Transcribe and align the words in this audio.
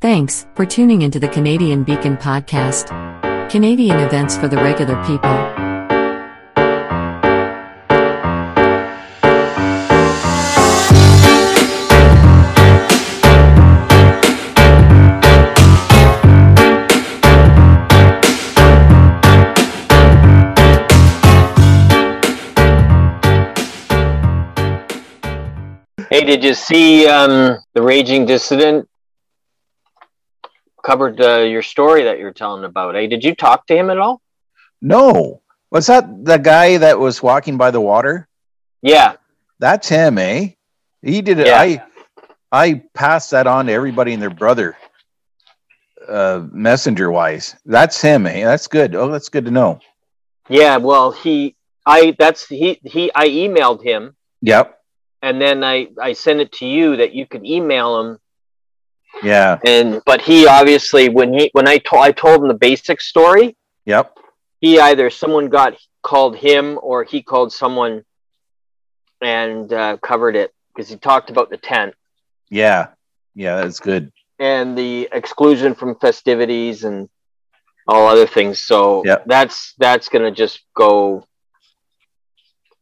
Thanks 0.00 0.46
for 0.54 0.64
tuning 0.64 1.02
into 1.02 1.20
the 1.20 1.28
Canadian 1.28 1.84
Beacon 1.84 2.16
podcast. 2.16 2.88
Canadian 3.50 4.00
events 4.00 4.34
for 4.34 4.48
the 4.48 4.56
regular 4.56 4.96
people. 5.04 5.28
Hey, 26.08 26.24
did 26.24 26.42
you 26.42 26.54
see 26.54 27.06
um, 27.06 27.58
the 27.74 27.82
Raging 27.82 28.24
Dissident 28.24 28.88
covered 30.82 31.20
uh, 31.20 31.38
your 31.38 31.62
story 31.62 32.04
that 32.04 32.18
you're 32.18 32.32
telling 32.32 32.64
about? 32.64 32.94
Hey, 32.94 33.06
did 33.06 33.24
you 33.24 33.34
talk 33.34 33.66
to 33.66 33.76
him 33.76 33.90
at 33.90 33.98
all? 33.98 34.20
No. 34.80 35.42
Was 35.70 35.86
that 35.86 36.24
the 36.24 36.38
guy 36.38 36.78
that 36.78 36.98
was 36.98 37.22
walking 37.22 37.56
by 37.56 37.70
the 37.70 37.80
water? 37.80 38.26
Yeah, 38.82 39.14
That's 39.58 39.88
him, 39.88 40.18
eh? 40.18 40.50
He 41.02 41.20
did 41.22 41.38
it. 41.38 41.46
Yeah. 41.46 41.60
I 41.60 41.82
I 42.52 42.82
passed 42.94 43.30
that 43.32 43.46
on 43.46 43.66
to 43.66 43.72
everybody 43.72 44.12
and 44.12 44.20
their 44.22 44.30
brother, 44.30 44.76
uh, 46.08 46.46
messenger 46.50 47.10
wise. 47.10 47.56
That's 47.66 48.00
him, 48.00 48.26
eh? 48.26 48.44
That's 48.44 48.66
good. 48.66 48.94
Oh, 48.94 49.10
that's 49.10 49.28
good 49.28 49.44
to 49.44 49.50
know. 49.50 49.80
yeah. 50.48 50.76
Well, 50.78 51.12
he, 51.12 51.54
I, 51.86 52.16
that's 52.18 52.46
he, 52.48 52.80
he. 52.84 53.10
I 53.14 53.28
emailed 53.28 53.82
him, 53.84 54.16
Yep. 54.42 54.78
and 55.22 55.40
then 55.40 55.62
I, 55.62 55.88
I 56.00 56.12
sent 56.14 56.40
it 56.40 56.52
to 56.52 56.66
you 56.66 56.96
that 56.96 57.12
you 57.14 57.26
could 57.26 57.44
email 57.46 58.00
him. 58.00 58.18
Yeah. 59.22 59.58
And 59.64 60.00
but 60.06 60.20
he 60.22 60.46
obviously 60.46 61.08
when 61.08 61.32
he 61.32 61.50
when 61.52 61.68
I 61.68 61.78
told 61.78 62.02
I 62.04 62.12
told 62.12 62.42
him 62.42 62.48
the 62.48 62.54
basic 62.54 63.00
story, 63.00 63.56
Yep. 63.86 64.18
he 64.60 64.78
either 64.80 65.10
someone 65.10 65.48
got 65.48 65.74
called 66.02 66.36
him 66.36 66.78
or 66.82 67.04
he 67.04 67.22
called 67.22 67.52
someone 67.52 68.04
and 69.20 69.70
uh, 69.72 69.96
covered 69.98 70.36
it 70.36 70.54
because 70.74 70.88
he 70.88 70.96
talked 70.96 71.28
about 71.30 71.50
the 71.50 71.58
tent 71.58 71.94
Yeah. 72.48 72.88
Yeah. 73.34 73.56
That's 73.56 73.80
good. 73.80 74.10
and 74.38 74.76
the 74.78 75.08
exclusion 75.12 75.74
from 75.74 75.96
festivities 75.96 76.84
and 76.84 77.08
all 77.86 78.06
other 78.06 78.26
things. 78.26 78.58
So 78.60 79.04
Yep. 79.04 79.24
that's 79.26 79.74
that's 79.78 80.08
gonna 80.08 80.30
just 80.30 80.60
go 80.74 81.26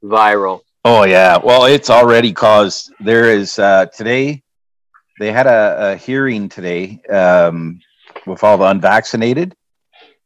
viral. 0.02 0.60
Oh 0.84 1.04
yeah. 1.04 1.38
Well, 1.42 1.64
it's 1.64 1.90
already 1.90 2.32
caused. 2.32 2.92
There 3.00 3.30
is 3.32 3.58
uh, 3.58 3.86
today. 3.86 4.42
They 5.18 5.32
had 5.32 5.46
a, 5.46 5.92
a 5.92 5.96
hearing 5.96 6.48
today 6.48 7.00
um, 7.10 7.80
with 8.26 8.44
all 8.44 8.58
the 8.58 8.66
unvaccinated, 8.66 9.54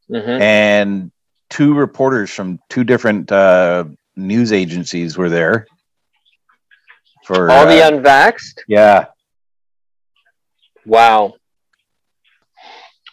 hmm 0.09 0.41
and 0.41 1.11
two 1.51 1.75
reporters 1.75 2.31
from 2.31 2.59
two 2.71 2.83
different 2.85 3.31
uh, 3.31 3.85
news 4.17 4.53
agencies 4.53 5.19
were 5.19 5.29
there. 5.29 5.67
For 7.25 7.51
All 7.51 7.67
the 7.67 7.83
uh, 7.83 7.91
unvaxxed. 7.91 8.61
yeah, 8.67 9.07
Wow. 10.85 11.35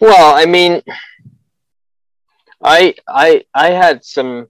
Well, 0.02 0.36
I 0.36 0.46
mean, 0.46 0.82
I 2.64 2.96
I 3.08 3.44
I 3.54 3.72
had 3.72 4.04
some 4.04 4.48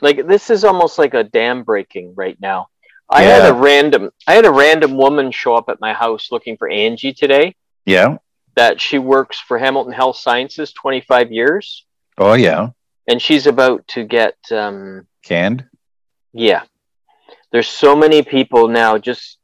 like 0.00 0.26
this 0.26 0.50
is 0.50 0.64
almost 0.64 0.98
like 0.98 1.14
a 1.14 1.24
dam 1.24 1.64
breaking 1.64 2.14
right 2.16 2.38
now. 2.40 2.68
I 3.08 3.22
had 3.22 3.48
a 3.48 3.54
random 3.54 4.10
I 4.26 4.34
had 4.34 4.44
a 4.46 4.50
random 4.50 4.96
woman 4.96 5.30
show 5.30 5.54
up 5.54 5.68
at 5.68 5.80
my 5.80 5.92
house 5.92 6.28
looking 6.32 6.56
for 6.56 6.68
Angie 6.68 7.12
today. 7.12 7.54
yeah. 7.84 8.18
That 8.56 8.80
she 8.80 8.98
works 8.98 9.38
for 9.38 9.58
Hamilton 9.58 9.92
Health 9.92 10.16
Sciences 10.16 10.72
25 10.72 11.30
years, 11.30 11.84
Oh 12.16 12.32
yeah. 12.32 12.70
and 13.06 13.20
she's 13.20 13.46
about 13.46 13.86
to 13.88 14.04
get 14.04 14.34
um, 14.50 15.06
Canned. 15.22 15.66
yeah. 16.32 16.62
There's 17.52 17.68
so 17.68 17.94
many 17.94 18.22
people 18.22 18.68
now, 18.68 18.96
just 18.98 19.38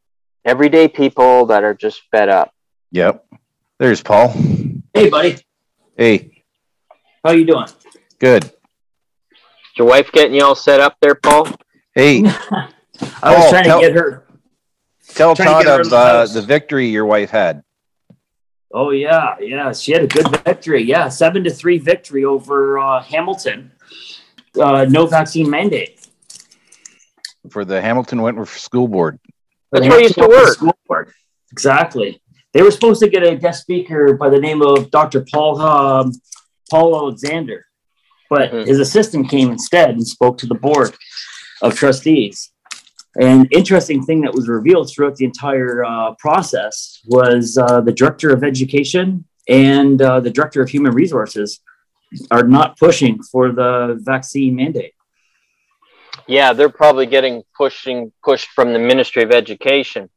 everyday 0.46 0.88
people 0.88 1.46
that 1.46 1.62
are 1.62 1.74
just 1.74 2.02
fed 2.10 2.28
up. 2.30 2.52
Yep. 2.90 3.24
There's 3.78 4.02
Paul. 4.02 4.28
Hey, 4.94 5.08
buddy. 5.10 5.36
Hey, 5.96 6.42
How 7.24 7.32
you 7.32 7.44
doing? 7.44 7.66
good. 8.18 8.44
Is 8.44 8.50
your 9.76 9.86
wife 9.88 10.10
getting 10.12 10.34
you 10.34 10.44
all 10.44 10.54
set 10.54 10.80
up 10.80 10.96
there, 11.02 11.14
Paul? 11.14 11.48
Hey, 11.94 12.22
I 13.22 13.34
was 13.34 13.40
Paul, 13.42 13.50
trying 13.50 13.64
tell- 13.64 13.80
to 13.80 13.86
get 13.86 13.96
her. 13.96 14.24
tell 15.08 15.34
Todd 15.34 15.64
her 15.66 15.80
of 15.80 15.90
the 15.90 15.96
uh, 15.96 16.26
the 16.26 16.42
victory 16.42 16.86
your 16.88 17.06
wife 17.06 17.30
had. 17.30 17.62
Oh 18.74 18.90
yeah, 18.90 19.36
yeah. 19.40 19.72
She 19.72 19.92
had 19.92 20.02
a 20.02 20.06
good 20.06 20.28
victory. 20.44 20.82
Yeah, 20.82 21.08
seven 21.08 21.44
to 21.44 21.50
three 21.50 21.78
victory 21.78 22.24
over 22.24 22.78
uh, 22.78 23.02
Hamilton. 23.02 23.70
Uh, 24.58 24.84
no 24.88 25.06
vaccine 25.06 25.48
mandate. 25.48 26.06
for 27.50 27.64
the 27.64 27.80
Hamilton 27.80 28.22
Wentworth 28.22 28.56
School 28.58 28.86
Board. 28.88 29.18
That's 29.72 29.86
where 29.86 29.98
I 29.98 30.02
used 30.02 30.14
to 30.14 30.28
work. 30.28 30.48
School 30.54 30.76
Board. 30.86 31.12
Exactly. 31.50 32.20
They 32.52 32.62
were 32.62 32.70
supposed 32.70 33.00
to 33.02 33.08
get 33.08 33.22
a 33.24 33.34
guest 33.36 33.62
speaker 33.62 34.14
by 34.14 34.28
the 34.28 34.38
name 34.38 34.60
of 34.62 34.90
Dr. 34.90 35.24
Paul 35.32 35.60
um, 35.60 36.12
Paul 36.70 36.94
Alexander, 36.96 37.64
but 38.30 38.50
Mhm. 38.52 38.66
his 38.66 38.78
assistant 38.78 39.28
came 39.30 39.50
instead 39.50 39.90
and 39.90 40.06
spoke 40.06 40.38
to 40.38 40.46
the 40.46 40.54
board 40.54 40.94
of 41.62 41.74
trustees. 41.74 42.51
An 43.16 43.46
interesting 43.50 44.02
thing 44.02 44.22
that 44.22 44.32
was 44.32 44.48
revealed 44.48 44.90
throughout 44.90 45.16
the 45.16 45.24
entire 45.24 45.84
uh, 45.84 46.14
process 46.18 47.00
was 47.06 47.58
uh, 47.58 47.80
the 47.82 47.92
director 47.92 48.30
of 48.30 48.42
education 48.42 49.24
and 49.48 50.00
uh, 50.00 50.20
the 50.20 50.30
director 50.30 50.62
of 50.62 50.68
human 50.68 50.92
resources 50.92 51.60
are 52.30 52.42
not 52.42 52.78
pushing 52.78 53.22
for 53.22 53.52
the 53.52 53.98
vaccine 54.00 54.56
mandate. 54.56 54.94
Yeah, 56.26 56.52
they're 56.52 56.68
probably 56.68 57.06
getting 57.06 57.42
pushing 57.56 58.12
pushed 58.24 58.48
from 58.50 58.72
the 58.72 58.78
Ministry 58.78 59.22
of 59.22 59.30
Education. 59.30 60.08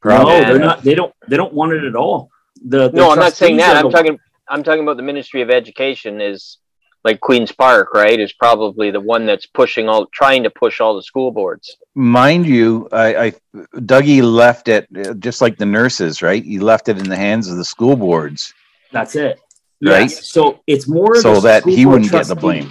Probably. 0.00 0.40
No, 0.40 0.44
they're 0.44 0.58
not. 0.58 0.82
They 0.82 0.94
don't. 0.94 1.14
They 1.28 1.36
don't 1.36 1.54
want 1.54 1.72
it 1.72 1.84
at 1.84 1.94
all. 1.94 2.30
The, 2.64 2.88
the 2.88 2.96
no, 2.96 3.10
I'm 3.10 3.18
not 3.18 3.34
saying 3.34 3.58
that. 3.58 3.76
I'm 3.76 3.90
talking. 3.90 4.18
I'm 4.48 4.62
talking 4.62 4.82
about 4.82 4.96
the 4.96 5.02
Ministry 5.02 5.40
of 5.42 5.50
Education 5.50 6.20
is 6.20 6.58
like 7.04 7.20
Queens 7.20 7.52
Park, 7.52 7.94
right? 7.94 8.18
Is 8.18 8.32
probably 8.32 8.90
the 8.90 9.00
one 9.00 9.26
that's 9.26 9.46
pushing 9.46 9.88
all, 9.88 10.06
trying 10.06 10.42
to 10.44 10.50
push 10.50 10.80
all 10.80 10.94
the 10.94 11.02
school 11.02 11.30
boards. 11.30 11.76
Mind 11.94 12.46
you, 12.46 12.88
I, 12.92 13.16
I 13.16 13.32
Dougie 13.74 14.22
left 14.22 14.68
it 14.68 14.88
uh, 14.96 15.14
just 15.14 15.40
like 15.40 15.58
the 15.58 15.66
nurses, 15.66 16.22
right? 16.22 16.42
He 16.42 16.58
left 16.58 16.88
it 16.88 16.98
in 16.98 17.08
the 17.08 17.16
hands 17.16 17.48
of 17.48 17.56
the 17.56 17.64
school 17.64 17.96
boards. 17.96 18.54
That's 18.92 19.16
it. 19.16 19.40
Right. 19.84 20.10
Yes. 20.10 20.28
So 20.28 20.60
it's 20.66 20.88
more 20.88 21.16
So 21.16 21.34
the 21.34 21.40
that 21.40 21.64
he 21.64 21.86
wouldn't 21.86 22.12
get 22.12 22.26
the 22.26 22.36
blame. 22.36 22.70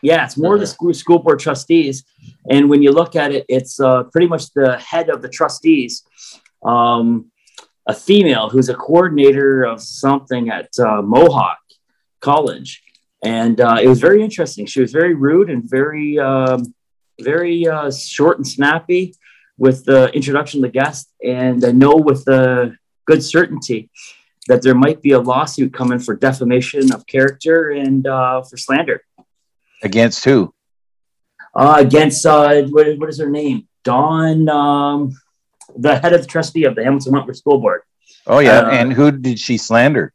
Yeah, 0.00 0.24
it's 0.24 0.36
more 0.38 0.58
the 0.58 0.64
Mhm. 0.64 0.68
school 0.68 0.94
school 0.94 1.18
board 1.18 1.40
trustees, 1.40 2.04
and 2.48 2.70
when 2.70 2.82
you 2.82 2.92
look 2.92 3.16
at 3.16 3.32
it, 3.32 3.44
it's 3.48 3.80
uh, 3.80 4.04
pretty 4.04 4.28
much 4.28 4.52
the 4.54 4.78
head 4.78 5.10
of 5.10 5.22
the 5.22 5.28
trustees, 5.28 6.04
um, 6.64 7.26
a 7.86 7.94
female 7.94 8.48
who's 8.48 8.68
a 8.68 8.74
coordinator 8.74 9.64
of 9.64 9.82
something 9.82 10.50
at 10.50 10.68
uh, 10.78 11.02
Mohawk 11.02 11.58
College, 12.20 12.82
and 13.22 13.60
uh, 13.60 13.78
it 13.82 13.88
was 13.88 14.00
very 14.00 14.22
interesting. 14.22 14.66
She 14.66 14.80
was 14.80 14.92
very 14.92 15.14
rude 15.14 15.50
and 15.50 15.68
very 15.68 16.18
um, 16.18 16.74
very 17.20 17.66
uh, 17.66 17.90
short 17.90 18.38
and 18.38 18.46
snappy 18.46 19.14
with 19.56 19.84
the 19.84 20.08
introduction 20.14 20.64
of 20.64 20.70
the 20.70 20.78
guest, 20.78 21.10
and 21.24 21.64
I 21.64 21.72
know 21.72 21.94
with 21.96 22.24
the 22.24 22.76
good 23.06 23.22
certainty 23.24 23.90
that 24.46 24.62
there 24.62 24.74
might 24.74 25.02
be 25.02 25.12
a 25.12 25.20
lawsuit 25.20 25.72
coming 25.74 25.98
for 25.98 26.14
defamation 26.14 26.92
of 26.92 27.06
character 27.06 27.70
and 27.70 28.06
uh, 28.06 28.42
for 28.42 28.56
slander 28.56 29.02
Against 29.82 30.24
who? 30.24 30.54
uh, 31.54 31.76
against 31.78 32.24
uh, 32.24 32.62
what, 32.64 32.98
what 32.98 33.08
is 33.08 33.18
her 33.18 33.28
name? 33.30 33.66
Dawn, 33.84 34.48
um, 34.48 35.12
the 35.76 35.98
head 35.98 36.12
of 36.12 36.20
the 36.20 36.26
trustee 36.26 36.64
of 36.64 36.74
the 36.76 36.84
Hamilton 36.84 37.12
Wentworth 37.12 37.36
School 37.38 37.58
Board. 37.60 37.82
Oh 38.26 38.38
yeah, 38.38 38.60
Uh, 38.60 38.70
and 38.70 38.92
who 38.92 39.10
did 39.10 39.38
she 39.38 39.56
slander? 39.56 40.12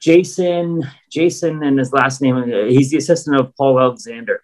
Jason, 0.00 0.82
Jason, 1.10 1.62
and 1.62 1.78
his 1.78 1.92
last 1.92 2.22
name. 2.22 2.36
uh, 2.36 2.64
He's 2.68 2.90
the 2.90 2.96
assistant 2.96 3.38
of 3.38 3.54
Paul 3.56 3.78
Alexander. 3.78 4.42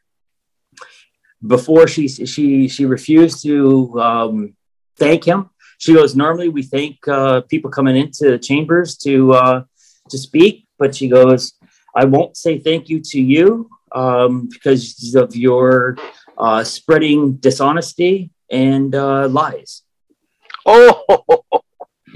Before 1.47 1.87
she 1.87 2.09
she 2.09 2.69
she 2.69 2.85
refused 2.87 3.43
to 3.45 4.01
um, 4.01 4.55
thank 4.99 5.25
him. 5.25 5.51
She 5.79 5.93
goes, 5.95 6.17
normally 6.17 6.49
we 6.49 6.63
thank 6.63 7.07
uh, 7.09 7.43
people 7.43 7.71
coming 7.71 7.97
into 7.97 8.39
chambers 8.39 8.97
to 8.99 9.33
uh, 9.35 9.65
to 10.11 10.19
speak, 10.19 10.67
but 10.79 10.95
she 10.95 11.09
goes, 11.09 11.53
I 11.95 12.05
won't 12.05 12.37
say 12.37 12.59
thank 12.59 12.89
you 12.89 13.01
to 13.01 13.21
you 13.21 13.69
um, 13.93 14.49
because 14.51 15.15
of 15.15 15.37
your 15.37 15.97
uh, 16.39 16.65
spreading 16.65 17.37
dishonesty 17.37 18.31
and 18.51 18.95
uh, 18.95 19.29
lies. 19.29 19.83
Oh, 20.65 21.45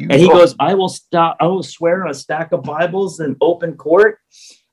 You- 0.00 0.06
And 0.10 0.20
he 0.20 0.28
goes, 0.28 0.54
I 0.58 0.74
will 0.74 0.88
stop, 0.88 1.36
I 1.40 1.46
will 1.46 1.62
swear 1.62 2.04
on 2.04 2.10
a 2.10 2.14
stack 2.14 2.52
of 2.52 2.62
Bibles 2.62 3.20
in 3.20 3.36
open 3.40 3.76
court 3.76 4.18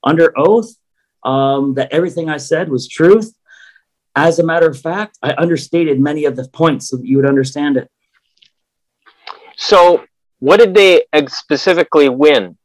under 0.03 0.31
oath 0.37 0.69
um, 1.23 1.73
that 1.73 1.91
everything 1.91 2.29
I 2.29 2.37
said 2.37 2.69
was 2.69 2.87
truth. 2.87 3.33
As 4.15 4.39
a 4.39 4.43
matter 4.43 4.67
of 4.67 4.79
fact, 4.79 5.17
I 5.21 5.33
understated 5.37 5.99
many 5.99 6.23
of 6.25 6.35
the 6.37 6.47
points 6.47 6.87
so 6.89 6.97
that 6.97 7.05
you 7.05 7.17
would 7.17 7.27
understand 7.27 7.75
it. 7.77 7.89
so 9.57 10.05
what 10.39 10.57
did 10.57 10.73
they 10.75 11.03
specifically 11.27 12.09
win? 12.09 12.57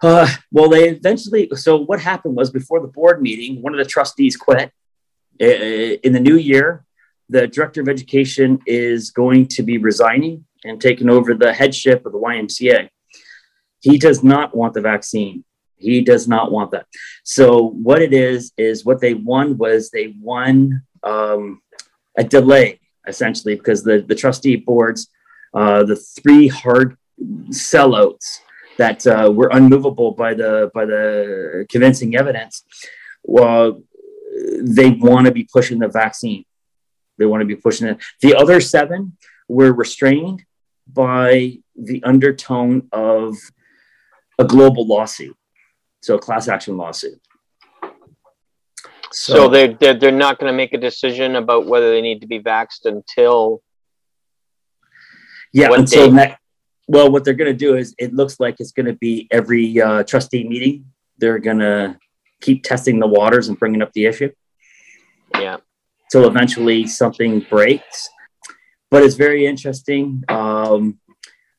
Uh, 0.00 0.26
well, 0.50 0.68
they 0.70 0.88
eventually. 0.88 1.48
So 1.54 1.76
what 1.76 2.00
happened 2.00 2.34
was 2.36 2.50
before 2.50 2.80
the 2.80 2.86
board 2.86 3.20
meeting, 3.20 3.60
one 3.60 3.74
of 3.74 3.78
the 3.78 3.84
trustees 3.84 4.36
quit. 4.36 4.72
In 5.38 6.12
the 6.12 6.20
new 6.20 6.36
year, 6.36 6.84
the 7.28 7.46
director 7.46 7.80
of 7.82 7.88
education 7.88 8.60
is 8.66 9.10
going 9.10 9.46
to 9.48 9.62
be 9.62 9.76
resigning 9.78 10.44
and 10.64 10.80
taking 10.80 11.08
over 11.08 11.34
the 11.34 11.52
headship 11.52 12.04
of 12.06 12.12
the 12.12 12.18
YMCA. 12.18 12.88
He 13.80 13.98
does 13.98 14.22
not 14.22 14.54
want 14.54 14.74
the 14.74 14.80
vaccine. 14.80 15.44
He 15.76 16.02
does 16.02 16.28
not 16.28 16.52
want 16.52 16.72
that. 16.72 16.86
So 17.24 17.70
what 17.70 18.02
it 18.02 18.12
is 18.12 18.52
is 18.58 18.84
what 18.84 19.00
they 19.00 19.14
won 19.14 19.56
was 19.56 19.90
they 19.90 20.14
won 20.20 20.82
um, 21.02 21.62
a 22.16 22.24
delay 22.24 22.80
essentially 23.06 23.54
because 23.54 23.82
the 23.82 24.04
the 24.06 24.14
trustee 24.14 24.56
boards, 24.56 25.08
uh, 25.54 25.84
the 25.84 25.96
three 25.96 26.48
hard 26.48 26.96
sellouts 27.48 28.40
that 28.76 29.06
uh, 29.06 29.30
were 29.34 29.50
unmovable 29.52 30.12
by 30.12 30.34
the 30.34 30.70
by 30.74 30.84
the 30.84 31.66
convincing 31.70 32.16
evidence. 32.16 32.64
Well, 33.24 33.82
they 34.62 34.90
want 34.90 35.26
to 35.26 35.32
be 35.32 35.48
pushing 35.50 35.78
the 35.78 35.88
vaccine. 35.88 36.44
They 37.18 37.26
want 37.26 37.42
to 37.42 37.46
be 37.46 37.56
pushing 37.56 37.88
it. 37.88 37.98
The 38.20 38.34
other 38.34 38.60
seven 38.60 39.16
were 39.48 39.72
restrained 39.72 40.44
by 40.92 41.58
the 41.76 42.02
undertone 42.04 42.88
of 42.92 43.36
a 44.38 44.44
global 44.44 44.86
lawsuit, 44.86 45.36
so 46.02 46.16
a 46.16 46.18
class 46.18 46.48
action 46.48 46.76
lawsuit. 46.76 47.20
So, 49.12 49.34
so 49.34 49.48
they're, 49.48 49.74
they're 49.74 49.98
they're 49.98 50.12
not 50.12 50.38
going 50.38 50.52
to 50.52 50.56
make 50.56 50.72
a 50.72 50.78
decision 50.78 51.36
about 51.36 51.66
whether 51.66 51.90
they 51.90 52.00
need 52.00 52.20
to 52.20 52.26
be 52.26 52.40
vaxxed 52.40 52.84
until 52.84 53.62
yeah 55.52 55.68
until 55.72 56.12
next. 56.12 56.38
Well, 56.86 57.10
what 57.10 57.24
they're 57.24 57.34
going 57.34 57.52
to 57.52 57.56
do 57.56 57.76
is 57.76 57.94
it 57.98 58.14
looks 58.14 58.40
like 58.40 58.56
it's 58.58 58.72
going 58.72 58.86
to 58.86 58.94
be 58.94 59.28
every 59.30 59.80
uh, 59.80 60.02
trustee 60.02 60.46
meeting. 60.46 60.86
They're 61.18 61.38
going 61.38 61.60
to 61.60 61.96
keep 62.40 62.64
testing 62.64 62.98
the 62.98 63.06
waters 63.06 63.48
and 63.48 63.58
bringing 63.58 63.80
up 63.80 63.92
the 63.92 64.06
issue. 64.06 64.30
Yeah. 65.34 65.58
Till 66.10 66.26
eventually 66.26 66.88
something 66.88 67.46
breaks. 67.48 68.08
But 68.90 69.02
it's 69.04 69.14
very 69.14 69.46
interesting. 69.46 70.24
Um, 70.28 70.98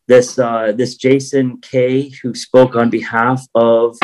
this 0.08 0.38
uh, 0.38 0.74
this 0.76 0.96
Jason 0.96 1.60
Kay, 1.62 2.10
who 2.10 2.34
spoke 2.36 2.76
on 2.76 2.90
behalf 2.90 3.46
of 3.56 3.98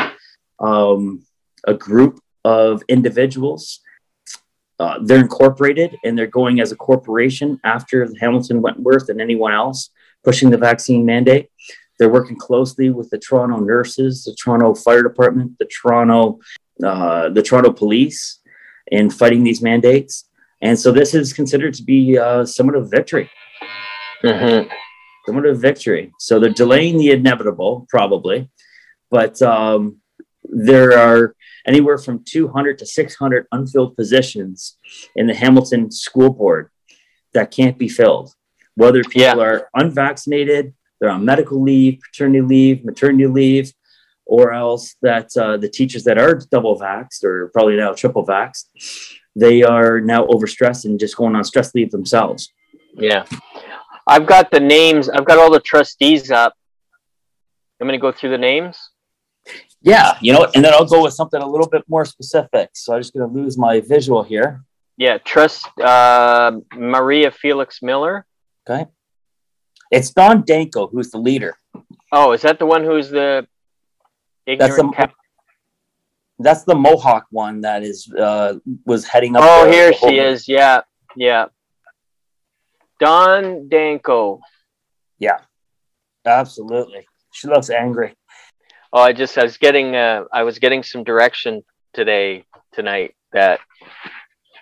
um, 0.58 1.24
a 1.66 1.74
group 1.74 2.20
of 2.44 2.82
individuals. 2.88 3.80
Uh, 4.80 4.98
they're 5.02 5.20
incorporated 5.20 5.96
and 6.04 6.16
they're 6.16 6.28
going 6.28 6.60
as 6.60 6.70
a 6.70 6.76
corporation 6.76 7.58
after 7.64 8.08
Hamilton 8.20 8.62
Wentworth 8.62 9.08
and 9.08 9.20
anyone 9.20 9.52
else 9.52 9.90
pushing 10.22 10.50
the 10.50 10.56
vaccine 10.56 11.04
mandate. 11.04 11.50
They're 11.98 12.08
working 12.08 12.36
closely 12.36 12.90
with 12.90 13.10
the 13.10 13.18
Toronto 13.18 13.58
nurses, 13.58 14.24
the 14.24 14.36
Toronto 14.40 14.74
Fire 14.74 15.02
Department, 15.02 15.58
the 15.58 15.66
Toronto, 15.66 16.38
uh, 16.82 17.28
the 17.30 17.42
Toronto 17.42 17.72
Police, 17.72 18.38
in 18.86 19.10
fighting 19.10 19.42
these 19.42 19.60
mandates. 19.60 20.27
And 20.60 20.78
so 20.78 20.90
this 20.90 21.14
is 21.14 21.32
considered 21.32 21.74
to 21.74 21.82
be 21.82 22.18
uh, 22.18 22.44
somewhat 22.44 22.76
of 22.76 22.84
a 22.84 22.88
victory. 22.88 23.30
Mm-hmm. 24.24 24.68
Somewhat 25.26 25.46
of 25.46 25.56
a 25.56 25.58
victory. 25.58 26.12
So 26.18 26.40
they're 26.40 26.50
delaying 26.50 26.98
the 26.98 27.10
inevitable, 27.10 27.86
probably, 27.88 28.50
but 29.10 29.40
um, 29.42 30.00
there 30.44 30.98
are 30.98 31.34
anywhere 31.66 31.98
from 31.98 32.24
200 32.24 32.78
to 32.78 32.86
600 32.86 33.46
unfilled 33.52 33.96
positions 33.96 34.76
in 35.14 35.26
the 35.26 35.34
Hamilton 35.34 35.90
School 35.90 36.30
Board 36.30 36.70
that 37.34 37.50
can't 37.50 37.78
be 37.78 37.88
filled. 37.88 38.34
Whether 38.74 39.02
people 39.02 39.22
yeah. 39.22 39.36
are 39.36 39.68
unvaccinated, 39.74 40.74
they're 41.00 41.10
on 41.10 41.24
medical 41.24 41.62
leave, 41.62 42.00
paternity 42.00 42.40
leave, 42.40 42.84
maternity 42.84 43.26
leave, 43.26 43.72
or 44.24 44.52
else 44.52 44.94
that 45.02 45.36
uh, 45.36 45.56
the 45.56 45.68
teachers 45.68 46.04
that 46.04 46.18
are 46.18 46.40
double 46.50 46.78
vaxxed 46.78 47.24
or 47.24 47.48
probably 47.48 47.76
now 47.76 47.92
triple 47.92 48.26
vaxxed, 48.26 48.64
they 49.38 49.62
are 49.62 50.00
now 50.00 50.26
overstressed 50.26 50.84
and 50.84 50.98
just 50.98 51.16
going 51.16 51.36
on 51.36 51.44
stress 51.44 51.74
leave 51.74 51.90
themselves. 51.90 52.52
Yeah. 52.94 53.24
I've 54.06 54.26
got 54.26 54.50
the 54.50 54.60
names, 54.60 55.08
I've 55.08 55.24
got 55.24 55.38
all 55.38 55.50
the 55.50 55.60
trustees 55.60 56.30
up. 56.30 56.54
I'm 57.80 57.86
going 57.86 57.98
to 57.98 58.02
go 58.02 58.10
through 58.10 58.30
the 58.30 58.38
names. 58.38 58.78
Yeah, 59.80 60.18
you 60.20 60.32
know, 60.32 60.48
and 60.54 60.64
then 60.64 60.72
I'll 60.74 60.84
go 60.84 61.04
with 61.04 61.14
something 61.14 61.40
a 61.40 61.46
little 61.46 61.68
bit 61.68 61.84
more 61.88 62.04
specific. 62.04 62.70
So 62.74 62.94
I'm 62.94 63.00
just 63.00 63.14
going 63.14 63.28
to 63.28 63.32
lose 63.32 63.56
my 63.56 63.80
visual 63.80 64.24
here. 64.24 64.64
Yeah, 64.96 65.18
trust 65.18 65.66
uh, 65.78 66.52
Maria 66.74 67.30
Felix 67.30 67.80
Miller. 67.82 68.26
Okay. 68.68 68.86
It's 69.92 70.10
Dawn 70.10 70.42
Danko 70.44 70.88
who's 70.88 71.10
the 71.10 71.18
leader. 71.18 71.56
Oh, 72.10 72.32
is 72.32 72.42
that 72.42 72.58
the 72.58 72.66
one 72.66 72.82
who's 72.82 73.08
the 73.08 73.46
that's 74.46 74.76
the, 74.76 74.90
cap- 74.94 75.14
that's 76.38 76.64
the 76.64 76.74
Mohawk 76.74 77.26
one 77.30 77.60
that 77.62 77.82
is 77.82 78.10
uh, 78.12 78.54
was 78.84 79.04
heading 79.04 79.36
up. 79.36 79.42
Oh, 79.44 79.64
the, 79.64 79.72
here 79.72 79.90
the 79.90 79.96
she 79.96 80.18
is. 80.18 80.48
Yeah, 80.48 80.82
yeah. 81.16 81.46
Dawn 83.00 83.68
Danko. 83.68 84.40
Yeah, 85.18 85.38
absolutely. 86.24 87.06
She 87.32 87.48
looks 87.48 87.70
angry. 87.70 88.14
Oh, 88.92 89.02
I 89.02 89.12
just 89.12 89.36
I 89.36 89.42
was 89.42 89.58
getting 89.58 89.96
uh, 89.96 90.24
I 90.32 90.44
was 90.44 90.58
getting 90.58 90.82
some 90.82 91.04
direction 91.04 91.62
today 91.92 92.44
tonight 92.72 93.14
that 93.32 93.60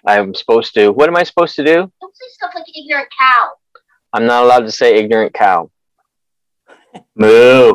I'm 0.07 0.35
supposed 0.35 0.75
to. 0.75 0.91
What 0.91 1.09
am 1.09 1.17
I 1.17 1.23
supposed 1.23 1.57
to 1.57 1.65
do? 1.65 1.75
Don't 1.75 2.17
say 2.17 2.27
stuff 2.31 2.53
like 2.55 2.65
ignorant 2.75 3.09
cow. 3.19 3.51
I'm 4.13 4.27
not 4.27 4.45
allowed 4.45 4.61
to 4.61 4.73
say 4.73 4.97
ignorant 4.97 5.35
cow. 5.35 5.71
Moo. 7.15 7.75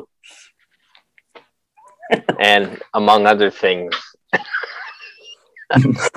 And 2.39 2.81
among 2.93 3.25
other 3.25 3.51
things. 3.51 3.93
if 5.73 6.09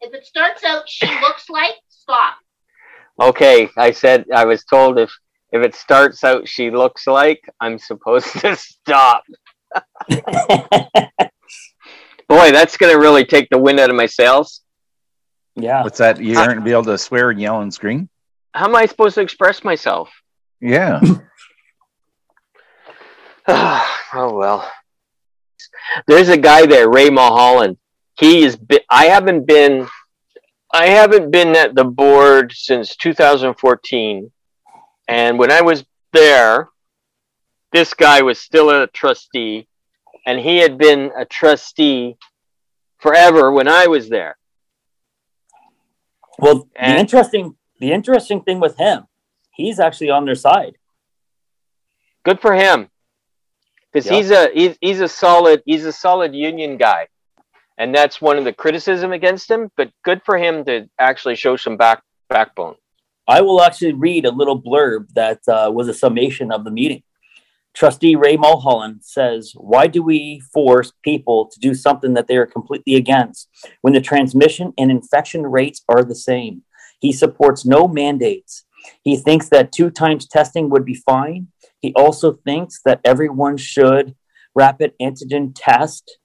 it 0.00 0.24
starts 0.24 0.64
out 0.64 0.88
she 0.88 1.06
looks 1.06 1.50
like, 1.50 1.74
stop. 1.88 2.36
Okay, 3.20 3.68
I 3.76 3.90
said 3.90 4.26
I 4.34 4.44
was 4.44 4.64
told 4.64 4.98
if 4.98 5.10
if 5.52 5.62
it 5.64 5.74
starts 5.74 6.24
out 6.24 6.48
she 6.48 6.70
looks 6.70 7.06
like, 7.06 7.42
I'm 7.60 7.78
supposed 7.78 8.32
to 8.40 8.56
stop. 8.56 9.22
Boy, 12.28 12.50
that's 12.50 12.76
going 12.76 12.92
to 12.92 12.98
really 12.98 13.24
take 13.24 13.48
the 13.50 13.58
wind 13.58 13.78
out 13.78 13.90
of 13.90 13.96
my 13.96 14.06
sails. 14.06 14.62
Yeah. 15.54 15.84
What's 15.84 15.98
that? 15.98 16.20
You 16.20 16.36
aren't 16.36 16.48
going 16.48 16.58
to 16.58 16.64
be 16.64 16.72
able 16.72 16.84
to 16.84 16.98
swear 16.98 17.30
and 17.30 17.40
yell 17.40 17.60
and 17.62 17.72
scream? 17.72 18.08
How 18.52 18.66
am 18.66 18.74
I 18.74 18.86
supposed 18.86 19.14
to 19.14 19.20
express 19.20 19.62
myself? 19.64 20.10
Yeah. 20.60 21.00
oh 23.48 24.34
well. 24.34 24.70
There's 26.06 26.28
a 26.28 26.36
guy 26.36 26.66
there, 26.66 26.88
Ray 26.88 27.10
Mulholland. 27.10 27.76
He 28.18 28.42
is. 28.44 28.58
I 28.90 29.06
haven't 29.06 29.46
been. 29.46 29.86
I 30.72 30.86
haven't 30.86 31.30
been 31.30 31.54
at 31.54 31.74
the 31.74 31.84
board 31.84 32.52
since 32.52 32.96
2014, 32.96 34.30
and 35.08 35.38
when 35.38 35.52
I 35.52 35.60
was 35.60 35.84
there, 36.12 36.68
this 37.72 37.94
guy 37.94 38.22
was 38.22 38.38
still 38.40 38.70
a 38.70 38.88
trustee, 38.88 39.68
and 40.26 40.40
he 40.40 40.58
had 40.58 40.76
been 40.76 41.12
a 41.16 41.24
trustee 41.24 42.16
forever 42.98 43.52
when 43.52 43.68
I 43.68 43.86
was 43.86 44.08
there. 44.08 44.36
Well, 46.38 46.68
and, 46.74 46.96
the 46.96 47.00
interesting 47.00 47.56
the 47.78 47.92
interesting 47.92 48.42
thing 48.42 48.58
with 48.60 48.76
him, 48.76 49.04
he's 49.52 49.78
actually 49.78 50.10
on 50.10 50.24
their 50.24 50.34
side. 50.34 50.78
Good 52.24 52.40
for 52.40 52.54
him, 52.54 52.90
because 54.04 54.10
he's 54.10 54.30
a 54.30 54.50
he's, 54.52 54.76
he's 54.80 55.00
a 55.00 55.08
solid 55.08 55.62
he's 55.64 55.84
a 55.84 55.92
solid 55.92 56.34
union 56.34 56.76
guy, 56.76 57.08
and 57.78 57.94
that's 57.94 58.20
one 58.20 58.36
of 58.36 58.44
the 58.44 58.52
criticism 58.52 59.12
against 59.12 59.50
him. 59.50 59.70
But 59.76 59.90
good 60.04 60.20
for 60.24 60.36
him 60.36 60.64
to 60.66 60.88
actually 60.98 61.36
show 61.36 61.56
some 61.56 61.76
back 61.76 62.02
backbone. 62.28 62.74
I 63.28 63.40
will 63.40 63.62
actually 63.62 63.94
read 63.94 64.24
a 64.24 64.30
little 64.30 64.60
blurb 64.60 65.08
that 65.14 65.40
uh, 65.48 65.70
was 65.72 65.88
a 65.88 65.94
summation 65.94 66.52
of 66.52 66.64
the 66.64 66.70
meeting. 66.70 67.02
Trustee 67.74 68.16
Ray 68.16 68.36
Mulholland 68.36 69.00
says, 69.02 69.52
Why 69.54 69.86
do 69.86 70.02
we 70.02 70.40
force 70.52 70.92
people 71.02 71.50
to 71.52 71.58
do 71.58 71.74
something 71.74 72.14
that 72.14 72.26
they 72.26 72.36
are 72.36 72.46
completely 72.46 72.94
against 72.94 73.48
when 73.82 73.92
the 73.92 74.00
transmission 74.00 74.72
and 74.78 74.90
infection 74.90 75.42
rates 75.42 75.82
are 75.88 76.04
the 76.04 76.14
same? 76.14 76.62
He 77.00 77.12
supports 77.12 77.66
no 77.66 77.88
mandates. 77.88 78.64
He 79.02 79.16
thinks 79.16 79.48
that 79.48 79.72
two 79.72 79.90
times 79.90 80.26
testing 80.26 80.70
would 80.70 80.84
be 80.84 80.94
fine. 80.94 81.48
He 81.86 81.92
also 81.94 82.32
thinks 82.32 82.80
that 82.84 83.00
everyone 83.04 83.56
should 83.56 84.16
rapid 84.56 84.92
antigen 85.00 85.52
test 85.54 86.18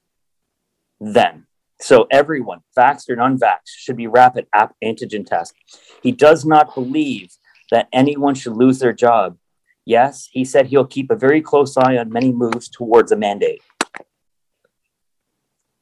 then. 1.00 1.46
So 1.80 2.08
everyone, 2.10 2.62
vaxxed 2.76 3.12
or 3.12 3.18
unvaxxed, 3.18 3.78
should 3.78 3.96
be 3.96 4.08
rapid 4.08 4.48
antigen 4.84 5.24
test. 5.24 5.54
He 6.02 6.12
does 6.12 6.46
not 6.46 6.74
believe 6.74 7.30
that 7.70 7.90
anyone 7.94 8.34
should 8.34 8.54
lose 8.54 8.80
their 8.80 8.92
job. 8.92 9.38
Yes, 9.86 10.28
he 10.32 10.46
said 10.46 10.66
he'll 10.66 10.88
keep 10.88 11.12
a 11.12 11.16
very 11.16 11.42
close 11.42 11.78
eye 11.78 11.98
on 11.98 12.12
many 12.12 12.32
moves 12.32 12.68
towards 12.68 13.12
a 13.12 13.16
mandate. 13.16 13.62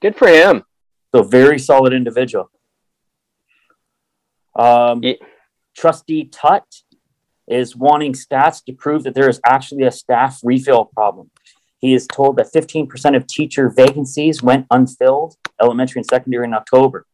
Good 0.02 0.18
for 0.18 0.28
him. 0.28 0.66
So 1.16 1.24
very 1.24 1.58
solid 1.58 1.94
individual. 1.94 2.52
Um, 4.58 5.02
yeah. 5.04 5.14
Trustee 5.74 6.26
Tut 6.26 6.66
is 7.50 7.76
wanting 7.76 8.14
stats 8.14 8.64
to 8.66 8.74
prove 8.74 9.04
that 9.04 9.16
there 9.16 9.28
is 9.30 9.42
actually 9.46 9.84
a 9.84 9.92
staff 9.92 10.40
refill 10.44 10.86
problem. 10.86 11.32
He 11.80 11.94
is 11.94 12.08
told 12.08 12.38
that 12.38 12.52
15% 12.54 13.16
of 13.16 13.26
teacher 13.26 13.70
vacancies 13.70 14.44
went 14.44 14.68
unfilled, 14.70 15.36
elementary 15.62 16.00
and 16.00 16.10
secondary, 16.10 16.46
in 16.46 16.54
October. 16.54 17.06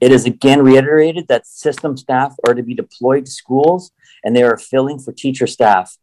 It 0.00 0.12
is 0.12 0.24
again 0.24 0.62
reiterated 0.62 1.28
that 1.28 1.46
system 1.46 1.96
staff 1.96 2.34
are 2.46 2.54
to 2.54 2.62
be 2.62 2.74
deployed 2.74 3.26
to 3.26 3.30
schools 3.30 3.92
and 4.24 4.34
they 4.34 4.42
are 4.42 4.56
filling 4.56 4.98
for 4.98 5.12
teacher 5.12 5.46
staff 5.46 5.96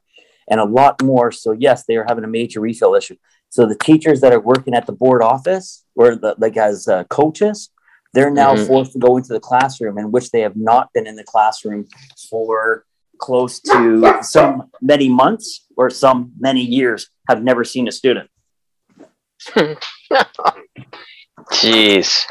and 0.49 0.59
a 0.59 0.65
lot 0.65 1.01
more. 1.01 1.31
So, 1.31 1.51
yes, 1.51 1.85
they 1.85 1.95
are 1.95 2.05
having 2.07 2.23
a 2.23 2.27
major 2.27 2.59
refill 2.61 2.95
issue. 2.95 3.15
So, 3.49 3.65
the 3.65 3.75
teachers 3.75 4.21
that 4.21 4.33
are 4.33 4.39
working 4.39 4.73
at 4.73 4.85
the 4.85 4.91
board 4.91 5.21
office 5.23 5.85
or 5.95 6.15
the, 6.15 6.35
like 6.37 6.57
as 6.57 6.87
uh, 6.87 7.05
coaches, 7.05 7.71
they're 8.13 8.31
now 8.31 8.55
Mhm. 8.55 8.67
forced 8.67 8.93
to 8.93 8.99
go 8.99 9.17
into 9.17 9.33
the 9.33 9.39
classroom 9.39 9.97
in 9.97 10.11
which 10.11 10.31
they 10.31 10.41
have 10.41 10.55
not 10.55 10.89
been 10.93 11.07
in 11.07 11.15
the 11.15 11.23
classroom 11.23 11.87
for 12.29 12.85
close 13.19 13.59
to 13.59 14.19
some 14.21 14.69
many 14.81 15.09
months 15.09 15.65
or 15.77 15.89
some 15.89 16.31
many 16.39 16.61
years 16.61 17.09
have 17.29 17.43
never 17.43 17.63
seen 17.63 17.87
a 17.87 17.91
student. 17.91 18.29
Jeez. 21.51 22.23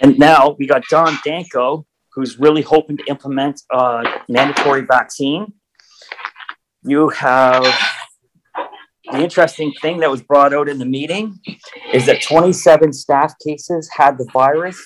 And 0.00 0.18
now 0.18 0.56
we 0.58 0.66
got 0.66 0.82
Dawn 0.90 1.16
Danko, 1.24 1.86
who's 2.12 2.38
really 2.38 2.62
hoping 2.62 2.96
to 2.96 3.04
implement 3.06 3.62
a 3.70 4.02
mandatory 4.28 4.82
vaccine. 4.82 5.52
You 6.82 7.08
have 7.10 7.64
the 9.10 9.22
interesting 9.22 9.72
thing 9.80 9.98
that 10.00 10.10
was 10.10 10.22
brought 10.22 10.52
out 10.52 10.68
in 10.68 10.78
the 10.78 10.84
meeting 10.84 11.38
is 11.92 12.06
that 12.06 12.22
27 12.22 12.92
staff 12.92 13.34
cases 13.46 13.90
had 13.94 14.18
the 14.18 14.28
virus, 14.32 14.82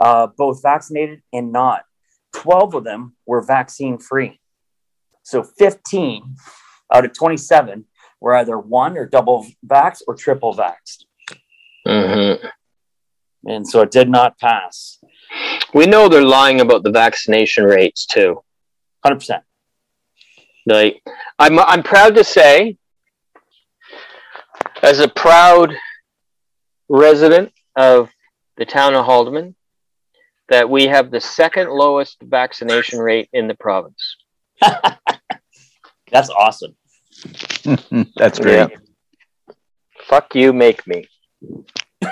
uh, 0.00 0.28
both 0.36 0.62
vaccinated 0.62 1.22
and 1.32 1.52
not. 1.52 1.82
12 2.36 2.74
of 2.74 2.84
them 2.84 3.16
were 3.26 3.40
vaccine 3.42 3.98
free. 3.98 4.38
So 5.22 5.42
15 5.42 6.36
out 6.92 7.04
of 7.04 7.12
27 7.12 7.84
were 8.20 8.36
either 8.36 8.58
one 8.58 8.96
or 8.96 9.06
double 9.06 9.46
vax 9.66 10.02
or 10.06 10.14
triple 10.14 10.54
vaxxed. 10.54 11.04
hmm 11.86 12.46
And 13.46 13.66
so 13.66 13.80
it 13.80 13.90
did 13.90 14.08
not 14.08 14.38
pass. 14.38 14.98
We 15.74 15.86
know 15.86 16.08
they're 16.08 16.22
lying 16.22 16.60
about 16.60 16.84
the 16.84 16.92
vaccination 16.92 17.64
rates 17.64 18.06
too. 18.06 18.42
100%. 19.04 19.40
Like, 20.66 21.02
I'm 21.38 21.58
I'm 21.58 21.82
proud 21.82 22.16
to 22.16 22.24
say, 22.24 22.76
as 24.82 25.00
a 25.00 25.08
proud 25.08 25.72
resident 26.88 27.52
of 27.76 28.10
the 28.56 28.64
town 28.64 28.94
of 28.94 29.04
Haldimand, 29.06 29.54
that 30.48 30.68
we 30.68 30.86
have 30.86 31.10
the 31.10 31.20
second 31.20 31.70
lowest 31.70 32.18
vaccination 32.22 32.98
rate 32.98 33.28
in 33.32 33.48
the 33.48 33.54
province. 33.54 34.16
That's 36.10 36.30
awesome. 36.30 36.76
That's 38.16 38.38
great. 38.38 38.70
Fuck 40.04 40.34
you, 40.34 40.52
make 40.52 40.86
me. 40.86 41.08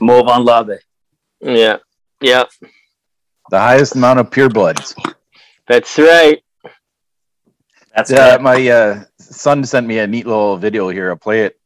Move 0.00 0.28
on, 0.28 0.44
love 0.44 0.70
it. 0.70 0.80
Yeah, 1.40 1.78
yeah, 2.22 2.44
The 3.50 3.58
highest 3.60 3.94
amount 3.94 4.18
of 4.20 4.30
purebloods. 4.30 4.94
that's 5.68 5.98
right. 5.98 6.42
That's 7.94 8.10
Yeah, 8.10 8.36
good. 8.36 8.42
my 8.42 8.68
uh, 8.68 9.04
son 9.18 9.64
sent 9.64 9.86
me 9.86 9.98
a 9.98 10.06
neat 10.06 10.26
little 10.26 10.56
video 10.56 10.88
here. 10.88 11.10
I'll 11.10 11.16
play 11.16 11.42
it. 11.42 11.58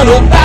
Experimental 0.00 0.39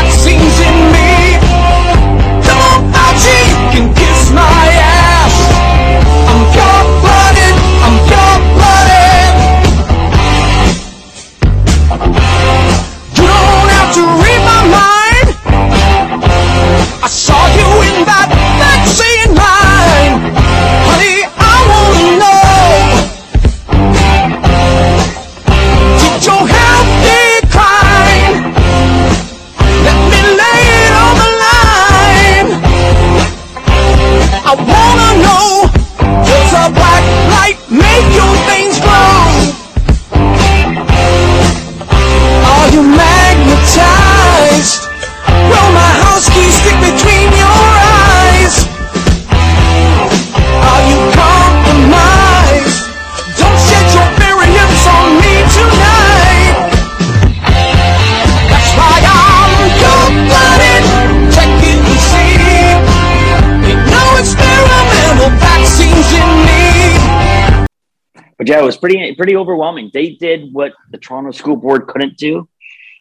But 68.45 68.51
yeah, 68.51 68.59
it 68.59 68.65
was 68.65 68.77
pretty 68.77 69.15
pretty 69.15 69.35
overwhelming. 69.35 69.89
They 69.91 70.11
did 70.11 70.53
what 70.53 70.73
the 70.91 70.99
Toronto 70.99 71.31
School 71.31 71.55
Board 71.55 71.87
couldn't 71.87 72.15
do. 72.15 72.47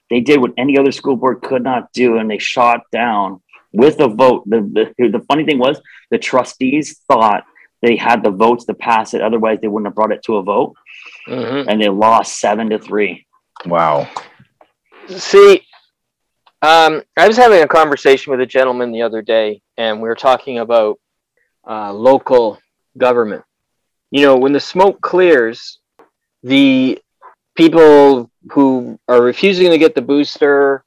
They 0.09 0.21
did 0.21 0.41
what 0.41 0.53
any 0.57 0.79
other 0.79 0.91
school 0.91 1.17
board 1.17 1.43
could 1.43 1.63
not 1.63 1.93
do, 1.93 2.17
and 2.17 2.31
they 2.31 2.39
shot 2.39 2.81
down 2.91 3.43
with 3.73 4.01
a 4.01 4.09
vote. 4.09 4.45
The, 4.47 4.61
the 4.99 5.09
the 5.09 5.25
funny 5.27 5.45
thing 5.45 5.59
was 5.59 5.83
the 6.11 6.19
trustees 6.19 7.01
thought 7.09 7.45
they 7.83 7.97
had 7.97 8.25
the 8.25 8.31
votes 8.31 8.65
to 8.67 8.75
pass 8.75 9.13
it. 9.13 9.21
Otherwise, 9.21 9.59
they 9.61 9.69
wouldn't 9.69 9.87
have 9.89 9.95
brought 9.95 10.13
it 10.13 10.23
to 10.25 10.37
a 10.37 10.43
vote, 10.43 10.75
hmm 11.27 11.69
and 11.69 11.79
they 11.81 11.91
lost 11.91 12.41
seven 12.41 12.71
to 12.71 12.79
three. 12.79 13.27
Wow. 13.67 14.09
See, 15.09 15.63
um, 16.63 17.03
I 17.19 17.29
was 17.29 17.37
having 17.37 17.63
a 17.63 17.69
conversation 17.69 18.31
with 18.31 18.41
a 18.41 18.47
gentleman 18.47 18.93
the 18.93 19.03
other 19.03 19.21
day, 19.21 19.61
and 19.77 20.01
we 20.01 20.09
were 20.09 20.15
talking 20.15 20.59
about 20.59 20.99
uh, 21.69 21.93
local 21.93 22.59
government. 22.97 23.45
You 24.15 24.23
know, 24.23 24.37
when 24.37 24.53
the 24.53 24.61
smoke 24.61 25.01
clears, 25.01 25.81
the 26.45 27.01
people 27.57 28.31
who 28.53 28.97
are 29.09 29.21
refusing 29.21 29.73
to 29.73 29.77
get 29.77 29.97
the 29.97 30.03
booster, 30.03 30.85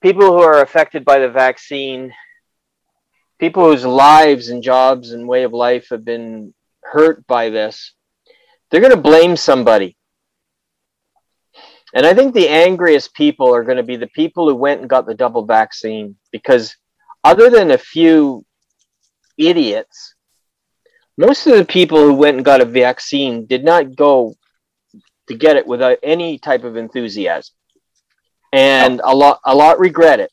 people 0.00 0.28
who 0.28 0.40
are 0.40 0.62
affected 0.62 1.04
by 1.04 1.18
the 1.18 1.28
vaccine, 1.28 2.14
people 3.38 3.64
whose 3.64 3.84
lives 3.84 4.48
and 4.48 4.62
jobs 4.62 5.12
and 5.12 5.28
way 5.28 5.42
of 5.42 5.52
life 5.52 5.88
have 5.90 6.02
been 6.02 6.54
hurt 6.82 7.26
by 7.26 7.50
this, 7.50 7.92
they're 8.70 8.80
going 8.80 8.90
to 8.90 9.10
blame 9.10 9.36
somebody. 9.36 9.94
And 11.92 12.06
I 12.06 12.14
think 12.14 12.32
the 12.32 12.48
angriest 12.48 13.12
people 13.12 13.54
are 13.54 13.64
going 13.64 13.76
to 13.76 13.82
be 13.82 13.96
the 13.96 14.06
people 14.06 14.48
who 14.48 14.54
went 14.54 14.80
and 14.80 14.88
got 14.88 15.04
the 15.04 15.12
double 15.12 15.44
vaccine 15.44 16.16
because, 16.32 16.74
other 17.22 17.50
than 17.50 17.72
a 17.72 17.76
few 17.76 18.46
idiots, 19.36 20.15
most 21.16 21.46
of 21.46 21.56
the 21.56 21.64
people 21.64 21.98
who 21.98 22.14
went 22.14 22.36
and 22.36 22.44
got 22.44 22.60
a 22.60 22.64
vaccine 22.66 23.46
did 23.46 23.64
not 23.64 23.96
go 23.96 24.34
to 25.28 25.34
get 25.34 25.56
it 25.56 25.66
without 25.66 25.98
any 26.02 26.38
type 26.38 26.64
of 26.64 26.76
enthusiasm, 26.76 27.54
and 28.52 29.00
a 29.02 29.14
lot 29.14 29.40
a 29.44 29.54
lot 29.54 29.78
regret 29.78 30.20
it. 30.20 30.30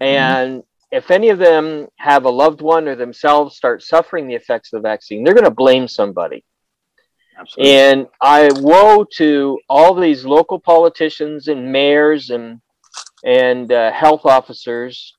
And 0.00 0.62
if 0.90 1.10
any 1.10 1.30
of 1.30 1.38
them 1.38 1.88
have 1.98 2.24
a 2.24 2.30
loved 2.30 2.60
one 2.60 2.88
or 2.88 2.94
themselves 2.94 3.56
start 3.56 3.82
suffering 3.82 4.28
the 4.28 4.34
effects 4.34 4.72
of 4.72 4.82
the 4.82 4.88
vaccine, 4.88 5.24
they're 5.24 5.34
going 5.34 5.44
to 5.44 5.50
blame 5.50 5.88
somebody. 5.88 6.44
Absolutely. 7.38 7.72
And 7.72 8.06
I 8.22 8.48
woe 8.54 9.04
to 9.16 9.58
all 9.68 9.94
these 9.94 10.24
local 10.24 10.60
politicians 10.60 11.48
and 11.48 11.72
mayors 11.72 12.30
and 12.30 12.60
and 13.24 13.72
uh, 13.72 13.90
health 13.92 14.24
officers 14.24 15.14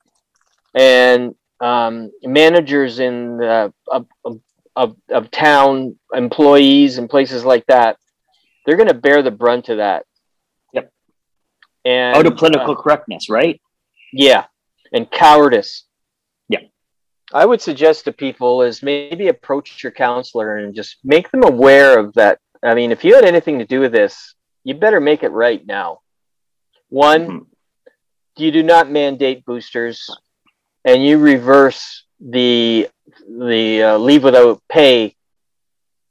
and 0.74 1.34
um, 1.60 2.10
managers 2.22 2.98
in 3.00 3.42
uh, 3.42 3.68
of, 4.76 4.96
of 5.10 5.30
town 5.30 5.96
employees 6.12 6.98
and 6.98 7.08
places 7.10 7.44
like 7.44 7.64
that. 7.66 7.96
They're 8.64 8.76
going 8.76 8.88
to 8.88 8.94
bear 8.94 9.22
the 9.22 9.30
brunt 9.30 9.68
of 9.68 9.78
that. 9.78 10.04
Yep. 10.72 10.92
And 11.84 12.16
Out 12.16 12.26
of 12.26 12.36
political 12.36 12.72
uh, 12.72 12.82
correctness, 12.82 13.28
right? 13.30 13.60
yeah, 14.12 14.44
and 14.92 15.10
cowardice. 15.10 15.84
Yeah. 16.48 16.60
I 17.32 17.44
would 17.46 17.60
suggest 17.60 18.04
to 18.04 18.12
people 18.12 18.62
is 18.62 18.82
maybe 18.82 19.28
approach 19.28 19.82
your 19.82 19.92
counselor 19.92 20.58
and 20.58 20.74
just 20.74 20.96
make 21.02 21.30
them 21.30 21.42
aware 21.42 21.98
of 21.98 22.12
that 22.14 22.38
I 22.62 22.74
mean, 22.74 22.90
if 22.90 23.04
you 23.04 23.14
had 23.14 23.24
anything 23.24 23.58
to 23.58 23.66
do 23.66 23.80
with 23.80 23.92
this, 23.92 24.34
you 24.64 24.74
better 24.74 24.98
make 25.00 25.22
it 25.22 25.28
right 25.28 25.64
now. 25.64 26.00
One, 26.88 27.26
Mhm. 27.26 27.46
you 28.36 28.50
do 28.50 28.62
not 28.62 28.90
mandate 28.90 29.44
boosters, 29.44 30.08
and 30.84 31.04
you 31.04 31.18
reverse 31.18 32.04
the 32.18 32.88
the 33.28 33.82
uh, 33.82 33.98
leave 33.98 34.24
without 34.24 34.62
pay 34.68 35.16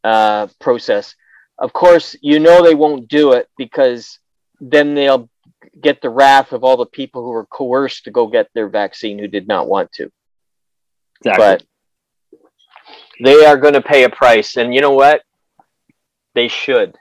uh, 0.03 0.47
process. 0.59 1.15
Of 1.57 1.73
course, 1.73 2.15
you 2.21 2.39
know 2.39 2.63
they 2.63 2.75
won't 2.75 3.07
do 3.07 3.33
it 3.33 3.49
because 3.57 4.19
then 4.59 4.93
they'll 4.93 5.29
get 5.81 6.01
the 6.01 6.09
wrath 6.09 6.51
of 6.51 6.63
all 6.63 6.77
the 6.77 6.85
people 6.85 7.23
who 7.23 7.29
were 7.29 7.45
coerced 7.45 8.05
to 8.05 8.11
go 8.11 8.27
get 8.27 8.49
their 8.53 8.69
vaccine 8.69 9.19
who 9.19 9.27
did 9.27 9.47
not 9.47 9.67
want 9.67 9.91
to. 9.93 10.11
Exactly. 11.21 11.45
But 11.45 11.63
they 13.23 13.45
are 13.45 13.57
going 13.57 13.73
to 13.73 13.81
pay 13.81 14.03
a 14.03 14.09
price, 14.09 14.57
and 14.57 14.73
you 14.73 14.81
know 14.81 14.91
what? 14.91 15.21
They 16.33 16.49
should. 16.49 16.95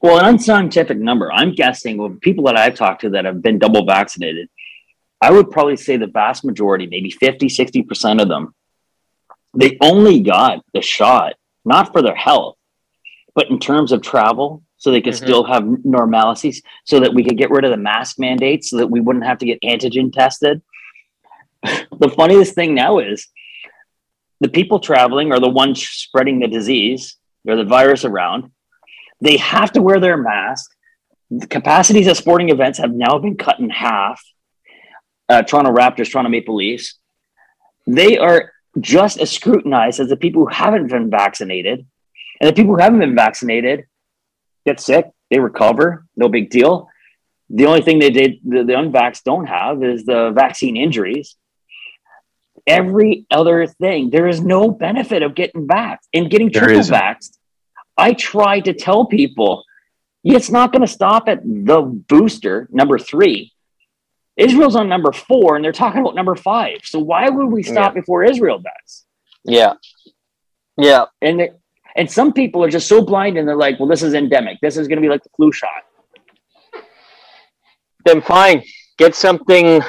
Well, 0.00 0.18
an 0.18 0.26
unscientific 0.26 0.98
number. 0.98 1.32
I'm 1.32 1.54
guessing 1.54 1.96
with 1.96 2.20
people 2.20 2.44
that 2.44 2.56
I've 2.56 2.74
talked 2.74 3.00
to 3.00 3.10
that 3.10 3.24
have 3.24 3.42
been 3.42 3.58
double 3.58 3.84
vaccinated, 3.84 4.48
I 5.20 5.32
would 5.32 5.50
probably 5.50 5.76
say 5.76 5.96
the 5.96 6.06
vast 6.06 6.44
majority, 6.44 6.86
maybe 6.86 7.10
50, 7.10 7.48
60% 7.48 8.22
of 8.22 8.28
them, 8.28 8.54
they 9.56 9.78
only 9.80 10.20
got 10.20 10.64
the 10.72 10.82
shot, 10.82 11.34
not 11.64 11.92
for 11.92 12.02
their 12.02 12.14
health, 12.14 12.56
but 13.34 13.50
in 13.50 13.58
terms 13.58 13.92
of 13.92 14.02
travel, 14.02 14.62
so 14.76 14.90
they 14.90 15.00
could 15.00 15.14
Mhm. 15.14 15.24
still 15.24 15.44
have 15.44 15.64
normalities, 15.84 16.62
so 16.84 17.00
that 17.00 17.14
we 17.14 17.24
could 17.24 17.38
get 17.38 17.50
rid 17.50 17.64
of 17.64 17.70
the 17.70 17.76
mask 17.76 18.18
mandates, 18.18 18.70
so 18.70 18.76
that 18.76 18.88
we 18.88 19.00
wouldn't 19.00 19.24
have 19.24 19.38
to 19.38 19.46
get 19.46 19.60
antigen 19.62 20.12
tested. 20.12 20.62
the 21.98 22.08
funniest 22.10 22.54
thing 22.54 22.74
now 22.74 22.98
is 22.98 23.28
the 24.40 24.48
people 24.48 24.78
traveling 24.78 25.32
are 25.32 25.40
the 25.40 25.48
ones 25.48 25.82
spreading 25.82 26.38
the 26.38 26.48
disease 26.48 27.16
or 27.46 27.56
the 27.56 27.64
virus 27.64 28.04
around 28.04 28.50
they 29.20 29.36
have 29.38 29.72
to 29.72 29.82
wear 29.82 30.00
their 30.00 30.16
mask. 30.16 30.70
The 31.30 31.46
capacities 31.46 32.06
at 32.06 32.16
sporting 32.16 32.50
events 32.50 32.78
have 32.78 32.92
now 32.92 33.18
been 33.18 33.36
cut 33.36 33.58
in 33.58 33.70
half. 33.70 34.22
Uh, 35.28 35.42
Toronto 35.42 35.72
Raptors, 35.72 36.10
Toronto 36.10 36.30
Maple 36.30 36.54
Leafs, 36.54 36.98
they 37.86 38.16
are 38.18 38.52
just 38.80 39.18
as 39.18 39.30
scrutinized 39.30 40.00
as 40.00 40.08
the 40.08 40.16
people 40.16 40.42
who 40.46 40.52
haven't 40.52 40.88
been 40.88 41.10
vaccinated. 41.10 41.86
And 42.40 42.48
the 42.48 42.52
people 42.52 42.74
who 42.74 42.82
haven't 42.82 42.98
been 43.00 43.14
vaccinated 43.14 43.84
get 44.66 44.80
sick, 44.80 45.10
they 45.30 45.38
recover, 45.38 46.06
no 46.16 46.28
big 46.28 46.50
deal. 46.50 46.88
The 47.48 47.66
only 47.66 47.80
thing 47.80 47.98
they 47.98 48.10
did, 48.10 48.40
the, 48.44 48.64
the 48.64 48.72
unvaxxed 48.72 49.22
don't 49.22 49.46
have 49.46 49.82
is 49.82 50.04
the 50.04 50.32
vaccine 50.34 50.76
injuries. 50.76 51.36
Every 52.66 53.26
other 53.30 53.66
thing, 53.66 54.10
there 54.10 54.26
is 54.26 54.40
no 54.40 54.70
benefit 54.70 55.22
of 55.22 55.34
getting 55.34 55.68
vaxxed 55.68 56.08
and 56.12 56.28
getting 56.28 56.50
There 56.50 56.62
triple 56.62 56.80
isn't. 56.80 56.94
vaxxed. 56.94 57.38
I 57.96 58.12
try 58.12 58.60
to 58.60 58.72
tell 58.72 59.06
people 59.06 59.64
it's 60.24 60.50
not 60.50 60.72
going 60.72 60.82
to 60.82 60.88
stop 60.88 61.28
at 61.28 61.42
the 61.44 61.82
booster, 61.82 62.68
number 62.72 62.98
three. 62.98 63.52
Israel's 64.36 64.76
on 64.76 64.88
number 64.88 65.12
four, 65.12 65.56
and 65.56 65.64
they're 65.64 65.72
talking 65.72 66.00
about 66.00 66.14
number 66.14 66.34
five. 66.34 66.80
So 66.84 66.98
why 66.98 67.28
would 67.28 67.46
we 67.46 67.62
stop 67.62 67.94
before 67.94 68.24
Israel 68.24 68.58
does? 68.58 69.04
Yeah. 69.44 69.74
Yeah. 70.76 71.06
And 71.22 71.40
they, 71.40 71.50
and 71.96 72.10
some 72.10 72.32
people 72.32 72.62
are 72.62 72.70
just 72.70 72.86
so 72.86 73.02
blind, 73.02 73.38
and 73.38 73.48
they're 73.48 73.56
like, 73.56 73.80
"Well, 73.80 73.88
this 73.88 74.02
is 74.02 74.12
endemic. 74.12 74.58
This 74.60 74.76
is 74.76 74.86
going 74.86 74.98
to 74.98 75.02
be 75.02 75.08
like 75.08 75.22
the 75.22 75.30
flu 75.36 75.50
shot." 75.52 75.82
Then 78.04 78.20
fine. 78.20 78.62
Get 78.98 79.14
something 79.14 79.80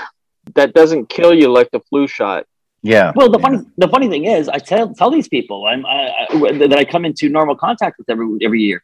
that 0.55 0.73
doesn't 0.73 1.09
kill 1.09 1.33
you 1.33 1.51
like 1.51 1.69
the 1.71 1.81
flu 1.81 2.07
shot. 2.07 2.45
Yeah. 2.81 3.11
Well, 3.15 3.29
the 3.29 3.39
funny 3.39 3.59
the 3.77 3.89
funny 3.89 4.07
thing 4.07 4.25
is, 4.25 4.47
I 4.47 4.59
tell 4.59 4.93
tell 4.93 5.11
these 5.11 5.27
people 5.27 5.65
I'm 5.65 5.85
I, 5.85 6.27
I, 6.29 6.51
that 6.59 6.73
I 6.73 6.85
come 6.85 7.03
into 7.03 7.27
normal 7.27 7.55
contact 7.55 7.97
with 7.97 8.09
every 8.09 8.27
every 8.41 8.61
year. 8.61 8.81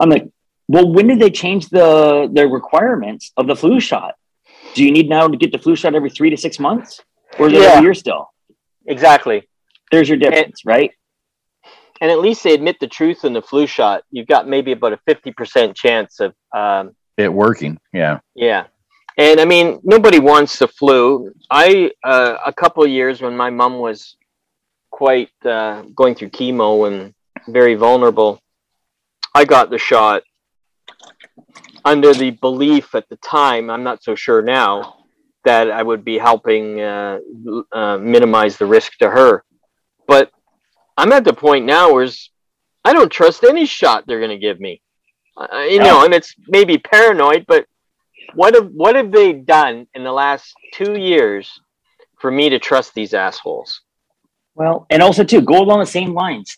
I'm 0.00 0.10
like, 0.10 0.28
well, 0.66 0.92
when 0.92 1.06
did 1.06 1.20
they 1.20 1.30
change 1.30 1.68
the 1.68 2.28
the 2.32 2.48
requirements 2.48 3.32
of 3.36 3.46
the 3.46 3.54
flu 3.54 3.78
shot? 3.78 4.16
Do 4.74 4.84
you 4.84 4.90
need 4.90 5.08
now 5.08 5.26
to 5.28 5.36
get 5.36 5.52
the 5.52 5.58
flu 5.58 5.76
shot 5.76 5.94
every 5.94 6.10
three 6.10 6.30
to 6.30 6.36
six 6.36 6.58
months, 6.58 7.00
or 7.38 7.46
is 7.46 7.52
it 7.54 7.60
Yeah. 7.60 7.68
every 7.70 7.84
year 7.84 7.94
still? 7.94 8.28
Exactly. 8.86 9.48
There's 9.90 10.08
your 10.08 10.18
difference, 10.18 10.62
right? 10.66 10.90
And 12.00 12.10
at 12.10 12.18
least 12.18 12.42
they 12.42 12.52
admit 12.52 12.76
the 12.80 12.88
truth 12.88 13.24
in 13.24 13.32
the 13.32 13.40
flu 13.40 13.66
shot. 13.66 14.02
You've 14.10 14.26
got 14.26 14.48
maybe 14.48 14.72
about 14.72 14.92
a 14.92 14.98
50% 15.06 15.74
chance 15.76 16.20
of, 16.20 16.34
um, 16.54 16.94
It 17.16 17.32
working. 17.32 17.78
Yeah. 17.92 18.18
yeah. 18.34 18.64
And 19.16 19.40
I 19.40 19.44
mean, 19.44 19.78
nobody 19.84 20.18
wants 20.18 20.58
the 20.58 20.66
flu. 20.66 21.32
I, 21.50 21.92
uh, 22.02 22.38
a 22.44 22.52
couple 22.52 22.82
of 22.82 22.90
years 22.90 23.22
when 23.22 23.36
my 23.36 23.50
mom 23.50 23.78
was 23.78 24.16
quite 24.90 25.30
uh, 25.44 25.82
going 25.94 26.16
through 26.16 26.30
chemo 26.30 26.88
and 26.88 27.14
very 27.46 27.76
vulnerable, 27.76 28.40
I 29.34 29.44
got 29.44 29.70
the 29.70 29.78
shot 29.78 30.22
under 31.84 32.14
the 32.14 32.30
belief 32.30 32.94
at 32.94 33.08
the 33.08 33.16
time, 33.16 33.70
I'm 33.70 33.82
not 33.82 34.02
so 34.02 34.14
sure 34.14 34.42
now, 34.42 35.04
that 35.44 35.70
I 35.70 35.82
would 35.82 36.04
be 36.04 36.18
helping 36.18 36.80
uh, 36.80 37.18
uh, 37.70 37.98
minimize 37.98 38.56
the 38.56 38.66
risk 38.66 38.96
to 38.98 39.10
her. 39.10 39.44
But 40.06 40.30
I'm 40.96 41.12
at 41.12 41.24
the 41.24 41.34
point 41.34 41.66
now 41.66 41.92
where 41.92 42.08
I 42.84 42.92
don't 42.92 43.10
trust 43.10 43.44
any 43.44 43.66
shot 43.66 44.06
they're 44.06 44.20
going 44.20 44.30
to 44.30 44.38
give 44.38 44.60
me. 44.60 44.80
Uh, 45.36 45.64
you 45.68 45.80
know, 45.80 46.04
and 46.04 46.14
it's 46.14 46.34
maybe 46.46 46.78
paranoid, 46.78 47.44
but 47.48 47.66
what 48.34 48.54
have 48.54 48.70
what 48.72 48.94
have 48.94 49.10
they 49.10 49.32
done 49.32 49.86
in 49.94 50.04
the 50.04 50.12
last 50.12 50.54
two 50.72 50.96
years 50.96 51.60
for 52.20 52.30
me 52.30 52.50
to 52.50 52.58
trust 52.58 52.94
these 52.94 53.14
assholes? 53.14 53.80
Well, 54.54 54.86
and 54.90 55.02
also 55.02 55.24
too, 55.24 55.40
go 55.40 55.60
along 55.60 55.80
the 55.80 55.86
same 55.86 56.14
lines. 56.14 56.56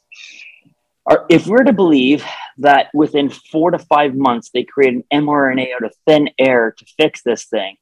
Are, 1.07 1.25
if 1.31 1.47
we're 1.47 1.65
to 1.65 1.73
believe 1.73 2.25
that 2.59 2.89
within 2.95 3.29
four 3.29 3.71
to 3.71 3.79
five 3.79 4.15
months 4.15 4.51
they 4.53 4.65
create 4.65 4.95
an 4.95 5.05
mRNA 5.13 5.75
out 5.75 5.85
of 5.85 5.95
thin 6.07 6.31
air 6.39 6.75
to 6.79 6.85
fix 6.97 7.23
this 7.23 7.45
thing, 7.45 7.77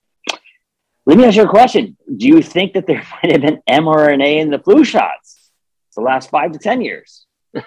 let 1.06 1.18
me 1.18 1.24
ask 1.24 1.36
you 1.36 1.44
a 1.44 1.48
question: 1.48 1.96
Do 2.16 2.26
you 2.26 2.42
think 2.42 2.74
that 2.74 2.86
there 2.86 3.06
might 3.22 3.32
have 3.32 3.42
been 3.42 3.62
mRNA 3.68 4.40
in 4.40 4.50
the 4.50 4.58
flu 4.58 4.84
shots 4.84 5.50
the 5.94 6.02
last 6.02 6.30
five 6.30 6.52
to 6.52 6.58
ten 6.58 6.80
years? 6.80 7.26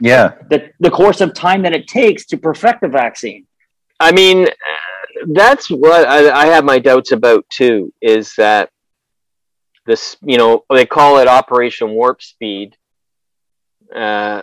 Yeah. 0.00 0.34
The 0.48 0.70
the 0.80 0.90
course 0.90 1.20
of 1.20 1.34
time 1.34 1.62
that 1.62 1.74
it 1.74 1.88
takes 1.88 2.26
to 2.26 2.36
perfect 2.36 2.82
the 2.82 2.88
vaccine. 2.88 3.46
I 3.98 4.12
mean, 4.12 4.46
uh, 4.46 5.24
that's 5.28 5.70
what 5.70 6.06
I, 6.06 6.30
I 6.30 6.46
have 6.46 6.64
my 6.64 6.78
doubts 6.78 7.12
about 7.12 7.44
too. 7.50 7.92
Is 8.00 8.34
that 8.36 8.70
this? 9.86 10.16
You 10.22 10.38
know, 10.38 10.64
they 10.70 10.86
call 10.86 11.18
it 11.18 11.26
Operation 11.26 11.90
Warp 11.90 12.22
Speed. 12.22 12.76
Uh, 13.94 14.42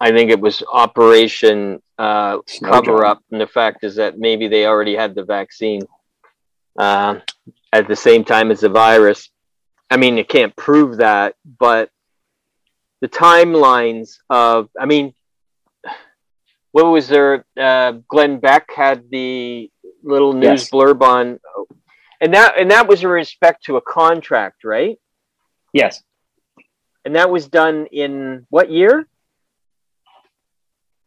I 0.00 0.10
think 0.10 0.30
it 0.30 0.40
was 0.40 0.62
Operation 0.70 1.82
uh, 1.98 2.38
Cover. 2.62 3.04
Up, 3.04 3.22
and 3.30 3.40
the 3.40 3.46
fact 3.46 3.84
is 3.84 3.96
that 3.96 4.18
maybe 4.18 4.48
they 4.48 4.66
already 4.66 4.94
had 4.96 5.14
the 5.14 5.24
vaccine 5.24 5.82
uh, 6.78 7.20
at 7.72 7.88
the 7.88 7.96
same 7.96 8.24
time 8.24 8.50
as 8.50 8.60
the 8.60 8.68
virus. 8.68 9.30
I 9.90 9.96
mean, 9.96 10.16
you 10.16 10.24
can't 10.24 10.54
prove 10.56 10.96
that, 10.98 11.36
but 11.58 11.90
the 13.00 13.08
timelines 13.08 14.16
of, 14.28 14.68
I 14.78 14.86
mean, 14.86 15.14
what 16.72 16.86
was 16.86 17.06
there? 17.06 17.44
Uh, 17.56 17.92
Glenn 18.08 18.40
Beck 18.40 18.72
had 18.74 19.08
the 19.10 19.70
little 20.02 20.32
news 20.32 20.62
Yes. 20.62 20.70
blurb 20.70 21.02
on, 21.02 21.38
and 22.20 22.34
that 22.34 22.58
and 22.58 22.70
that 22.72 22.88
was 22.88 23.02
in 23.02 23.08
respect 23.10 23.64
to 23.66 23.76
a 23.76 23.80
contract, 23.80 24.64
right? 24.64 24.98
Yes, 25.72 26.02
And 27.04 27.14
that 27.16 27.30
was 27.30 27.48
done 27.48 27.86
in 27.92 28.46
what 28.50 28.70
year? 28.70 29.06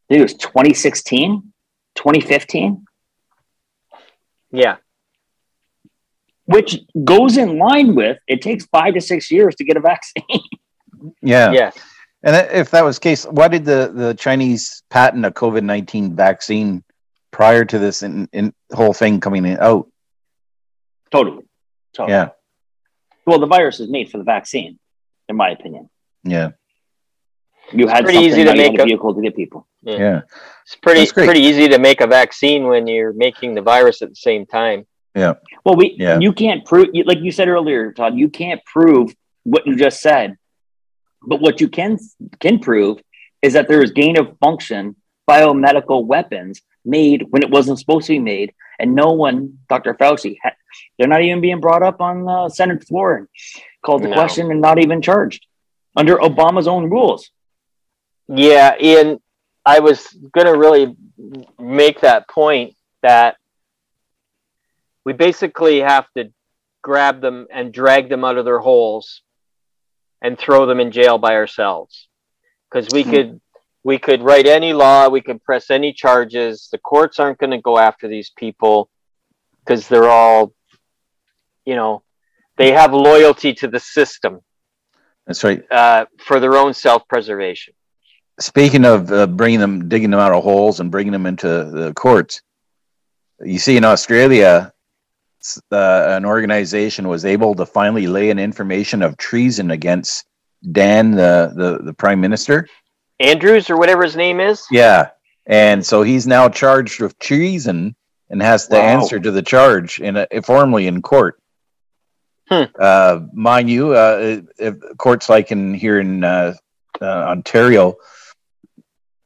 I 0.09 0.13
think 0.13 0.19
it 0.19 0.23
was 0.23 0.33
2016, 0.35 1.53
2015. 1.95 2.85
Yeah, 4.51 4.77
which 6.47 6.79
goes 7.03 7.37
in 7.37 7.57
line 7.57 7.93
with 7.93 8.17
it 8.25 8.41
takes 8.41 8.65
five 8.65 8.95
to 8.95 9.01
six 9.01 9.29
years 9.29 9.55
to 9.55 9.63
get 9.63 9.77
a 9.77 9.81
vaccine. 9.81 10.23
Yeah. 11.21 11.51
Yeah. 11.51 11.71
And 12.23 12.35
if 12.51 12.71
that 12.71 12.83
was 12.83 12.97
the 12.97 13.01
case, 13.01 13.23
why 13.25 13.47
did 13.49 13.65
the, 13.65 13.91
the 13.93 14.13
Chinese 14.15 14.81
patent 14.89 15.25
a 15.25 15.31
COVID 15.31 15.63
19 15.63 16.15
vaccine 16.15 16.83
prior 17.29 17.63
to 17.65 17.77
this 17.77 18.01
in, 18.01 18.27
in 18.33 18.51
whole 18.73 18.93
thing 18.93 19.19
coming 19.19 19.45
in, 19.45 19.59
out? 19.59 19.87
totally. 21.11 21.45
totally. 21.93 22.13
Yeah. 22.13 22.29
Well, 23.27 23.39
the 23.39 23.45
virus 23.45 23.79
is 23.79 23.89
made 23.89 24.09
for 24.09 24.17
the 24.17 24.23
vaccine, 24.23 24.79
in 25.29 25.35
my 25.35 25.51
opinion. 25.51 25.87
Yeah. 26.23 26.51
You 27.73 27.87
had 27.87 28.03
pretty 28.05 28.19
easy 28.19 28.43
to 28.43 28.45
now 28.45 28.53
you 28.53 28.61
had 28.63 28.71
make 28.71 28.79
a 28.79 28.83
a- 28.83 28.85
vehicle 28.85 29.13
to 29.15 29.21
get 29.21 29.35
people. 29.35 29.67
Yeah. 29.81 30.21
It's 30.63 30.75
pretty 30.75 31.09
pretty 31.11 31.41
easy 31.41 31.67
to 31.69 31.79
make 31.79 32.01
a 32.01 32.07
vaccine 32.07 32.65
when 32.67 32.87
you're 32.87 33.13
making 33.13 33.55
the 33.55 33.61
virus 33.61 34.01
at 34.01 34.09
the 34.09 34.15
same 34.15 34.45
time. 34.45 34.85
Yeah. 35.15 35.33
Well, 35.65 35.75
we 35.75 35.95
Yeah. 35.97 36.19
you 36.19 36.31
can't 36.33 36.65
prove 36.65 36.87
like 37.05 37.19
you 37.19 37.31
said 37.31 37.47
earlier, 37.47 37.91
Todd. 37.93 38.15
You 38.17 38.29
can't 38.29 38.63
prove 38.65 39.13
what 39.43 39.65
you 39.65 39.75
just 39.75 40.01
said, 40.01 40.37
but 41.25 41.41
what 41.41 41.59
you 41.61 41.67
can 41.69 41.97
can 42.39 42.59
prove 42.59 42.99
is 43.41 43.53
that 43.53 43.67
there 43.67 43.81
is 43.83 43.91
gain 43.91 44.17
of 44.17 44.37
function 44.39 44.95
biomedical 45.29 46.05
weapons 46.05 46.61
made 46.85 47.25
when 47.29 47.43
it 47.43 47.49
wasn't 47.49 47.77
supposed 47.79 48.07
to 48.07 48.13
be 48.13 48.19
made, 48.19 48.53
and 48.79 48.95
no 48.95 49.11
one, 49.11 49.57
Dr. 49.69 49.93
Fauci, 49.93 50.37
ha- 50.41 50.55
they're 50.97 51.07
not 51.07 51.21
even 51.21 51.41
being 51.41 51.59
brought 51.59 51.83
up 51.83 51.99
on 52.01 52.23
the 52.23 52.49
Senate 52.49 52.83
floor 52.87 53.15
and 53.17 53.27
called 53.85 54.03
to 54.03 54.07
No. 54.09 54.13
question 54.15 54.49
and 54.51 54.61
not 54.61 54.79
even 54.79 55.01
charged 55.01 55.45
under 55.97 56.15
Obama's 56.17 56.67
own 56.67 56.89
rules. 56.89 57.29
Yeah, 58.27 58.75
Ian. 58.81 59.19
I 59.65 59.79
was 59.79 60.07
going 60.33 60.47
to 60.47 60.57
really 60.57 60.95
make 61.59 62.01
that 62.01 62.27
point 62.29 62.75
that 63.01 63.35
we 65.03 65.13
basically 65.13 65.79
have 65.79 66.05
to 66.15 66.31
grab 66.81 67.21
them 67.21 67.47
and 67.51 67.73
drag 67.73 68.09
them 68.09 68.23
out 68.23 68.37
of 68.37 68.45
their 68.45 68.59
holes 68.59 69.21
and 70.21 70.37
throw 70.39 70.65
them 70.65 70.79
in 70.79 70.91
jail 70.91 71.17
by 71.17 71.35
ourselves 71.35 72.07
because 72.69 72.89
we 72.93 73.03
Hmm. 73.03 73.09
could 73.11 73.41
we 73.83 73.97
could 73.99 74.21
write 74.21 74.47
any 74.47 74.73
law 74.73 75.07
we 75.09 75.21
could 75.21 75.43
press 75.43 75.69
any 75.69 75.91
charges 75.93 76.69
the 76.71 76.77
courts 76.77 77.19
aren't 77.19 77.37
going 77.37 77.51
to 77.51 77.61
go 77.61 77.77
after 77.77 78.07
these 78.07 78.31
people 78.37 78.89
because 79.59 79.87
they're 79.87 80.09
all 80.09 80.53
you 81.65 81.75
know 81.75 82.03
they 82.57 82.71
have 82.71 82.93
loyalty 82.93 83.53
to 83.53 83.67
the 83.67 83.79
system 83.79 84.39
That's 85.25 85.43
right. 85.43 85.61
uh, 85.71 86.05
for 86.19 86.39
their 86.39 86.55
own 86.57 86.73
self-preservation 86.73 87.73
Speaking 88.39 88.85
of 88.85 89.11
uh, 89.11 89.27
bringing 89.27 89.59
them, 89.59 89.89
digging 89.89 90.11
them 90.11 90.19
out 90.19 90.31
of 90.31 90.43
holes 90.43 90.79
and 90.79 90.91
bringing 90.91 91.11
them 91.11 91.25
into 91.25 91.47
the 91.47 91.93
courts, 91.95 92.41
you 93.39 93.57
see 93.57 93.77
in 93.77 93.83
Australia, 93.83 94.73
uh, 95.71 96.05
an 96.09 96.25
organization 96.25 97.07
was 97.07 97.25
able 97.25 97.55
to 97.55 97.65
finally 97.65 98.07
lay 98.07 98.29
an 98.29 98.39
information 98.39 99.01
of 99.01 99.17
treason 99.17 99.71
against 99.71 100.25
Dan, 100.71 101.11
the, 101.11 101.51
the, 101.55 101.83
the 101.83 101.93
prime 101.93 102.19
minister. 102.19 102.67
andrews 103.19 103.69
or 103.69 103.77
whatever 103.77 104.03
his 104.03 104.15
name 104.15 104.39
is 104.39 104.65
Yeah. 104.71 105.09
And 105.45 105.83
so 105.85 106.03
he's 106.03 106.27
now 106.27 106.49
charged 106.49 106.99
with 107.01 107.17
treason 107.19 107.95
and 108.29 108.41
has 108.41 108.67
to 108.67 108.75
Wow. 108.75 108.81
answer 108.81 109.19
to 109.19 109.31
the 109.31 109.41
charge 109.41 109.99
in 109.99 110.17
a, 110.17 110.27
formally 110.43 110.87
in 110.87 111.01
court. 111.01 111.39
Hmm. 112.49 112.63
Uh, 112.79 113.21
mind 113.33 113.69
you, 113.69 113.93
uh, 113.93 114.41
if 114.59 114.75
courts 114.97 115.29
like 115.29 115.51
in 115.51 115.73
here 115.73 115.99
in 115.99 116.23
uh, 116.23 116.53
uh, 117.01 117.05
Ontario, 117.05 117.95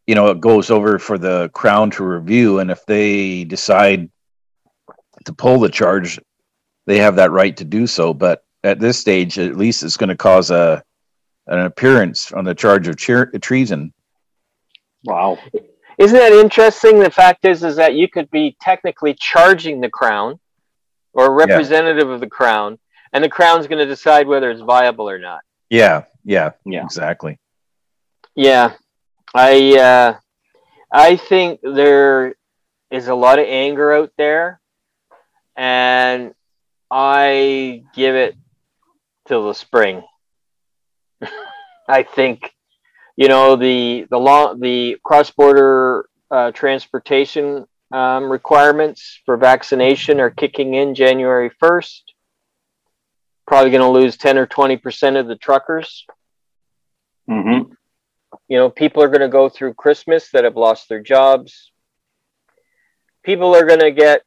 you 0.08 0.16
know, 0.16 0.28
it 0.28 0.42
goes 0.42 0.72
over 0.72 1.00
for 1.00 1.18
the 1.18 1.50
crown 1.54 1.92
to 1.92 2.04
review, 2.04 2.60
and 2.60 2.72
if 2.72 2.86
they 2.86 3.44
decide 3.44 4.10
to 5.26 5.34
pull 5.34 5.60
the 5.60 5.70
charge, 5.70 6.20
they 6.88 6.98
have 6.98 7.16
that 7.18 7.32
right 7.32 7.56
to 7.58 7.64
do 7.64 7.86
so. 7.88 8.14
But 8.14 8.44
at 8.64 8.80
this 8.80 9.00
stage, 9.00 9.38
at 9.40 9.58
least 9.58 9.84
it's 9.84 9.98
going 9.98 10.10
to 10.10 10.18
cause 10.18 10.52
a 10.52 10.84
an 11.48 11.60
appearance 11.60 12.32
on 12.32 12.46
the 12.46 12.54
charge 12.54 12.88
of 12.88 12.98
cheer- 12.98 13.32
treason. 13.42 13.94
Wow. 15.04 15.40
Isn't 15.98 16.18
that 16.18 16.32
interesting? 16.32 17.00
The 17.00 17.10
fact 17.10 17.46
is, 17.46 17.64
is 17.64 17.76
that 17.76 17.96
you 17.96 18.08
could 18.08 18.30
be 18.32 18.56
technically 18.62 19.16
charging 19.20 19.82
the 19.82 19.90
crown 19.90 20.40
or 21.14 21.26
a 21.26 21.32
representative 21.32 22.10
of 22.10 22.20
the 22.22 22.28
crown, 22.30 22.78
and 23.12 23.24
the 23.24 23.30
crown's 23.30 23.68
going 23.68 23.80
to 23.80 23.86
decide 23.86 24.28
whether 24.28 24.50
it's 24.50 24.62
viable 24.62 25.10
or 25.10 25.20
not. 25.20 25.42
Yeah, 25.70 26.04
yeah, 26.24 26.52
Yeah. 26.66 26.84
exactly. 26.84 27.40
Yeah, 28.36 28.74
I 29.34 29.78
uh, 29.78 30.18
I 30.92 31.16
think 31.16 31.62
there 31.64 32.36
is 32.90 33.08
a 33.08 33.16
lot 33.16 33.40
of 33.40 33.46
anger 33.48 33.94
out 33.94 34.12
there, 34.18 34.60
and 35.56 36.34
I 36.90 37.84
give 37.94 38.16
it 38.16 38.36
till 39.28 39.48
the 39.48 39.54
spring. 39.54 40.04
I 41.88 42.04
think, 42.04 42.54
you 43.16 43.28
know, 43.28 43.56
the 43.56 44.08
the 44.10 44.20
law, 44.20 44.54
the 44.54 44.98
cross 45.04 45.32
border 45.32 46.06
uh, 46.30 46.52
transportation 46.52 47.66
um, 47.94 48.32
requirements 48.32 49.22
for 49.26 49.38
vaccination 49.38 50.20
are 50.20 50.30
kicking 50.30 50.74
in 50.74 50.96
January 50.96 51.52
first. 51.60 52.14
Probably 53.48 53.72
going 53.72 53.82
to 53.82 53.90
lose 53.90 54.18
ten 54.18 54.38
or 54.38 54.46
twenty 54.46 54.78
percent 54.78 55.18
of 55.18 55.28
the 55.28 55.36
truckers 55.36 56.06
Mm-hmm. 57.30 57.74
You 58.52 58.58
know 58.58 58.70
people 58.70 59.02
are 59.02 59.08
going 59.08 59.22
to 59.22 59.30
go 59.40 59.48
through 59.48 59.74
christmas 59.74 60.30
that 60.32 60.44
have 60.44 60.58
lost 60.58 60.90
their 60.90 61.02
jobs 61.02 61.72
people 63.24 63.56
are 63.56 63.66
going 63.66 63.80
to 63.80 63.92
get 63.92 64.24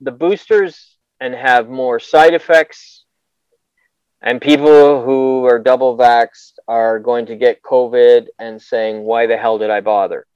the 0.00 0.10
boosters 0.10 0.96
and 1.20 1.34
have 1.34 1.68
more 1.68 2.00
side 2.00 2.32
effects 2.40 3.04
and 4.22 4.40
people 4.40 5.04
who 5.04 5.44
are 5.44 5.58
double 5.58 5.92
vaxxed 5.98 6.54
are 6.66 6.98
going 6.98 7.26
to 7.26 7.36
get 7.36 7.60
covid 7.62 8.26
and 8.38 8.62
saying 8.62 9.02
why 9.02 9.26
the 9.26 9.36
hell 9.36 9.58
did 9.58 9.68
i 9.78 9.80
bother 9.80 10.26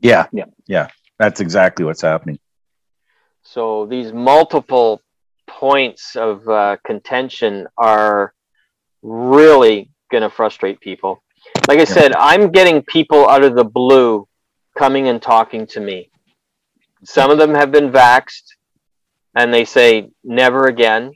Yeah, 0.00 0.26
Yeah. 0.40 0.44
yeah. 0.66 0.88
That's 1.18 1.40
exactly 1.40 1.84
what's 1.86 2.02
happening. 2.02 2.38
so 3.54 3.86
these 3.86 4.12
multiple 4.12 5.00
points 5.46 6.16
of 6.16 6.46
uh, 6.48 6.76
contention 6.90 7.66
are 7.78 8.34
really 9.02 9.90
going 10.12 10.22
to 10.22 10.30
frustrate 10.40 10.80
people 10.80 11.22
like 11.68 11.78
i 11.78 11.84
said 11.84 12.12
i'm 12.14 12.50
getting 12.50 12.82
people 12.82 13.28
out 13.28 13.44
of 13.44 13.54
the 13.54 13.64
blue 13.64 14.26
coming 14.78 15.08
and 15.08 15.20
talking 15.20 15.66
to 15.66 15.80
me. 15.80 16.08
Some 17.04 17.30
of 17.30 17.38
them 17.38 17.54
have 17.54 17.72
been 17.72 17.90
vaxxed 17.90 18.44
and 19.34 19.52
they 19.52 19.64
say 19.64 20.10
never 20.22 20.66
again. 20.66 21.12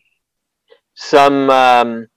Some 0.95 1.49
um, 1.49 2.09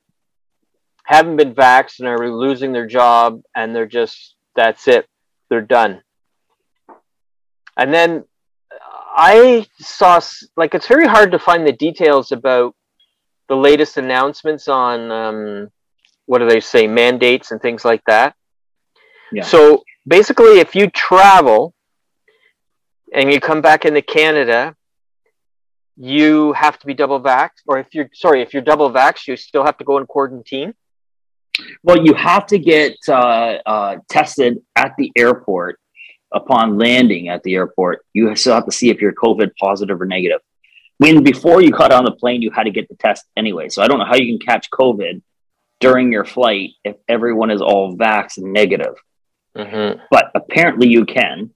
haven't 1.03 1.37
been 1.37 1.53
vaxxed 1.53 1.99
and 1.99 2.07
are 2.07 2.29
losing 2.29 2.73
their 2.73 2.87
job 2.87 3.41
and 3.55 3.75
they're 3.75 3.85
just 3.85 4.35
that's 4.55 4.87
it. 4.87 5.07
They're 5.49 5.61
done. 5.61 6.01
And 7.77 7.93
then 7.93 8.25
I 9.15 9.67
saw 9.79 10.19
like 10.57 10.73
it's 10.73 10.87
very 10.87 11.07
hard 11.07 11.31
to 11.31 11.39
find 11.39 11.65
the 11.65 11.71
details 11.71 12.31
about 12.31 12.75
the 13.47 13.55
latest 13.55 13.97
announcements 13.97 14.67
on 14.67 15.11
um, 15.11 15.69
what 16.25 16.39
do 16.39 16.49
they 16.49 16.59
say 16.59 16.87
mandates 16.87 17.51
and 17.51 17.61
things 17.61 17.85
like 17.85 18.03
that. 18.05 18.35
Yeah. 19.31 19.43
So 19.43 19.83
basically, 20.07 20.59
if 20.59 20.75
you 20.75 20.89
travel 20.89 21.73
and 23.13 23.31
you 23.31 23.39
come 23.39 23.61
back 23.61 23.85
into 23.85 24.01
Canada, 24.01 24.75
you 25.97 26.53
have 26.53 26.77
to 26.79 26.85
be 26.85 26.93
double 26.93 27.21
vaxxed, 27.21 27.63
or 27.67 27.79
if 27.79 27.87
you're 27.93 28.09
sorry, 28.13 28.41
if 28.41 28.53
you're 28.53 28.63
double 28.63 28.91
vaxxed, 28.91 29.27
you 29.27 29.37
still 29.37 29.63
have 29.63 29.77
to 29.77 29.83
go 29.83 29.97
in 29.97 30.05
quarantine. 30.05 30.73
Well, 31.83 32.05
you 32.05 32.13
have 32.13 32.45
to 32.47 32.59
get 32.59 32.97
uh, 33.07 33.59
uh, 33.65 33.95
tested 34.09 34.61
at 34.75 34.93
the 34.97 35.11
airport 35.15 35.79
upon 36.33 36.77
landing 36.77 37.29
at 37.29 37.43
the 37.43 37.55
airport. 37.55 38.05
You 38.13 38.35
still 38.35 38.55
have 38.55 38.65
to 38.65 38.71
see 38.71 38.89
if 38.89 38.99
you're 38.99 39.13
COVID 39.13 39.51
positive 39.57 40.01
or 40.01 40.05
negative. 40.05 40.41
When 40.97 41.23
before 41.23 41.61
you 41.61 41.71
got 41.71 41.93
on 41.93 42.03
the 42.03 42.11
plane, 42.11 42.41
you 42.41 42.51
had 42.51 42.63
to 42.63 42.71
get 42.71 42.89
the 42.89 42.95
test 42.95 43.25
anyway. 43.37 43.69
So 43.69 43.81
I 43.81 43.87
don't 43.87 43.99
know 43.99 44.05
how 44.05 44.15
you 44.15 44.37
can 44.37 44.45
catch 44.45 44.69
COVID 44.69 45.21
during 45.79 46.11
your 46.11 46.25
flight 46.25 46.71
if 46.83 46.95
everyone 47.07 47.51
is 47.51 47.61
all 47.61 47.95
vax 47.95 48.37
negative. 48.37 48.95
Mm-hmm. 49.57 50.01
but 50.11 50.31
apparently 50.35 50.89
you 50.89 51.05
can. 51.05 51.49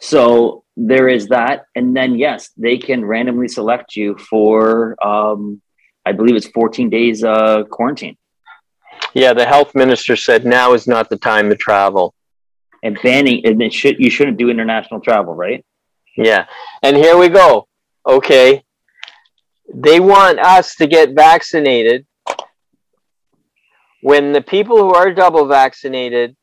So 0.00 0.64
there 0.78 1.08
is 1.08 1.28
that, 1.28 1.64
and 1.74 1.94
then 1.94 2.14
yes, 2.14 2.48
they 2.56 2.78
can 2.78 3.04
randomly 3.04 3.48
select 3.48 3.96
you 3.96 4.16
for, 4.16 4.96
um, 5.04 5.60
I 6.06 6.12
believe 6.12 6.36
it's 6.36 6.46
14 6.48 6.88
days 6.88 7.22
uh, 7.22 7.64
quarantine 7.70 8.16
Yeah, 9.12 9.34
the 9.34 9.44
health 9.44 9.74
minister 9.74 10.16
said 10.16 10.46
now 10.46 10.72
is 10.72 10.86
not 10.86 11.10
the 11.10 11.18
time 11.18 11.50
to 11.50 11.54
travel. 11.56 12.14
and 12.82 12.98
banning, 13.02 13.44
and 13.46 13.60
it 13.62 13.72
should 13.72 13.98
you 13.98 14.10
shouldn't 14.10 14.38
do 14.38 14.48
international 14.48 15.00
travel, 15.00 15.34
right? 15.34 15.64
Yeah. 16.16 16.46
And 16.82 16.96
here 16.96 17.16
we 17.18 17.28
go. 17.28 17.66
Okay. 18.06 18.62
They 19.74 20.00
want 20.00 20.38
us 20.38 20.76
to 20.76 20.86
get 20.86 21.10
vaccinated 21.14 22.06
when 24.04 24.32
the 24.32 24.42
people 24.42 24.76
who 24.76 24.92
are 24.92 25.14
double 25.14 25.46
vaccinated 25.46 26.36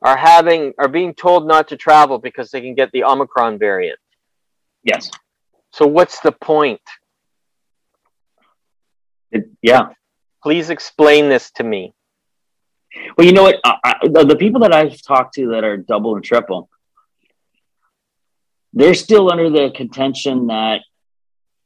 are 0.00 0.16
having 0.16 0.72
are 0.78 0.88
being 0.88 1.12
told 1.12 1.46
not 1.46 1.68
to 1.68 1.76
travel 1.76 2.18
because 2.18 2.50
they 2.50 2.62
can 2.62 2.74
get 2.74 2.90
the 2.90 3.04
Omicron 3.04 3.58
variant. 3.58 3.98
Yes. 4.82 5.10
So 5.72 5.86
what's 5.86 6.20
the 6.20 6.32
point? 6.32 6.80
It- 9.30 9.50
yeah. 9.60 9.88
Please 10.42 10.70
explain 10.70 11.28
this 11.28 11.50
to 11.56 11.64
me. 11.64 11.92
Well, 13.18 13.26
you 13.26 13.34
know 13.34 13.42
what? 13.42 13.56
I, 13.62 13.76
I, 13.84 13.94
the, 14.04 14.24
the 14.24 14.36
people 14.36 14.62
that 14.62 14.72
I've 14.72 15.02
talked 15.02 15.34
to 15.34 15.48
that 15.50 15.64
are 15.64 15.76
double 15.76 16.14
and 16.14 16.24
triple, 16.24 16.70
they're 18.72 18.94
still 18.94 19.30
under 19.30 19.50
the 19.50 19.70
contention 19.70 20.46
that, 20.46 20.80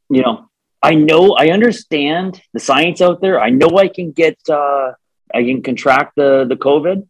you 0.09 0.23
know, 0.23 0.49
I 0.83 0.95
know, 0.95 1.35
I 1.37 1.51
understand 1.51 2.41
the 2.53 2.59
science 2.59 2.99
out 3.01 3.21
there. 3.21 3.39
I 3.39 3.49
know 3.49 3.77
I 3.77 3.87
can 3.87 4.11
get, 4.11 4.37
uh, 4.49 4.91
I 5.33 5.43
can 5.43 5.61
contract 5.61 6.15
the 6.15 6.45
the 6.47 6.55
COVID, 6.55 7.07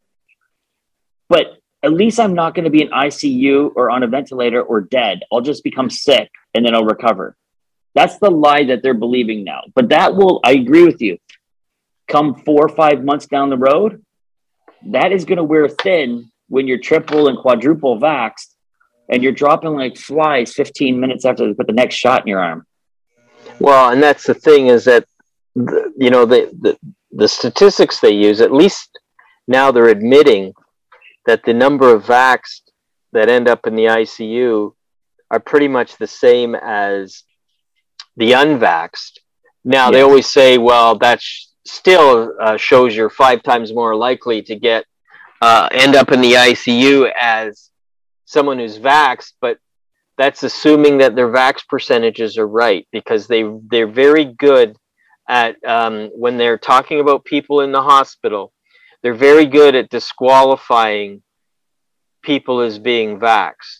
but 1.29 1.57
at 1.83 1.93
least 1.93 2.19
I'm 2.19 2.33
not 2.33 2.53
going 2.53 2.65
to 2.65 2.69
be 2.69 2.81
in 2.81 2.89
ICU 2.89 3.71
or 3.75 3.89
on 3.89 4.03
a 4.03 4.07
ventilator 4.07 4.61
or 4.61 4.81
dead. 4.81 5.21
I'll 5.31 5.41
just 5.41 5.63
become 5.63 5.89
sick 5.89 6.29
and 6.53 6.65
then 6.65 6.75
I'll 6.75 6.85
recover. 6.85 7.35
That's 7.95 8.17
the 8.19 8.29
lie 8.29 8.65
that 8.65 8.83
they're 8.83 8.93
believing 8.93 9.43
now. 9.43 9.63
But 9.73 9.89
that 9.89 10.15
will, 10.15 10.39
I 10.43 10.51
agree 10.51 10.85
with 10.85 11.01
you. 11.01 11.17
Come 12.07 12.35
four 12.35 12.65
or 12.65 12.69
five 12.69 13.03
months 13.03 13.25
down 13.25 13.49
the 13.49 13.57
road, 13.57 14.03
that 14.87 15.11
is 15.11 15.25
going 15.25 15.37
to 15.37 15.43
wear 15.43 15.67
thin 15.67 16.31
when 16.47 16.67
you're 16.67 16.77
triple 16.77 17.27
and 17.27 17.37
quadruple 17.37 17.99
vaxxed 17.99 18.55
and 19.09 19.23
you're 19.23 19.31
dropping 19.31 19.71
like 19.71 19.97
flies 19.97 20.53
15 20.53 20.99
minutes 20.99 21.25
after 21.25 21.47
they 21.47 21.53
put 21.53 21.67
the 21.67 21.73
next 21.73 21.95
shot 21.95 22.21
in 22.21 22.27
your 22.27 22.39
arm. 22.39 22.65
Well, 23.59 23.91
and 23.91 24.01
that's 24.01 24.25
the 24.25 24.33
thing 24.33 24.67
is 24.67 24.85
that 24.85 25.05
you 25.55 26.09
know 26.09 26.25
the, 26.25 26.49
the 26.61 26.77
the 27.11 27.27
statistics 27.27 27.99
they 27.99 28.11
use 28.11 28.41
at 28.41 28.51
least 28.53 28.97
now 29.47 29.71
they're 29.71 29.89
admitting 29.89 30.53
that 31.25 31.43
the 31.43 31.53
number 31.53 31.93
of 31.93 32.05
vaxxed 32.05 32.61
that 33.13 33.29
end 33.29 33.47
up 33.47 33.67
in 33.67 33.75
the 33.75 33.85
ICU 33.85 34.73
are 35.29 35.39
pretty 35.39 35.67
much 35.67 35.97
the 35.97 36.07
same 36.07 36.55
as 36.55 37.23
the 38.17 38.31
unvaxxed. 38.31 39.19
Now 39.63 39.91
they 39.91 40.01
always 40.01 40.27
say, 40.27 40.57
well, 40.57 40.97
that 40.99 41.21
sh- 41.21 41.45
still 41.65 42.33
uh, 42.41 42.57
shows 42.57 42.95
you're 42.95 43.09
five 43.09 43.43
times 43.43 43.73
more 43.73 43.95
likely 43.95 44.41
to 44.43 44.55
get 44.55 44.85
uh, 45.41 45.69
end 45.71 45.95
up 45.95 46.11
in 46.11 46.21
the 46.21 46.33
ICU 46.33 47.11
as 47.19 47.69
someone 48.25 48.59
who's 48.59 48.77
vaxxed, 48.77 49.33
but 49.41 49.57
that's 50.17 50.43
assuming 50.43 50.99
that 50.99 51.15
their 51.15 51.29
vax 51.29 51.67
percentages 51.67 52.37
are 52.37 52.47
right 52.47 52.87
because 52.91 53.27
they 53.27 53.43
they're 53.69 53.87
very 53.87 54.25
good 54.25 54.77
at 55.31 55.55
um, 55.65 56.09
when 56.13 56.37
they're 56.37 56.57
talking 56.57 56.99
about 56.99 57.23
people 57.25 57.61
in 57.61 57.71
the 57.71 57.81
hospital. 57.81 58.51
They're 59.01 59.15
very 59.15 59.45
good 59.47 59.73
at 59.73 59.89
disqualifying 59.89 61.23
people 62.21 62.59
as 62.59 62.77
being 62.77 63.17
vaxxed. 63.17 63.79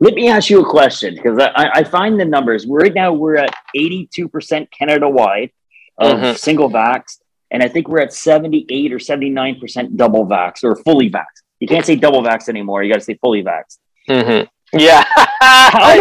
Let 0.00 0.14
me 0.14 0.28
ask 0.28 0.50
you 0.50 0.60
a 0.62 0.68
question 0.68 1.14
because 1.14 1.38
I, 1.38 1.70
I- 1.74 1.84
find 1.84 2.18
the 2.18 2.24
numbers. 2.24 2.66
Right 2.66 2.94
now, 2.94 3.12
we're 3.12 3.36
at 3.36 3.54
82% 3.76 4.66
Canada 4.76 5.08
wide 5.08 5.50
of 5.98 6.18
Mhm. 6.18 6.36
single 6.38 6.70
vax, 6.70 7.18
and 7.52 7.62
I 7.62 7.68
think 7.68 7.86
we're 7.88 8.00
at 8.00 8.12
78 8.12 8.92
or 8.92 8.98
79% 8.98 9.96
double 9.96 10.26
vax 10.26 10.64
or 10.64 10.74
fully 10.76 11.10
vax. 11.10 11.26
You 11.60 11.68
can't 11.68 11.86
say 11.86 11.94
double 11.96 12.22
vax 12.22 12.48
anymore. 12.48 12.82
You 12.82 12.90
got 12.92 12.98
to 13.00 13.04
say 13.04 13.18
fully 13.22 13.42
vax. 13.44 13.78
Mm-hmm. 14.08 14.46
Yeah, 14.78 15.04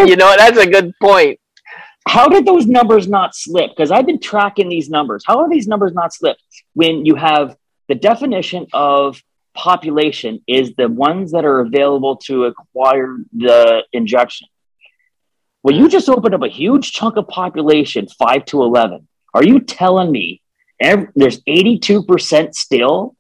you 0.06 0.15
know? 0.15 0.34
That's 0.38 0.58
a 0.58 0.65
good 0.67 0.91
point. 1.02 1.39
How 2.08 2.28
did 2.28 2.46
those 2.46 2.66
numbers 2.68 3.08
not 3.08 3.36
slip? 3.36 3.72
Because 3.72 3.89
I've 3.92 4.06
been 4.06 4.20
tracking 4.20 4.70
these 4.70 4.89
numbers. 4.89 5.24
How 5.26 5.39
are 5.39 5.50
these 5.50 5.68
numbers 5.68 5.94
not 5.94 6.13
slip 6.13 6.38
when 6.74 7.06
you 7.06 7.16
have 7.16 7.56
the 7.88 7.96
definition 7.96 8.68
of 8.74 9.22
population 9.54 10.42
is 10.48 10.74
the 10.76 10.88
ones 10.89 11.32
that 11.32 11.46
are 11.46 11.60
available 11.62 12.18
to 12.18 12.46
acquire 12.46 13.18
the 13.36 13.84
injection? 13.94 14.48
Well, 15.63 15.76
you 15.76 15.88
just 15.88 16.10
opened 16.10 16.36
up 16.36 16.42
a 16.44 16.50
huge 16.50 16.92
chunk 16.92 17.16
of 17.16 17.28
population, 17.30 18.08
five 18.20 18.46
to 18.46 18.62
11. 18.63 19.08
Are 19.34 19.44
you 19.44 19.60
telling 19.62 20.12
me 20.12 20.42
ev- 20.82 21.08
there's 21.16 21.39
82% 21.48 22.54
still 22.54 23.16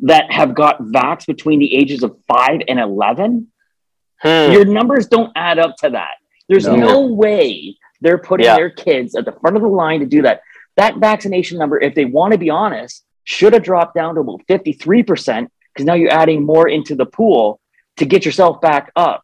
that 0.00 0.32
have 0.32 0.54
got 0.54 0.80
vax 0.80 1.26
between 1.26 1.58
the 1.58 1.74
ages 1.74 2.02
of 2.02 2.16
five 2.26 2.60
and 2.66 2.80
11? 2.80 3.48
Hmm. 4.22 4.28
Your 4.52 4.64
numbers 4.64 5.06
don't 5.06 5.32
add 5.36 5.58
up 5.58 5.76
to 5.78 5.90
that. 5.90 6.14
There's 6.48 6.66
No. 6.66 6.76
no, 6.76 7.00
way 7.06 7.76
they're 8.00 8.18
putting 8.18 8.46
Yeah. 8.46 8.56
their 8.56 8.70
kids 8.70 9.14
at 9.14 9.24
the 9.24 9.32
front 9.32 9.56
of 9.56 9.62
the 9.62 9.68
line 9.68 10.00
to 10.00 10.06
do 10.06 10.22
that. 10.22 10.42
That 10.76 10.96
vaccination 10.96 11.58
number, 11.58 11.78
if 11.78 11.94
they 11.94 12.04
want 12.04 12.32
to 12.32 12.38
be 12.38 12.50
honest, 12.50 13.04
should 13.24 13.52
have 13.52 13.62
dropped 13.62 13.94
down 13.94 14.14
to 14.14 14.20
about 14.22 14.40
53% 14.48 15.48
because 15.72 15.84
now 15.86 15.94
you're 15.94 16.12
adding 16.12 16.44
more 16.44 16.68
into 16.68 16.94
the 16.94 17.06
pool 17.06 17.60
to 17.98 18.04
get 18.04 18.24
yourself 18.24 18.60
back 18.60 18.90
up. 18.96 19.22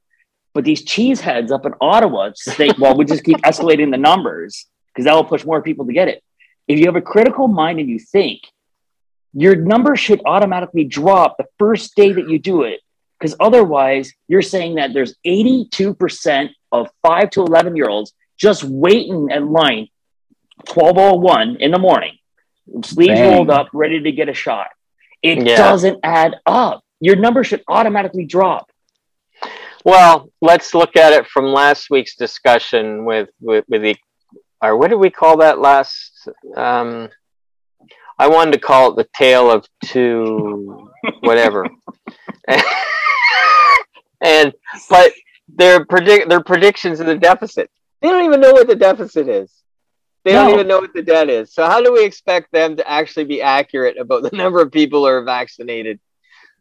But 0.54 0.64
these 0.64 0.84
cheeseheads 0.84 1.50
up 1.50 1.66
in 1.66 1.74
Ottawa 1.80 2.30
say, 2.34 2.70
well, 2.78 2.96
we 2.96 3.04
just 3.04 3.24
keep 3.24 3.38
escalating 3.42 3.90
the 3.90 3.96
numbers 3.98 4.66
because 4.88 5.04
that 5.06 5.14
will 5.14 5.24
push 5.24 5.44
more 5.44 5.62
people 5.62 5.86
to 5.86 5.92
get 5.92 6.08
it. 6.08 6.22
If 6.68 6.78
you 6.78 6.86
have 6.86 6.96
a 6.96 7.00
critical 7.00 7.48
mind 7.48 7.78
and 7.80 7.88
you 7.88 7.98
think, 7.98 8.40
your 9.32 9.54
number 9.54 9.96
should 9.96 10.22
automatically 10.24 10.84
drop 10.84 11.36
the 11.36 11.46
first 11.58 11.94
day 11.94 12.12
that 12.12 12.28
you 12.28 12.38
do 12.38 12.62
it 12.62 12.80
because 13.18 13.36
otherwise 13.38 14.12
you're 14.28 14.42
saying 14.42 14.76
that 14.76 14.92
there's 14.94 15.14
82% 15.26 16.50
of 16.72 16.88
5 17.02 17.30
to 17.30 17.42
11 17.42 17.76
year 17.76 17.88
olds 17.88 18.12
just 18.36 18.64
waiting 18.64 19.28
in 19.30 19.50
line 19.52 19.88
1201 20.72 21.56
in 21.60 21.70
the 21.70 21.78
morning 21.78 22.16
sleeves 22.84 23.12
Bang. 23.20 23.32
rolled 23.34 23.50
up 23.50 23.68
ready 23.72 24.00
to 24.02 24.12
get 24.12 24.28
a 24.28 24.34
shot 24.34 24.68
it 25.22 25.46
Yeah. 25.46 25.56
doesn't 25.56 26.00
add 26.02 26.36
up 26.46 26.82
your 27.00 27.16
number 27.16 27.44
should 27.44 27.62
automatically 27.68 28.24
drop 28.26 28.70
Well, 29.84 30.30
let's 30.40 30.74
look 30.74 30.96
at 30.96 31.12
it 31.12 31.26
from 31.28 31.44
last 31.52 31.90
week's 31.90 32.16
discussion 32.16 33.04
with 33.04 33.28
with, 33.40 33.64
with 33.68 33.82
the, 33.82 33.96
or 34.60 34.76
what 34.76 34.88
did 34.90 34.96
we 34.96 35.10
call 35.10 35.36
that 35.38 35.60
last? 35.60 36.28
Um, 36.56 37.08
I 38.18 38.26
wanted 38.28 38.52
to 38.54 38.58
call 38.58 38.90
it 38.90 38.96
the 38.96 39.08
tale 39.14 39.48
of 39.48 39.64
two, 39.84 40.90
whatever. 41.20 41.66
and 44.20 44.52
but 44.90 45.12
their 45.54 45.84
predict 45.84 46.28
their 46.28 46.42
predictions 46.42 46.98
of 46.98 47.06
the 47.06 47.14
deficit. 47.16 47.70
They 48.06 48.12
don't 48.12 48.24
even 48.24 48.40
know 48.40 48.52
what 48.52 48.68
the 48.68 48.76
deficit 48.76 49.28
is. 49.28 49.52
They 50.24 50.32
don't 50.32 50.52
even 50.54 50.68
know 50.68 50.78
what 50.78 50.92
the 50.92 51.02
debt 51.02 51.28
is. 51.28 51.52
So 51.52 51.66
how 51.66 51.82
do 51.82 51.92
we 51.92 52.04
expect 52.04 52.52
them 52.52 52.76
to 52.76 52.88
actually 52.88 53.24
be 53.24 53.42
accurate 53.42 53.98
about 53.98 54.22
the 54.22 54.30
number 54.36 54.60
of 54.60 54.70
people 54.70 55.00
who 55.00 55.06
are 55.06 55.24
vaccinated? 55.24 55.98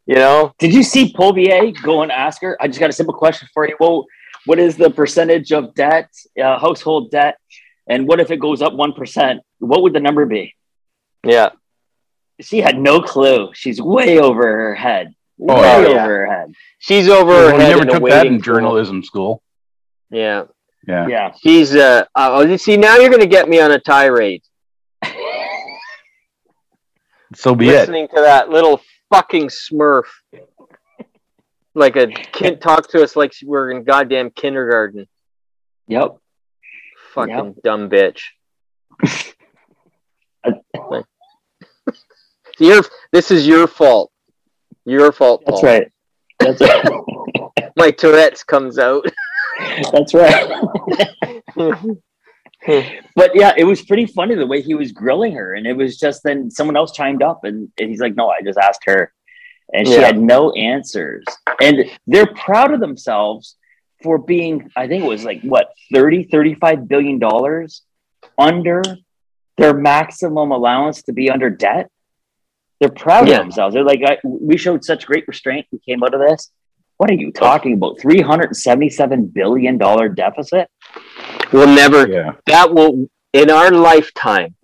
You 0.06 0.16
know, 0.16 0.52
did 0.58 0.74
you 0.74 0.82
see 0.82 1.12
Poilievre 1.12 1.80
go 1.82 2.02
and 2.02 2.10
ask 2.12 2.42
her 2.42 2.56
i 2.60 2.66
just 2.66 2.78
got 2.80 2.90
a 2.90 2.92
simple 2.92 3.14
question 3.14 3.48
for 3.54 3.66
you 3.68 3.76
well 3.80 4.06
what 4.44 4.58
is 4.60 4.76
the 4.76 4.90
percentage 4.90 5.52
of 5.52 5.74
debt 5.74 6.08
uh, 6.40 6.58
household 6.58 7.10
debt 7.10 7.38
and 7.88 8.06
what 8.08 8.20
if 8.20 8.30
it 8.30 8.38
goes 8.38 8.62
up 8.62 8.72
1% 8.72 9.38
what 9.58 9.82
would 9.82 9.92
the 9.92 10.00
number 10.00 10.24
be 10.26 10.54
yeah. 11.24 11.50
she 12.40 12.60
had 12.60 12.78
no 12.78 13.00
clue 13.00 13.50
she's 13.52 13.80
way 13.80 14.18
over 14.18 14.44
her 14.44 14.74
head 14.74 15.12
Oh, 15.40 15.60
way 15.60 15.82
yeah. 15.92 16.04
over 16.04 16.18
her 16.20 16.26
head 16.26 16.54
She's 16.78 17.08
over 17.08 17.30
Well, 17.30 17.48
her 17.50 17.56
we 17.56 17.62
head 17.62 17.68
never 17.70 17.82
in 17.82 17.88
took 17.88 18.08
that 18.10 18.26
in 18.26 18.34
pool. 18.36 18.42
journalism 18.42 19.02
school. 19.02 19.42
Yeah. 20.10 20.44
Yeah. 20.86 21.06
yeah 21.08 21.32
She's 21.42 21.74
uh 21.74 22.04
oh 22.14 22.42
you 22.42 22.58
see 22.58 22.76
now 22.76 22.96
you're 22.96 23.10
gonna 23.10 23.26
get 23.26 23.48
me 23.48 23.60
on 23.60 23.70
a 23.72 23.78
tirade. 23.78 24.42
So 27.34 27.56
be 27.56 27.68
it. 27.68 27.72
listening 27.72 28.06
to 28.14 28.20
that 28.20 28.50
little 28.50 28.80
fucking 29.12 29.48
smurf. 29.48 30.04
Like 31.74 31.96
a 31.96 32.06
kid 32.06 32.60
talk 32.60 32.88
to 32.90 33.02
us 33.02 33.16
like 33.16 33.34
we're 33.44 33.72
in 33.72 33.82
goddamn 33.82 34.30
kindergarten. 34.30 35.06
yep 35.88 36.12
Fucking 37.12 37.56
dumb 37.64 37.90
bitch. 37.90 38.20
your 42.58 42.82
this 43.12 43.30
is 43.30 43.46
your 43.46 43.66
fault. 43.66 44.12
Your 44.84 45.10
fault, 45.12 45.42
That's 45.46 45.60
Paul. 45.60 45.68
right. 45.70 45.92
That's 46.38 46.60
right. 46.60 46.86
My 47.76 47.90
Tourette's 47.90 48.44
comes 48.44 48.78
out. 48.78 49.04
That's 49.92 50.14
right. 50.14 50.48
but 53.14 53.30
yeah, 53.34 53.52
it 53.56 53.64
was 53.64 53.82
pretty 53.82 54.06
funny 54.06 54.34
the 54.34 54.46
way 54.46 54.60
he 54.60 54.74
was 54.74 54.92
grilling 54.92 55.32
her, 55.34 55.54
and 55.54 55.66
it 55.66 55.76
was 55.76 55.98
just 55.98 56.22
then 56.22 56.50
someone 56.50 56.76
else 56.76 56.92
chimed 56.92 57.22
up, 57.22 57.44
and, 57.44 57.68
and 57.78 57.88
he's 57.90 58.00
like, 58.00 58.14
"No, 58.16 58.28
I 58.28 58.40
just 58.42 58.58
asked 58.58 58.82
her," 58.86 59.12
and 59.72 59.86
she 59.86 59.94
Yeah. 59.94 60.06
had 60.06 60.18
no 60.20 60.50
answers. 60.52 61.24
And 61.60 61.84
they're 62.06 62.32
proud 62.34 62.72
of 62.72 62.80
themselves 62.80 63.56
for 64.02 64.18
being, 64.18 64.70
I 64.76 64.86
think 64.88 65.04
it 65.04 65.08
was 65.08 65.24
like 65.24 65.40
what 65.42 65.72
30, 65.92 66.24
35 66.24 66.86
billion 66.86 67.18
dollars 67.18 67.82
under 68.38 68.82
their 69.56 69.72
maximum 69.72 70.50
allowance 70.50 71.02
to 71.04 71.12
be 71.14 71.30
under 71.30 71.48
debt. 71.48 71.90
They're 72.78 72.90
proud 72.90 73.26
Yeah. 73.28 73.36
of 73.36 73.44
themselves. 73.44 73.74
They're 73.74 73.84
like, 73.84 74.02
I, 74.04 74.18
we 74.22 74.58
showed 74.58 74.84
such 74.84 75.06
great 75.06 75.26
restraint. 75.26 75.66
We 75.72 75.78
came 75.78 76.02
out 76.02 76.12
of 76.12 76.20
this. 76.20 76.50
What 76.98 77.10
are 77.10 77.14
you 77.14 77.30
talking 77.32 77.74
about? 77.74 78.00
Three 78.00 78.20
hundred 78.20 78.54
seventy-seven 78.56 79.26
billion 79.26 79.78
dollar 79.78 80.08
deficit. 80.08 80.68
we'll 81.52 81.66
never 81.68 82.08
Yeah. 82.08 82.32
that 82.46 82.72
will 82.74 83.08
in 83.32 83.50
our 83.50 83.70
lifetime 83.70 84.54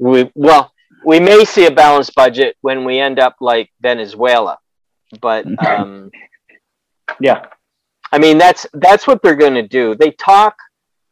we 0.00 0.30
well 0.34 0.72
we 1.04 1.20
may 1.20 1.44
see 1.44 1.66
a 1.66 1.70
balanced 1.70 2.14
budget 2.14 2.56
when 2.62 2.84
we 2.84 2.98
end 2.98 3.18
up 3.20 3.36
like 3.40 3.70
venezuela 3.80 4.58
but 5.20 5.44
um 5.68 6.10
Yeah, 7.20 7.46
i 8.10 8.18
mean 8.18 8.38
that's 8.38 8.66
that's 8.72 9.06
what 9.06 9.22
they're 9.22 9.36
going 9.36 9.54
to 9.54 9.68
do 9.68 9.94
they 9.94 10.10
talk 10.12 10.56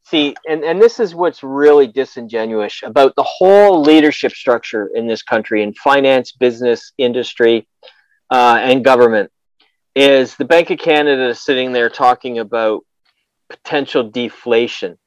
see 0.07 0.35
and 0.49 0.65
and 0.65 0.81
this 0.83 0.99
is 0.99 1.15
what's 1.15 1.43
really 1.45 1.87
disingenuous 1.87 2.81
about 2.83 3.15
the 3.15 3.23
whole 3.23 3.83
leadership 3.83 4.33
structure 4.33 4.91
in 4.95 5.07
this 5.07 5.23
country 5.23 5.63
in 5.63 5.73
finance 5.75 6.33
business 6.33 6.93
industry 6.99 7.69
uh, 8.31 8.59
and 8.61 8.85
government 8.85 9.31
is 9.95 10.37
the 10.37 10.45
bank 10.45 10.71
of 10.71 10.79
canada 10.79 11.29
is 11.29 11.41
sitting 11.41 11.73
there 11.73 11.89
talking 11.89 12.39
about 12.39 12.83
potential 13.49 14.11
deflation 14.11 14.99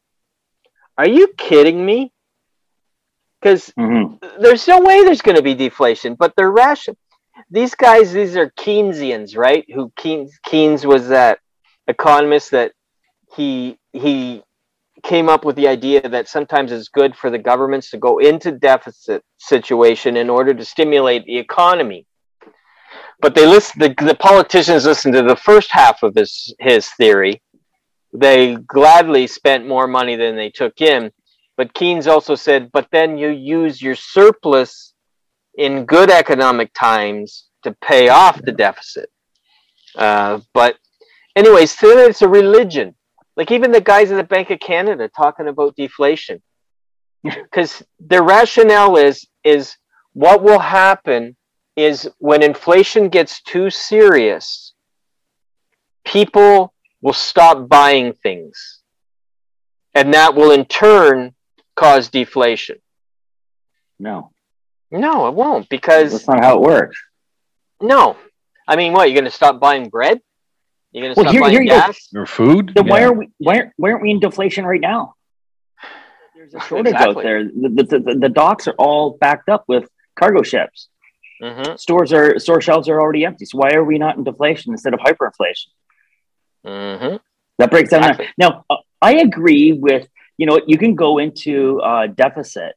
are 0.98 1.08
you 1.08 1.28
kidding 1.38 1.86
me 1.86 2.12
because 3.45 3.71
Mhm. 3.78 4.19
there's 4.39 4.67
no 4.67 4.80
way 4.80 5.04
there's 5.04 5.21
going 5.21 5.36
to 5.36 5.43
be 5.43 5.54
deflation, 5.54 6.15
but 6.15 6.34
they're 6.36 6.52
rational. 6.52 6.98
These 7.52 7.76
guys, 7.76 8.12
these 8.12 8.36
are 8.36 8.50
Keynesians, 8.58 9.38
right? 9.38 9.65
Who 9.71 9.91
Keynes, 9.98 10.39
Keynes 10.43 10.86
was 10.86 11.10
that 11.10 11.39
economist 11.88 12.52
that 12.52 12.71
he 13.36 13.78
he 13.93 14.41
came 15.04 15.30
up 15.30 15.45
with 15.45 15.56
the 15.56 15.67
idea 15.67 16.08
that 16.10 16.28
sometimes 16.28 16.71
it's 16.71 16.88
good 16.88 17.15
for 17.15 17.30
the 17.30 17.38
governments 17.38 17.91
to 17.91 17.98
go 17.98 18.17
into 18.17 18.52
deficit 18.52 19.24
situation 19.38 20.17
in 20.17 20.30
order 20.30 20.54
to 20.54 20.65
stimulate 20.65 21.26
the 21.26 21.38
economy. 21.38 22.08
But 23.21 23.36
they 23.36 23.45
listen. 23.45 23.80
The, 23.80 23.93
the 24.04 24.15
politicians 24.15 24.86
listened 24.86 25.13
to 25.15 25.23
the 25.23 25.36
first 25.36 25.71
half 25.71 26.04
of 26.04 26.15
his 26.15 26.54
his 26.60 26.89
theory. 26.89 27.41
They 28.13 28.56
gladly 28.56 29.28
spent 29.28 29.67
more 29.67 29.88
money 29.88 30.15
than 30.15 30.36
they 30.36 30.49
took 30.49 30.82
in. 30.82 31.12
But 31.58 31.73
Keynes 31.73 32.08
also 32.08 32.36
said, 32.36 32.71
but 32.71 32.88
then 32.91 33.17
you 33.17 33.30
use 33.30 33.82
your 33.82 33.95
surplus 33.95 34.93
in 35.58 35.86
good 35.86 36.10
economic 36.10 36.73
times 36.73 37.47
to 37.63 37.75
pay 37.82 38.10
off 38.10 38.41
the 38.41 38.51
deficit. 38.51 39.10
Uh, 39.95 40.39
but, 40.54 40.78
anyways, 41.36 41.75
them 41.75 41.97
it's 41.97 42.21
a 42.21 42.28
religion. 42.28 42.95
Like 43.38 43.51
even 43.51 43.71
the 43.71 43.82
guys 43.82 44.12
at 44.12 44.17
the 44.17 44.23
Bank 44.23 44.49
of 44.49 44.60
Canada 44.60 45.10
talking 45.10 45.47
about 45.47 45.75
deflation, 45.75 46.41
because 47.23 47.84
their 47.99 48.23
rationale 48.23 48.97
is 48.97 49.28
is 49.43 49.75
what 50.13 50.41
will 50.41 50.60
happen 50.60 51.36
is 51.76 52.10
when 52.20 52.42
inflation 52.42 53.10
gets 53.10 53.42
too 53.42 53.70
serious, 53.70 54.74
people 56.06 56.74
will 57.02 57.14
stop 57.14 57.68
buying 57.68 58.14
things, 58.14 58.82
and 59.94 60.14
that 60.14 60.36
will 60.36 60.52
in 60.52 60.66
turn 60.66 61.34
cause 61.76 62.10
deflation. 62.10 62.78
No, 64.00 64.32
No, 64.92 65.28
it 65.28 65.34
won't 65.34 65.70
because 65.70 66.12
that's 66.12 66.28
not 66.28 66.44
how 66.44 66.56
it 66.56 66.62
works. 66.62 66.98
no. 67.82 68.18
I 68.68 68.76
mean, 68.78 68.94
what? 68.94 69.10
You're 69.10 69.14
going 69.22 69.26
to 69.26 69.36
stop 69.36 69.60
buying 69.60 69.90
bread? 69.90 70.20
You're 70.92 71.04
going 71.04 71.14
to 71.14 71.20
Well, 71.22 71.26
stop 71.26 71.34
here- 71.34 71.42
buying 71.42 71.54
here 71.54 71.66
gas? 71.66 72.10
Or 72.16 72.26
food? 72.26 72.72
Then 72.76 72.88
why 72.88 73.04
are 73.04 73.14
we 73.14 73.30
why 73.38 73.58
aren't, 73.58 73.74
why 73.78 73.92
aren't 73.92 74.02
we 74.02 74.10
in 74.10 74.20
deflation 74.20 74.66
right 74.66 74.82
now? 74.82 75.14
There's 76.36 76.56
a 76.56 76.60
shortage 76.62 76.94
out 76.96 77.16
there. 77.22 77.44
The, 77.44 77.70
the, 77.88 78.00
the, 78.00 78.16
the 78.22 78.30
docks 78.30 78.68
are 78.68 78.74
all 78.80 79.18
backed 79.22 79.50
up 79.50 79.66
with 79.68 79.88
cargo 80.20 80.42
ships. 80.42 80.90
Mm-hmm. 81.41 81.76
Stores 81.76 82.13
are 82.13 82.39
store 82.39 82.62
shelves 82.62 82.88
are 82.88 83.00
already 83.00 83.26
empty. 83.26 83.45
So 83.45 83.58
why 83.58 83.71
are 83.74 83.84
we 83.84 83.98
not 83.98 84.17
in 84.17 84.24
deflation 84.24 84.71
instead 84.71 84.93
of 84.93 85.00
hyperinflation? 85.00 85.67
Mm-hmm. 86.65 87.17
That 87.60 87.71
breaks 87.71 87.89
down. 87.89 88.04
Exactly. 88.04 88.28
Now, 88.38 88.65
uh, 88.69 88.78
I 89.02 89.17
agree 89.17 89.74
with 89.74 90.08
you 90.38 90.45
know 90.45 90.60
you 90.65 90.78
can 90.78 90.95
go 90.95 91.17
into 91.17 91.82
uh, 91.82 92.08
deficit, 92.08 92.76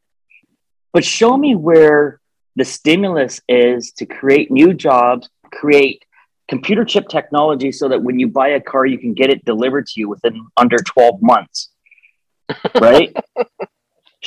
but 0.92 1.05
show 1.05 1.37
me 1.37 1.55
where 1.55 2.21
the 2.57 2.64
stimulus 2.64 3.40
is 3.49 3.92
to 3.92 4.07
create 4.07 4.51
new 4.51 4.75
jobs, 4.75 5.29
create 5.53 6.05
computer 6.49 6.85
chip 6.85 7.09
technology, 7.09 7.71
so 7.71 7.88
that 7.88 8.03
when 8.03 8.18
you 8.18 8.27
buy 8.27 8.49
a 8.49 8.61
car, 8.61 8.85
you 8.87 8.99
can 8.99 9.14
get 9.14 9.31
it 9.31 9.44
delivered 9.44 9.87
to 9.87 10.01
you 10.01 10.09
within 10.09 10.47
under 10.57 10.79
twelve 10.79 11.23
months. 11.23 11.71
Right? 12.75 13.14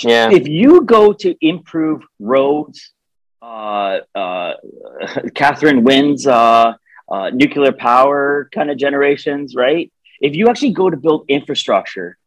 Yeah. 0.03 0.31
if 0.31 0.47
you 0.47 0.85
go 0.85 1.11
to 1.11 1.35
improve 1.45 2.01
roads, 2.17 2.93
Kathleen 5.35 5.83
Wynne's 5.83 6.27
uh, 6.27 6.73
uh, 7.09 7.29
nuclear 7.31 7.71
power 7.71 8.49
kind 8.53 8.69
of 8.69 8.77
generations, 8.77 9.55
right? 9.55 9.91
If 10.19 10.35
you 10.35 10.47
actually 10.47 10.73
go 10.73 10.89
to 10.89 10.97
build 10.97 11.25
infrastructure, 11.27 12.17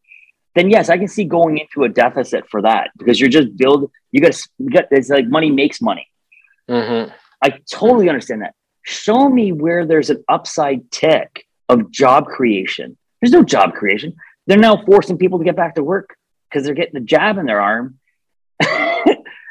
then 0.53 0.69
yes, 0.69 0.89
I 0.89 0.97
can 0.97 1.07
see 1.07 1.25
going 1.25 1.57
into 1.57 1.83
a 1.83 1.89
deficit 1.89 2.49
for 2.49 2.61
that 2.61 2.91
because 2.97 3.19
you're 3.19 3.29
just 3.29 3.55
build. 3.57 3.91
You 4.11 4.21
got 4.21 4.41
you 4.57 4.69
got 4.69 4.85
it's 4.91 5.09
like 5.09 5.27
money 5.27 5.51
makes 5.51 5.81
money. 5.81 6.09
Mm-hmm. 6.69 7.11
I 7.41 7.59
totally 7.69 8.09
understand 8.09 8.41
that. 8.41 8.55
Show 8.83 9.29
me 9.29 9.51
where 9.51 9.85
there's 9.85 10.09
an 10.09 10.23
upside 10.29 10.89
tick 10.91 11.45
of 11.69 11.91
job 11.91 12.25
creation. 12.25 12.97
There's 13.21 13.33
no 13.33 13.43
job 13.43 13.73
creation. 13.73 14.15
They're 14.47 14.57
now 14.57 14.83
forcing 14.85 15.17
people 15.17 15.39
to 15.39 15.45
get 15.45 15.55
back 15.55 15.75
to 15.75 15.83
work 15.83 16.15
because 16.49 16.65
they're 16.65 16.75
getting 16.75 16.93
the 16.93 16.99
jab 16.99 17.37
in 17.37 17.45
their 17.45 17.61
arm. 17.61 17.99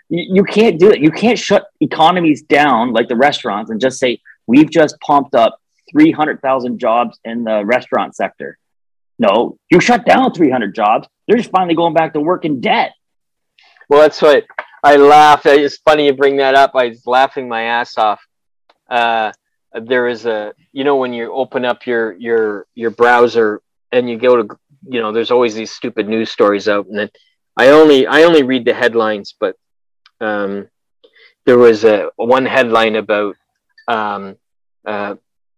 you, 0.09 0.45
can't 0.45 0.79
do 0.79 0.91
it. 0.91 1.01
You 1.01 1.11
can't 1.11 1.39
shut 1.39 1.67
economies 1.81 2.43
down 2.43 2.93
like 2.93 3.09
the 3.09 3.17
restaurants 3.17 3.71
and 3.71 3.81
just 3.81 3.99
say, 3.99 4.21
we've 4.47 4.71
just 4.71 4.99
pumped 5.01 5.35
up 5.35 5.59
300,000 5.91 6.79
jobs 6.79 7.19
in 7.25 7.45
the 7.45 7.65
restaurant 7.65 8.15
sector. 8.15 8.59
No, 9.19 9.59
you 9.71 9.81
shut 9.81 10.05
down 10.05 10.33
300 10.33 10.75
jobs. 10.75 11.09
They're 11.27 11.37
just 11.37 11.51
finally 11.51 11.75
going 11.75 11.95
back 11.95 12.15
to 12.15 12.21
work 12.21 12.45
in 12.45 12.61
debt. 12.61 12.93
Well, 13.89 14.01
that's 14.01 14.21
what 14.21 14.45
I 14.83 14.97
laugh. 14.97 15.47
It's 15.47 15.79
funny 15.79 16.07
you 16.07 16.15
bring 16.15 16.39
that 16.39 16.55
up. 16.55 16.73
I 16.75 16.89
was 16.89 17.07
laughing 17.07 17.49
my 17.49 17.63
ass 17.63 17.97
off. 17.97 18.21
Uh, 18.89 19.33
there 19.73 20.09
is 20.09 20.27
a, 20.27 20.53
you 20.73 20.85
know, 20.85 20.97
when 20.97 21.13
you 21.13 21.33
open 21.33 21.65
up 21.65 21.87
your 21.87 22.13
your 22.13 22.67
your 22.75 22.91
browser 22.91 23.61
and 23.93 24.09
you 24.09 24.19
go 24.19 24.43
to, 24.43 24.59
you 24.87 25.01
know, 25.01 25.13
there's 25.13 25.31
always 25.31 25.55
these 25.55 25.71
stupid 25.71 26.09
news 26.09 26.31
stories 26.31 26.69
out, 26.69 26.87
and 26.87 26.99
then 26.99 27.11
I 27.57 27.69
only 27.69 28.07
I 28.07 28.23
only 28.23 28.43
read 28.43 28.65
the 28.65 28.75
headlines, 28.75 29.35
but 29.39 29.57
um, 30.25 30.69
there 31.47 31.59
was 31.59 31.85
a 31.85 32.11
one 32.17 32.47
headline 32.47 32.97
about 32.97 33.37
um, 33.89 34.37
uh, 34.87 35.17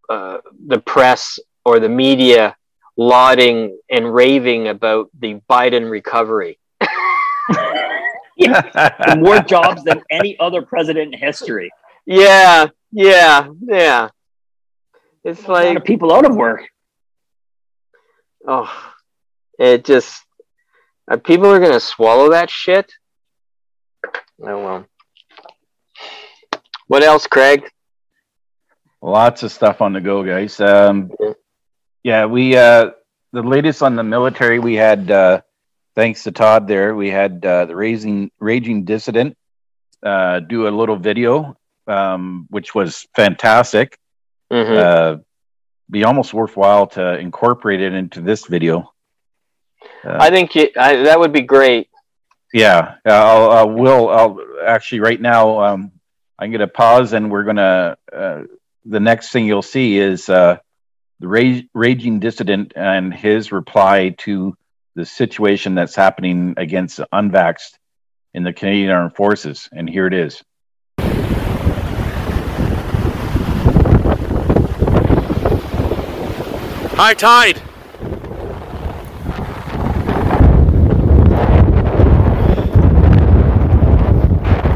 uh, 0.09 0.39
the 0.67 0.79
press 0.79 1.39
or 1.65 1.81
the 1.81 1.89
media 1.89 2.57
lauding 2.97 3.79
and 3.91 4.13
raving 4.13 4.69
about 4.69 5.11
the 5.19 5.41
Biden 5.49 5.91
recovery. 5.91 6.59
For 8.39 9.17
more 9.17 9.41
jobs 9.41 9.83
than 9.85 10.03
any 10.11 10.39
other 10.39 10.63
president 10.63 11.15
in 11.15 11.21
history. 11.21 11.71
Yeah, 12.05 12.67
yeah, 12.93 13.49
yeah. 13.63 14.11
It's 15.25 15.45
A 15.45 15.51
lot 15.51 15.65
like, 15.65 15.77
of 15.79 15.85
people 15.85 16.13
out 16.13 16.25
of 16.25 16.37
work. 16.37 16.63
oh, 18.47 18.73
it 19.59 19.85
just, 19.85 20.23
uh, 21.11 21.17
people 21.17 21.47
are 21.47 21.59
going 21.59 21.73
to 21.73 21.81
swallow 21.81 22.31
that 22.31 22.51
shit. 22.51 22.93
Oh, 24.43 24.65
well. 24.65 24.87
What 26.89 27.03
else, 27.03 27.27
Craig? 27.27 27.69
Lots 29.03 29.43
of 29.43 29.53
stuff 29.53 29.81
on 29.81 29.93
the 29.93 30.01
go, 30.01 30.23
guys. 30.23 30.61
Um, 30.61 31.11
yeah, 32.03 32.27
we 32.27 32.57
uh, 32.57 32.91
the 33.33 33.43
latest 33.43 33.83
on 33.83 33.97
the 33.97 34.03
military. 34.03 34.59
We 34.59 34.75
had 34.75 35.11
uh, 35.11 35.41
thanks 35.95 36.23
to 36.25 36.33
Todd 36.33 36.67
there. 36.69 36.95
We 36.95 37.11
had 37.11 37.45
uh, 37.45 37.67
the 37.67 37.77
raising 37.77 38.31
raging 38.39 38.85
dissident 38.85 39.37
uh, 40.03 40.41
do 40.41 40.69
a 40.69 40.71
little 40.71 40.97
video, 40.97 41.57
um, 41.87 42.47
which 42.51 42.75
was 42.75 43.07
fantastic. 43.15 43.99
hmm 44.51 44.77
Uh, 44.77 45.17
be 45.89 46.03
almost 46.03 46.35
worthwhile 46.35 46.89
to 46.89 47.17
incorporate 47.19 47.81
it 47.81 47.93
into 47.93 48.21
this 48.21 48.47
video. 48.47 48.93
Uh, 50.05 50.17
I 50.19 50.31
think 50.31 50.55
you, 50.57 50.69
I, 50.77 51.05
that 51.05 51.21
would 51.21 51.33
be 51.33 51.43
great. 51.43 51.89
Yeah, 52.53 52.97
I'll, 53.05 53.51
I 53.51 53.63
will. 53.65 54.09
I'll 54.09 54.39
actually 54.65 55.01
right 55.01 55.21
now. 55.21 55.61
Um, 55.61 55.93
I'm 56.39 56.51
going 56.51 56.61
to 56.61 56.69
pause, 56.69 57.13
and 57.13 57.31
we're 57.31 57.45
going 57.45 57.57
to. 57.57 57.97
Uh, 58.13 58.43
the 58.85 59.01
next 59.01 59.31
thing 59.31 59.47
you'll 59.47 59.63
see 59.63 59.99
is 59.99 60.29
uh, 60.29 60.59
the 61.21 61.29
ra- 61.29 61.61
raging 61.75 62.21
dissident 62.21 62.73
and 62.77 63.13
his 63.13 63.51
reply 63.53 64.11
to 64.19 64.57
the 64.95 65.05
situation 65.05 65.75
that's 65.75 65.97
happening 65.97 66.55
against 66.57 66.99
the 66.99 67.09
unvaxxed 67.13 67.79
in 68.33 68.45
the 68.45 68.53
Canadian 68.53 68.91
Armed 68.91 69.17
Forces, 69.17 69.69
and 69.73 69.89
here 69.89 70.07
it 70.07 70.15
is. 70.15 70.43
High 76.99 77.13
tide. 77.13 77.59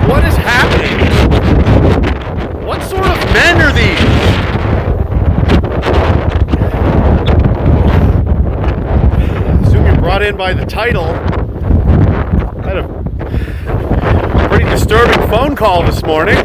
What 0.06 0.24
is 0.24 0.36
happening? 0.36 0.98
What 2.66 2.82
sort 2.82 3.06
of 3.06 3.16
men 3.32 3.62
are 3.62 3.72
these? 3.72 4.00
Assume 9.66 9.86
you're 9.86 9.96
brought 9.96 10.19
by 10.36 10.52
the 10.52 10.64
title. 10.64 11.12
Had 12.62 12.78
a 12.78 14.48
pretty 14.48 14.64
disturbing 14.64 15.18
phone 15.28 15.56
call 15.56 15.82
this 15.82 16.02
morning. 16.02 16.36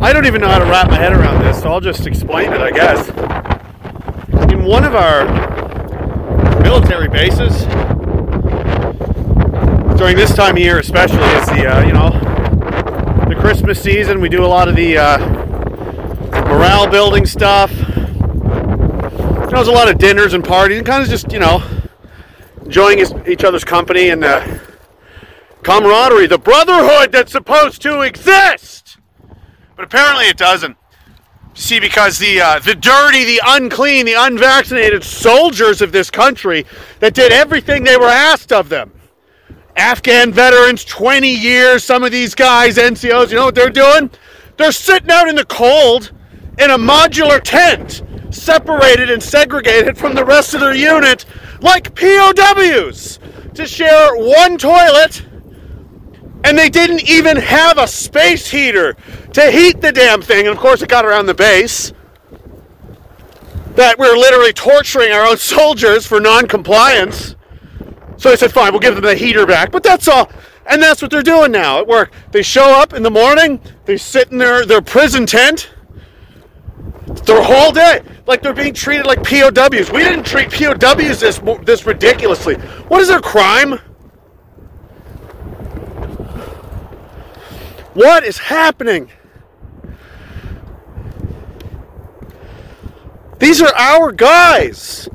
I 0.00 0.12
don't 0.12 0.26
even 0.26 0.40
know 0.40 0.48
how 0.48 0.58
to 0.58 0.64
wrap 0.66 0.88
my 0.88 0.96
head 0.96 1.12
around 1.12 1.42
this, 1.44 1.62
so 1.62 1.70
I'll 1.70 1.80
just 1.80 2.06
explain 2.06 2.52
it, 2.52 2.60
I 2.60 2.70
guess. 2.70 3.08
In 4.52 4.64
one 4.64 4.84
of 4.84 4.94
our 4.94 5.26
military 6.62 7.08
bases, 7.08 7.64
during 9.98 10.16
this 10.16 10.34
time 10.34 10.56
of 10.56 10.62
year 10.62 10.78
especially, 10.78 11.18
it's 11.18 11.48
the, 11.48 11.66
uh, 11.66 11.84
you 11.84 11.92
know, 11.92 12.10
the 13.28 13.36
Christmas 13.36 13.80
season. 13.82 14.20
We 14.20 14.28
do 14.28 14.44
a 14.44 14.46
lot 14.46 14.68
of 14.68 14.76
the 14.76 14.98
uh, 14.98 15.49
morale 16.60 16.90
building 16.90 17.26
stuff. 17.26 17.72
Know, 17.88 19.46
there's 19.50 19.68
a 19.68 19.72
lot 19.72 19.90
of 19.90 19.98
dinners 19.98 20.34
and 20.34 20.44
parties 20.44 20.78
and 20.78 20.86
kind 20.86 21.02
of 21.02 21.08
just, 21.08 21.32
you 21.32 21.38
know, 21.38 21.62
enjoying 22.64 22.98
his, 22.98 23.14
each 23.26 23.44
other's 23.44 23.64
company 23.64 24.10
and 24.10 24.22
uh, 24.22 24.58
camaraderie, 25.62 26.26
the 26.26 26.38
brotherhood 26.38 27.12
that's 27.12 27.32
supposed 27.32 27.82
to 27.82 28.02
exist 28.02 28.80
but 29.80 29.86
apparently 29.86 30.26
it 30.26 30.36
doesn't. 30.36 30.76
See, 31.54 31.80
because 31.80 32.18
the 32.18 32.38
uh, 32.38 32.58
the 32.58 32.74
dirty, 32.74 33.24
the 33.24 33.40
unclean, 33.42 34.04
the 34.04 34.12
unvaccinated 34.12 35.02
soldiers 35.02 35.80
of 35.80 35.90
this 35.90 36.10
country 36.10 36.66
that 36.98 37.14
did 37.14 37.32
everything 37.32 37.84
they 37.84 37.96
were 37.96 38.04
asked 38.04 38.52
of 38.52 38.68
them. 38.68 38.92
Afghan 39.76 40.32
veterans, 40.32 40.84
20 40.84 41.34
years, 41.34 41.82
some 41.82 42.04
of 42.04 42.12
these 42.12 42.34
guys, 42.34 42.76
NCOs, 42.76 43.30
you 43.30 43.36
know 43.36 43.46
what 43.46 43.54
they're 43.54 43.70
doing? 43.70 44.10
They're 44.58 44.70
sitting 44.70 45.10
out 45.10 45.30
in 45.30 45.34
the 45.34 45.46
cold 45.46 46.12
in 46.60 46.70
a 46.70 46.78
modular 46.78 47.40
tent, 47.42 48.02
separated 48.30 49.10
and 49.10 49.22
segregated 49.22 49.96
from 49.96 50.14
the 50.14 50.24
rest 50.24 50.54
of 50.54 50.60
their 50.60 50.74
unit, 50.74 51.24
like 51.60 51.94
POWs, 51.94 53.18
to 53.54 53.66
share 53.66 54.16
one 54.16 54.58
toilet 54.58 55.26
And 56.44 56.56
they 56.56 56.70
didn't 56.70 57.08
even 57.08 57.36
have 57.36 57.76
a 57.76 57.86
space 57.86 58.50
heater 58.50 58.96
to 59.34 59.50
heat 59.50 59.80
the 59.82 59.92
damn 59.92 60.22
thing. 60.22 60.46
And 60.46 60.56
of 60.56 60.58
course, 60.58 60.80
it 60.80 60.88
got 60.88 61.04
around 61.04 61.26
the 61.26 61.34
base. 61.34 61.92
That 63.76 63.98
we're 63.98 64.16
literally 64.16 64.52
torturing 64.52 65.12
our 65.12 65.26
own 65.26 65.36
soldiers 65.56 66.06
for 66.06 66.20
non 66.20 66.48
compliance. 66.48 67.36
So 68.16 68.30
I 68.30 68.36
said, 68.36 68.52
fine, 68.52 68.72
we'll 68.72 68.80
give 68.80 68.94
them 68.94 69.04
the 69.04 69.14
heater 69.14 69.46
back. 69.46 69.70
But 69.70 69.82
that's 69.82 70.08
all. 70.08 70.30
And 70.66 70.82
that's 70.82 71.02
what 71.02 71.10
they're 71.10 71.22
doing 71.22 71.52
now 71.52 71.78
at 71.78 71.86
work. 71.86 72.12
They 72.32 72.42
show 72.42 72.64
up 72.80 72.92
in 72.92 73.02
the 73.02 73.10
morning, 73.10 73.60
they 73.84 73.96
sit 73.96 74.30
in 74.30 74.38
their, 74.38 74.64
their 74.64 74.82
prison 74.82 75.26
tent 75.26 75.70
their 77.26 77.42
whole 77.42 77.72
day. 77.72 78.02
Like 78.26 78.42
they're 78.42 78.52
being 78.52 78.74
treated 78.74 79.06
like 79.06 79.22
POWs. 79.22 79.90
We 79.90 80.02
didn't 80.02 80.24
treat 80.24 80.50
POWs 80.50 81.20
this, 81.20 81.40
this 81.64 81.86
ridiculously. 81.86 82.54
What 82.88 83.00
is 83.00 83.08
their 83.08 83.20
crime? 83.20 83.78
What 87.94 88.24
is 88.24 88.38
happening? 88.38 89.10
These 93.38 93.62
are 93.62 93.74
our 93.74 94.12
guys. 94.12 95.08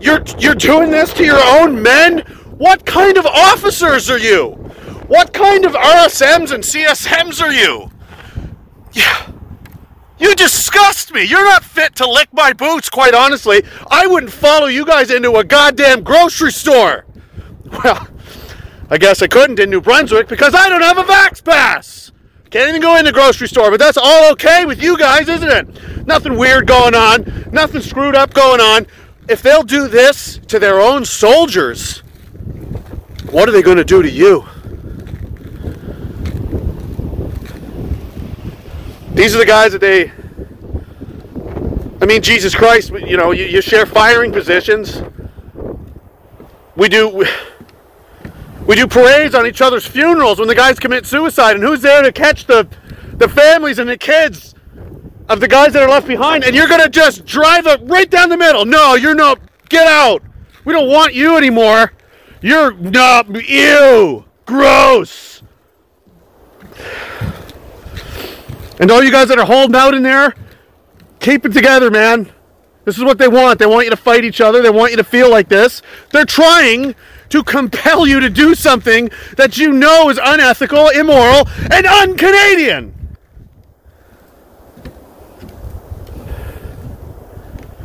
You're 0.00 0.22
you're 0.38 0.54
doing 0.54 0.90
this 0.90 1.12
to 1.14 1.24
your 1.24 1.40
own 1.42 1.82
men? 1.82 2.20
What 2.58 2.86
kind 2.86 3.18
of 3.18 3.26
officers 3.26 4.08
are 4.08 4.18
you? 4.18 4.50
What 5.08 5.32
kind 5.32 5.64
of 5.64 5.72
RSMs 5.72 6.52
and 6.52 6.64
CSMs 6.64 7.42
are 7.42 7.52
you? 7.52 7.90
Yeah. 8.92 9.32
You 10.18 10.34
disgust 10.34 11.12
me. 11.12 11.22
You're 11.24 11.44
not 11.44 11.64
fit 11.64 11.94
to 11.96 12.08
lick 12.08 12.28
my 12.32 12.52
boots, 12.52 12.88
quite 12.88 13.14
honestly. 13.14 13.62
I 13.90 14.06
wouldn't 14.06 14.32
follow 14.32 14.66
you 14.66 14.84
guys 14.84 15.10
into 15.10 15.36
a 15.36 15.44
goddamn 15.44 16.02
grocery 16.02 16.52
store. 16.52 17.04
Well, 17.66 18.08
I 18.88 18.98
guess 18.98 19.20
I 19.20 19.26
couldn't 19.26 19.58
in 19.58 19.70
New 19.70 19.80
Brunswick 19.80 20.28
because 20.28 20.54
I 20.54 20.68
don't 20.68 20.82
have 20.82 20.98
a 20.98 21.02
Vax 21.02 21.44
Pass. 21.44 22.12
Can't 22.50 22.68
even 22.68 22.80
go 22.80 22.96
in 22.96 23.04
the 23.04 23.12
grocery 23.12 23.48
store, 23.48 23.70
but 23.70 23.80
that's 23.80 23.98
all 23.98 24.30
okay 24.32 24.64
with 24.64 24.80
you 24.80 24.96
guys, 24.96 25.28
isn't 25.28 25.50
it? 25.50 26.06
Nothing 26.06 26.38
weird 26.38 26.66
going 26.66 26.94
on, 26.94 27.48
nothing 27.50 27.82
screwed 27.82 28.14
up 28.14 28.32
going 28.32 28.60
on. 28.60 28.86
If 29.28 29.42
they'll 29.42 29.64
do 29.64 29.88
this 29.88 30.38
to 30.46 30.60
their 30.60 30.80
own 30.80 31.04
soldiers, 31.04 31.98
what 33.30 33.48
are 33.48 33.52
they 33.52 33.62
going 33.62 33.78
to 33.78 33.84
do 33.84 34.00
to 34.02 34.10
you? 34.10 34.46
These 39.16 39.34
are 39.34 39.38
the 39.38 39.46
guys 39.46 39.72
that 39.72 39.80
they. 39.80 40.12
I 42.02 42.04
mean, 42.04 42.20
Jesus 42.20 42.54
Christ, 42.54 42.90
you 42.92 43.16
know, 43.16 43.30
you, 43.32 43.44
you 43.46 43.62
share 43.62 43.86
firing 43.86 44.30
positions. 44.30 45.02
We 46.76 46.90
do. 46.90 47.08
We, 47.08 47.26
we 48.66 48.76
do 48.76 48.86
parades 48.86 49.34
on 49.34 49.46
each 49.46 49.62
other's 49.62 49.86
funerals 49.86 50.38
when 50.38 50.48
the 50.48 50.54
guys 50.54 50.78
commit 50.78 51.06
suicide, 51.06 51.56
and 51.56 51.64
who's 51.64 51.80
there 51.80 52.02
to 52.02 52.12
catch 52.12 52.46
the, 52.46 52.68
the 53.14 53.28
families 53.28 53.78
and 53.78 53.88
the 53.88 53.96
kids 53.96 54.54
of 55.30 55.40
the 55.40 55.48
guys 55.48 55.72
that 55.72 55.82
are 55.82 55.88
left 55.88 56.06
behind? 56.06 56.44
And 56.44 56.54
you're 56.54 56.68
gonna 56.68 56.90
just 56.90 57.24
drive 57.24 57.66
it 57.66 57.80
right 57.84 58.10
down 58.10 58.28
the 58.28 58.36
middle. 58.36 58.66
No, 58.66 58.96
you're 58.96 59.14
not. 59.14 59.40
Get 59.70 59.86
out. 59.86 60.22
We 60.66 60.74
don't 60.74 60.90
want 60.90 61.14
you 61.14 61.38
anymore. 61.38 61.92
You're 62.42 62.74
not. 62.74 63.28
Ew. 63.48 64.24
Gross. 64.44 65.42
And 68.78 68.90
all 68.90 69.02
you 69.02 69.10
guys 69.10 69.28
that 69.28 69.38
are 69.38 69.46
holding 69.46 69.76
out 69.76 69.94
in 69.94 70.02
there, 70.02 70.34
keep 71.18 71.46
it 71.46 71.52
together, 71.52 71.90
man. 71.90 72.30
This 72.84 72.98
is 72.98 73.04
what 73.04 73.18
they 73.18 73.28
want. 73.28 73.58
They 73.58 73.66
want 73.66 73.84
you 73.84 73.90
to 73.90 73.96
fight 73.96 74.24
each 74.24 74.40
other. 74.40 74.62
They 74.62 74.70
want 74.70 74.92
you 74.92 74.96
to 74.98 75.04
feel 75.04 75.30
like 75.30 75.48
this. 75.48 75.82
They're 76.12 76.24
trying 76.24 76.94
to 77.30 77.42
compel 77.42 78.06
you 78.06 78.20
to 78.20 78.30
do 78.30 78.54
something 78.54 79.10
that 79.36 79.58
you 79.58 79.72
know 79.72 80.08
is 80.10 80.20
unethical, 80.22 80.88
immoral, 80.90 81.48
and 81.72 81.86
un-Canadian. 81.86 82.94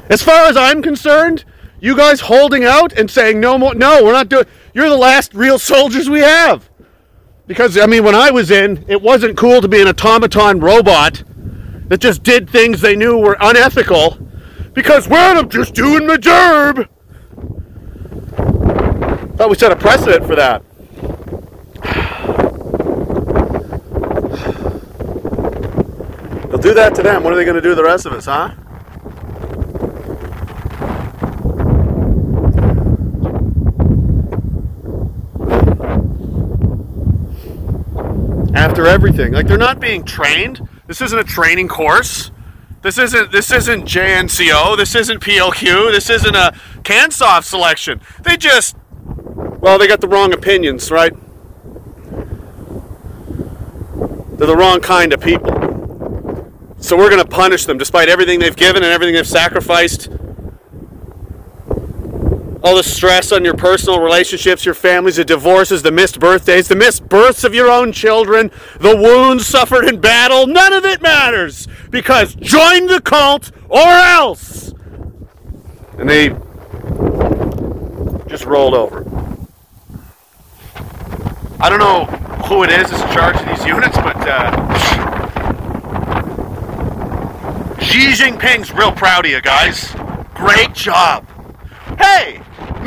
As 0.10 0.22
far 0.22 0.48
as 0.48 0.58
I'm 0.58 0.82
concerned, 0.82 1.46
you 1.80 1.96
guys 1.96 2.20
holding 2.20 2.64
out 2.64 2.94
and 2.94 3.10
saying 3.10 3.40
no 3.40 3.58
more, 3.58 3.74
no, 3.74 4.04
we're 4.04 4.12
not 4.12 4.30
doing. 4.30 4.46
You're 4.74 4.90
the 4.90 4.98
last 4.98 5.34
real 5.34 5.58
soldiers 5.58 6.10
we 6.10 6.20
have. 6.20 6.70
Because, 7.52 7.78
I 7.78 7.86
mean, 7.86 8.06
when 8.06 8.16
I 8.16 8.32
was 8.32 8.50
in, 8.50 8.86
it 8.88 9.02
wasn't 9.02 9.36
cool 9.36 9.60
to 9.60 9.68
be 9.68 9.82
an 9.82 9.88
automaton 9.90 10.62
robot 10.62 11.22
that 11.90 12.00
just 12.00 12.24
did 12.24 12.50
things 12.50 12.80
they 12.80 12.96
knew 12.96 13.18
were 13.18 13.36
unethical 13.42 14.18
because, 14.72 15.10
well, 15.10 15.38
I'm 15.38 15.50
just 15.50 15.74
doing 15.74 16.08
my 16.08 16.16
job. 16.16 16.88
Thought 19.36 19.50
we 19.50 19.58
set 19.58 19.74
a 19.74 19.76
precedent 19.76 20.26
for 20.26 20.38
that. 20.38 20.64
They'll 26.50 26.58
do 26.58 26.74
that 26.74 26.96
to 26.96 27.04
them. 27.04 27.22
What 27.22 27.34
are 27.34 27.36
they 27.36 27.44
going 27.44 27.56
to 27.56 27.62
do 27.62 27.72
to 27.72 27.76
the 27.76 27.84
rest 27.84 28.06
of 28.06 28.14
us, 28.14 28.28
huh? 28.28 28.52
After 38.54 38.86
everything. 38.86 39.34
Like 39.34 39.48
they're 39.48 39.58
not 39.58 39.80
being 39.80 40.04
trained. 40.04 40.68
This 40.88 41.02
isn't 41.02 41.18
a 41.18 41.24
training 41.24 41.68
course. 41.68 42.32
This 42.82 42.98
isn't 42.98 43.32
this 43.32 43.52
isn't 43.52 43.86
JNCO. 43.86 44.76
This 44.76 44.96
isn't 44.96 45.22
PLQ. 45.22 45.92
This 45.92 46.10
isn't 46.10 46.36
a 46.36 46.54
CANSOF 46.84 47.44
selection. 47.44 48.02
They 48.24 48.38
just 48.38 48.76
well, 49.04 49.78
they 49.78 49.88
got 49.88 50.02
the 50.02 50.08
wrong 50.08 50.34
opinions, 50.34 50.90
right? 50.90 51.14
They're 54.38 54.48
the 54.48 54.58
wrong 54.58 54.82
kind 54.82 55.14
of 55.14 55.22
people. 55.22 55.52
So 56.80 56.98
we're 56.98 57.12
going 57.12 57.22
to 57.22 57.30
punish 57.30 57.66
them 57.66 57.78
despite 57.78 58.10
everything 58.10 58.40
they've 58.40 58.56
given 58.56 58.82
and 58.82 58.92
everything 58.92 59.14
they've 59.14 59.28
sacrificed 59.28 60.10
all 62.64 62.76
the 62.76 62.84
stress 62.84 63.32
on 63.32 63.44
your 63.44 63.56
personal 63.56 64.00
relationships, 64.02 64.66
your 64.66 64.76
families, 64.76 65.16
the 65.16 65.26
divorces, 65.26 65.82
the 65.82 65.92
missed 65.92 66.20
birthdays, 66.20 66.68
the 66.68 66.76
missed 66.76 67.08
births 67.10 67.44
of 67.44 67.54
your 67.54 67.70
own 67.70 67.92
children, 67.92 68.52
the 68.80 68.96
wounds 68.96 69.48
suffered 69.48 69.86
in 69.86 70.00
battle, 70.00 70.48
none 70.48 70.74
of 70.74 70.86
it 70.86 71.02
matters 71.02 71.68
because 71.90 72.36
join 72.36 72.88
the 72.88 73.02
cult 73.02 73.52
or 73.70 73.80
else. 73.80 74.74
And 75.98 76.10
they 76.10 76.30
just 78.28 78.46
rolled 78.46 78.74
over. 78.74 79.06
I 81.60 81.70
don't 81.70 81.80
know 81.80 82.06
who 82.48 82.64
it 82.64 82.72
is 82.72 82.90
that's 82.90 83.04
in 83.04 83.12
charge 83.12 83.40
of 83.40 83.48
these 83.48 83.66
units, 83.66 83.96
but 83.98 84.16
uh, 84.18 85.02
Xi 87.80 88.14
Jinping's 88.14 88.72
real 88.74 88.92
proud 88.92 89.26
of 89.26 89.32
you 89.32 89.42
guys. 89.42 89.94
Great 90.34 90.74
job. 90.74 91.28
Hey, 92.00 92.41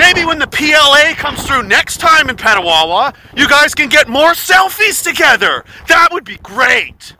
Maybe 0.04 0.26
when 0.26 0.38
the 0.38 0.46
PLA 0.46 1.14
comes 1.14 1.46
through 1.46 1.62
next 1.62 1.96
time 1.96 2.28
in 2.28 2.36
Petawawa, 2.36 3.14
you 3.34 3.48
guys 3.48 3.74
can 3.74 3.88
get 3.88 4.06
more 4.06 4.32
selfies 4.32 5.02
together. 5.02 5.64
That 5.88 6.10
would 6.12 6.24
be 6.26 6.36
great. 6.36 7.16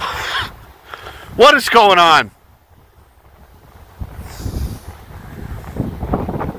what 1.36 1.54
is 1.54 1.68
going 1.68 1.98
on? 1.98 2.30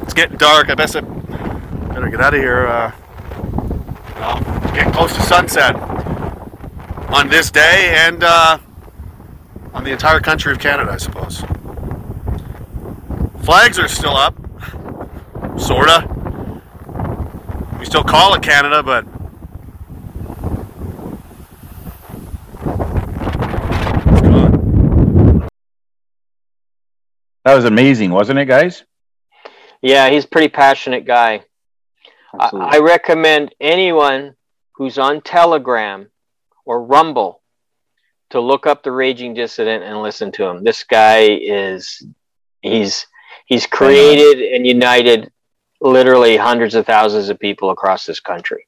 It's 0.04 0.14
getting 0.14 0.38
dark. 0.38 0.70
I 0.70 0.74
I 0.74 0.76
better 0.76 2.10
get 2.12 2.22
out 2.22 2.36
of 2.36 2.40
here. 2.40 2.68
Uh, 2.68 2.92
well, 4.18 4.40
getting 4.76 4.94
close 4.94 5.16
to 5.16 5.24
sunset 5.24 5.76
on 7.10 7.28
this 7.30 7.50
day 7.50 7.96
and 8.06 8.24
uh, 8.24 8.60
on 9.74 9.84
the 9.84 9.90
entire 9.90 10.20
country 10.20 10.52
of 10.52 10.60
Canada, 10.60 10.92
I 10.92 10.98
suppose. 10.98 11.44
Flags 13.48 13.80
are 13.80 13.88
still 13.88 14.18
up. 14.18 14.36
Sorta. 15.58 16.06
We 17.80 17.86
still 17.86 18.04
call 18.04 18.34
it 18.34 18.42
Canada, 18.42 18.84
but 18.84 19.06
That 27.46 27.56
was 27.56 27.64
amazing, 27.64 28.12
wasn't 28.12 28.40
it, 28.40 28.48
guys? 28.48 28.84
Yeah, 29.82 30.10
he's 30.10 30.26
a 30.26 30.28
pretty 30.28 30.50
passionate 30.50 31.06
guy. 31.06 31.46
I, 32.38 32.50
I 32.54 32.80
recommend 32.80 33.56
anyone 33.62 34.36
who's 34.74 34.98
on 34.98 35.22
Telegram 35.22 36.12
or 36.66 36.84
Rumble 36.84 37.42
to 38.32 38.42
look 38.42 38.68
up 38.68 38.84
the 38.84 38.92
Raging 38.92 39.34
Dissident 39.34 39.86
and 39.86 40.02
listen 40.04 40.34
to 40.34 40.44
him. 40.44 40.66
This 40.66 40.84
guy 40.84 41.30
is 41.30 42.06
he's 42.62 43.08
He's 43.48 43.66
created 43.66 44.54
and 44.54 44.68
united 44.68 45.32
literally 45.82 46.38
hundreds 46.38 46.76
of 46.76 46.86
thousands 46.86 47.30
of 47.30 47.40
people 47.40 47.72
across 47.72 48.06
this 48.06 48.20
country. 48.20 48.68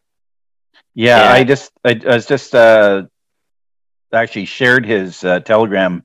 Yeah. 0.95 1.32
I 1.32 1.43
just 1.43 1.71
I, 1.86 1.99
I 2.07 2.15
was 2.15 2.25
just 2.25 2.55
uh, 2.55 3.03
actually 4.11 4.45
shared 4.45 4.86
his 4.86 5.23
uh, 5.23 5.41
telegram 5.41 6.03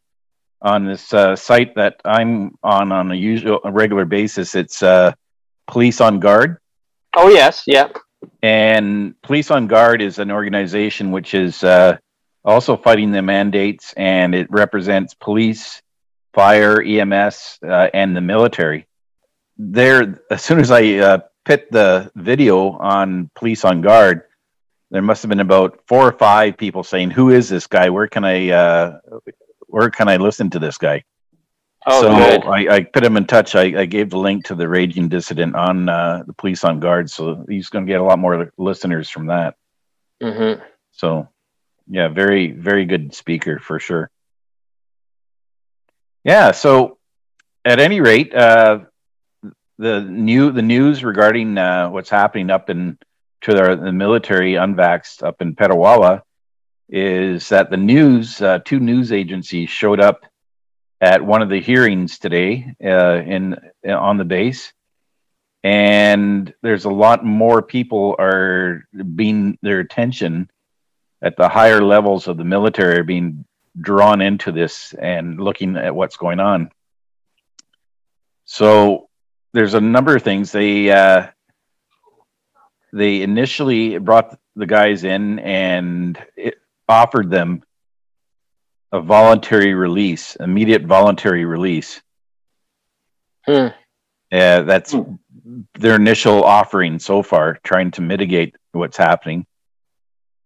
on 0.60 0.86
this 0.86 1.12
uh, 1.12 1.36
site 1.36 1.74
that 1.76 2.00
I'm 2.04 2.58
on 2.62 2.92
on 2.92 3.10
a 3.10 3.14
usual 3.14 3.60
a 3.64 3.72
regular 3.72 4.04
basis. 4.04 4.54
It's 4.54 4.82
uh, 4.82 5.12
Police 5.66 6.00
on 6.00 6.20
Guard. 6.20 6.58
Oh 7.14 7.28
yes, 7.28 7.64
yeah. 7.66 7.88
And 8.42 9.20
Police 9.22 9.50
on 9.50 9.66
Guard 9.66 10.02
is 10.02 10.18
an 10.18 10.30
organization 10.30 11.10
which 11.10 11.34
is 11.34 11.62
uh, 11.62 11.98
also 12.44 12.76
fighting 12.76 13.12
the 13.12 13.22
mandates, 13.22 13.92
and 13.96 14.34
it 14.34 14.50
represents 14.50 15.14
police, 15.14 15.82
fire, 16.34 16.82
EMS, 16.82 17.58
uh, 17.62 17.88
and 17.94 18.16
the 18.16 18.20
military. 18.20 18.86
There, 19.56 20.20
as 20.30 20.42
soon 20.42 20.58
as 20.58 20.70
I 20.70 20.94
uh, 20.96 21.18
put 21.44 21.70
the 21.70 22.10
video 22.16 22.70
on 22.72 23.30
Police 23.34 23.64
on 23.64 23.80
Guard, 23.80 24.22
there 24.90 25.02
must 25.02 25.22
have 25.22 25.28
been 25.28 25.40
about 25.40 25.80
four 25.86 26.06
or 26.06 26.12
five 26.12 26.56
people 26.56 26.82
saying, 26.82 27.10
"Who 27.12 27.30
is 27.30 27.48
this 27.48 27.66
guy? 27.66 27.90
Where 27.90 28.08
can 28.08 28.24
I, 28.24 28.50
uh, 28.50 28.98
where 29.66 29.90
can 29.90 30.08
I 30.08 30.16
listen 30.16 30.50
to 30.50 30.58
this 30.58 30.78
guy?" 30.78 31.04
Oh, 31.86 32.02
so 32.02 32.08
good. 32.14 32.44
I, 32.44 32.76
I 32.76 32.82
put 32.84 33.04
him 33.04 33.16
in 33.16 33.26
touch. 33.26 33.54
I, 33.54 33.82
I 33.82 33.84
gave 33.84 34.10
the 34.10 34.18
link 34.18 34.46
to 34.46 34.54
the 34.54 34.68
Raging 34.68 35.08
Dissident 35.08 35.54
on 35.54 35.88
uh, 35.88 36.22
the 36.26 36.32
Police 36.32 36.64
on 36.64 36.80
Guard, 36.80 37.10
so 37.10 37.44
he's 37.48 37.68
going 37.68 37.84
to 37.86 37.90
get 37.92 38.00
a 38.00 38.04
lot 38.04 38.18
more 38.18 38.52
listeners 38.56 39.10
from 39.10 39.26
that. 39.26 39.56
hmm 40.22 40.54
So, 40.92 41.28
yeah, 41.86 42.08
very 42.08 42.52
very 42.52 42.86
good 42.86 43.14
speaker 43.14 43.58
for 43.58 43.78
sure. 43.78 44.10
Yeah. 46.24 46.52
So, 46.52 46.98
at 47.64 47.78
any 47.78 48.00
rate, 48.00 48.34
uh, 48.34 48.80
the 49.78 50.00
new 50.00 50.52
the 50.52 50.62
news 50.62 51.04
regarding 51.04 51.58
uh, 51.58 51.90
what's 51.90 52.10
happening 52.10 52.50
up 52.50 52.70
in 52.70 52.98
to 53.42 53.52
the, 53.52 53.76
the 53.76 53.92
military 53.92 54.54
unvaxxed 54.54 55.22
up 55.22 55.42
in 55.42 55.54
Petawawa 55.54 56.22
is 56.88 57.48
that 57.50 57.70
the 57.70 57.76
news 57.76 58.40
uh, 58.40 58.60
two 58.64 58.80
news 58.80 59.12
agencies 59.12 59.68
showed 59.68 60.00
up 60.00 60.24
at 61.00 61.24
one 61.24 61.42
of 61.42 61.50
the 61.50 61.60
hearings 61.60 62.18
today 62.18 62.74
uh, 62.82 63.16
in 63.16 63.56
on 63.86 64.16
the 64.16 64.24
base, 64.24 64.72
and 65.62 66.54
there's 66.62 66.84
a 66.84 66.90
lot 66.90 67.24
more 67.24 67.60
people 67.60 68.16
are 68.18 68.84
being 69.14 69.58
their 69.60 69.80
attention 69.80 70.50
at 71.20 71.36
the 71.36 71.48
higher 71.48 71.82
levels 71.82 72.28
of 72.28 72.36
the 72.36 72.44
military 72.44 72.98
are 72.98 73.04
being 73.04 73.44
drawn 73.80 74.20
into 74.20 74.52
this 74.52 74.94
and 74.94 75.40
looking 75.40 75.76
at 75.76 75.94
what's 75.94 76.16
going 76.16 76.40
on. 76.40 76.70
So 78.44 79.08
there's 79.52 79.74
a 79.74 79.80
number 79.80 80.16
of 80.16 80.22
things 80.22 80.52
they 80.52 80.90
uh, 80.90 81.28
they 82.92 83.22
initially 83.22 83.98
brought 83.98 84.38
the 84.54 84.66
guys 84.66 85.04
in 85.04 85.38
and 85.40 86.18
it 86.36 86.58
offered 86.88 87.30
them 87.30 87.62
a 88.92 89.00
voluntary 89.00 89.74
release, 89.74 90.36
immediate 90.36 90.82
voluntary 90.82 91.44
release. 91.44 92.00
Hmm. 93.44 93.68
Uh, 94.30 94.62
that's 94.62 94.94
their 95.74 95.96
initial 95.96 96.44
offering 96.44 97.00
so 97.00 97.22
far, 97.22 97.58
trying 97.64 97.90
to 97.92 98.02
mitigate 98.02 98.54
what's 98.72 98.96
happening. 98.96 99.46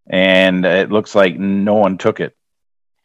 And 0.09 0.64
it 0.64 0.91
looks 0.91 1.14
like 1.14 1.39
no 1.39 1.74
one 1.74 1.99
took 1.99 2.20
it. 2.20 2.35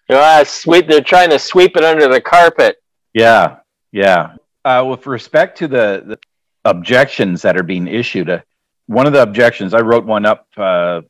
Ah, 0.10 0.44
sweep. 0.46 0.88
They're 0.88 1.02
trying 1.02 1.30
to 1.30 1.40
sweep 1.40 1.78
it 1.78 1.84
under 1.84 2.08
the 2.08 2.22
carpet. 2.22 2.78
Yeah, 3.14 3.58
yeah. 3.92 4.36
Uh, 4.66 4.86
with 4.90 5.08
respect 5.08 5.58
to 5.60 5.68
the, 5.68 6.04
the 6.06 6.20
objections 6.66 7.42
that 7.42 7.58
are 7.58 7.64
being 7.64 7.88
issued, 7.88 8.30
uh, 8.30 8.40
one 8.88 9.08
of 9.08 9.14
the 9.14 9.22
objections 9.22 9.74
I 9.74 9.82
wrote 9.82 10.06
one 10.06 10.26
up 10.26 10.48
uh, 10.58 11.02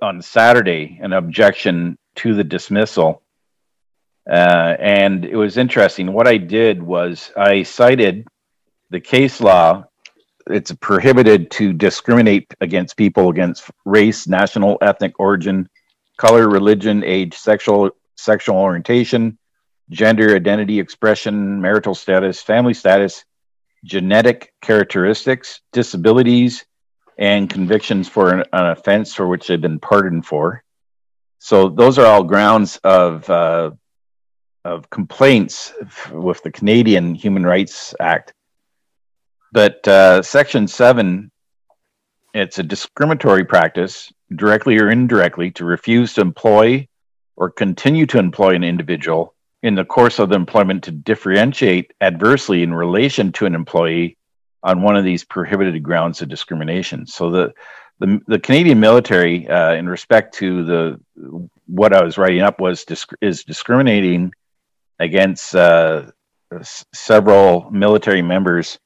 on 0.00 0.22
Saturday, 0.22 0.98
an 1.02 1.12
objection 1.12 1.98
to 2.16 2.34
the 2.34 2.44
dismissal, 2.44 3.22
uh, 4.28 4.76
and 4.78 5.24
it 5.24 5.36
was 5.36 5.56
interesting. 5.56 6.12
What 6.12 6.26
I 6.26 6.36
did 6.36 6.82
was 6.82 7.32
I 7.36 7.62
cited 7.62 8.26
the 8.90 9.00
case 9.00 9.40
law. 9.40 9.84
It's 10.48 10.72
prohibited 10.72 11.50
to 11.52 11.72
discriminate 11.72 12.52
against 12.60 12.96
people 12.96 13.30
against 13.30 13.70
race, 13.84 14.28
national, 14.28 14.78
ethnic 14.80 15.18
origin, 15.18 15.68
color, 16.16 16.48
religion, 16.48 17.04
age, 17.04 17.34
sexual 17.34 17.90
sexual 18.16 18.56
orientation, 18.56 19.38
gender 19.90 20.34
identity 20.34 20.80
expression, 20.80 21.60
marital 21.60 21.94
status, 21.94 22.42
family 22.42 22.74
status, 22.74 23.24
genetic 23.84 24.52
characteristics, 24.62 25.60
disabilities, 25.72 26.64
and 27.18 27.48
convictions 27.48 28.08
for 28.08 28.32
an, 28.32 28.44
an 28.52 28.66
offense 28.66 29.14
for 29.14 29.26
which 29.26 29.46
they've 29.46 29.60
been 29.60 29.78
pardoned 29.78 30.26
for. 30.26 30.62
So 31.38 31.68
those 31.68 31.98
are 31.98 32.06
all 32.06 32.24
grounds 32.24 32.78
of 32.82 33.28
uh, 33.30 33.70
of 34.64 34.90
complaints 34.90 35.72
with 36.10 36.42
the 36.42 36.50
Canadian 36.50 37.14
Human 37.14 37.46
Rights 37.46 37.94
Act. 38.00 38.34
But 39.52 39.86
uh, 39.86 40.22
Section 40.22 40.66
Seven, 40.66 41.30
it's 42.34 42.58
a 42.58 42.62
discriminatory 42.64 43.44
practice, 43.44 44.12
directly 44.34 44.78
or 44.78 44.90
indirectly, 44.90 45.50
to 45.52 45.64
refuse 45.64 46.14
to 46.14 46.20
employ 46.20 46.88
or 47.36 47.50
continue 47.50 48.06
to 48.06 48.18
employ 48.18 48.54
an 48.54 48.64
individual 48.64 49.34
in 49.62 49.74
the 49.74 49.84
course 49.84 50.18
of 50.18 50.28
the 50.28 50.36
employment 50.36 50.84
to 50.84 50.90
differentiate 50.90 51.92
adversely 52.00 52.62
in 52.62 52.72
relation 52.72 53.32
to 53.32 53.46
an 53.46 53.54
employee 53.54 54.16
on 54.62 54.82
one 54.82 54.96
of 54.96 55.04
these 55.04 55.24
prohibited 55.24 55.82
grounds 55.82 56.22
of 56.22 56.28
discrimination. 56.28 57.06
So 57.06 57.30
the 57.30 57.52
the, 57.98 58.20
the 58.26 58.38
Canadian 58.38 58.78
military, 58.78 59.48
uh, 59.48 59.72
in 59.72 59.88
respect 59.88 60.34
to 60.34 60.64
the 60.64 61.00
what 61.66 61.94
I 61.94 62.02
was 62.02 62.18
writing 62.18 62.42
up, 62.42 62.60
was 62.60 62.84
disc- 62.84 63.14
is 63.22 63.44
discriminating 63.44 64.32
against 64.98 65.54
uh, 65.54 66.10
s- 66.52 66.84
several 66.92 67.70
military 67.70 68.20
members 68.20 68.78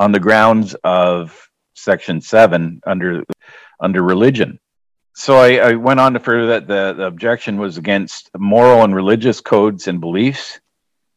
on 0.00 0.10
the 0.10 0.18
grounds 0.18 0.74
of 0.82 1.48
Section 1.74 2.20
Seven 2.20 2.80
under 2.86 3.22
under 3.80 4.02
religion. 4.02 4.58
So 5.18 5.36
I, 5.38 5.70
I 5.70 5.72
went 5.72 5.98
on 5.98 6.12
to 6.12 6.20
further 6.20 6.48
that 6.48 6.66
the, 6.66 6.92
the 6.92 7.06
objection 7.06 7.56
was 7.56 7.78
against 7.78 8.28
moral 8.36 8.84
and 8.84 8.94
religious 8.94 9.40
codes 9.40 9.88
and 9.88 9.98
beliefs, 9.98 10.60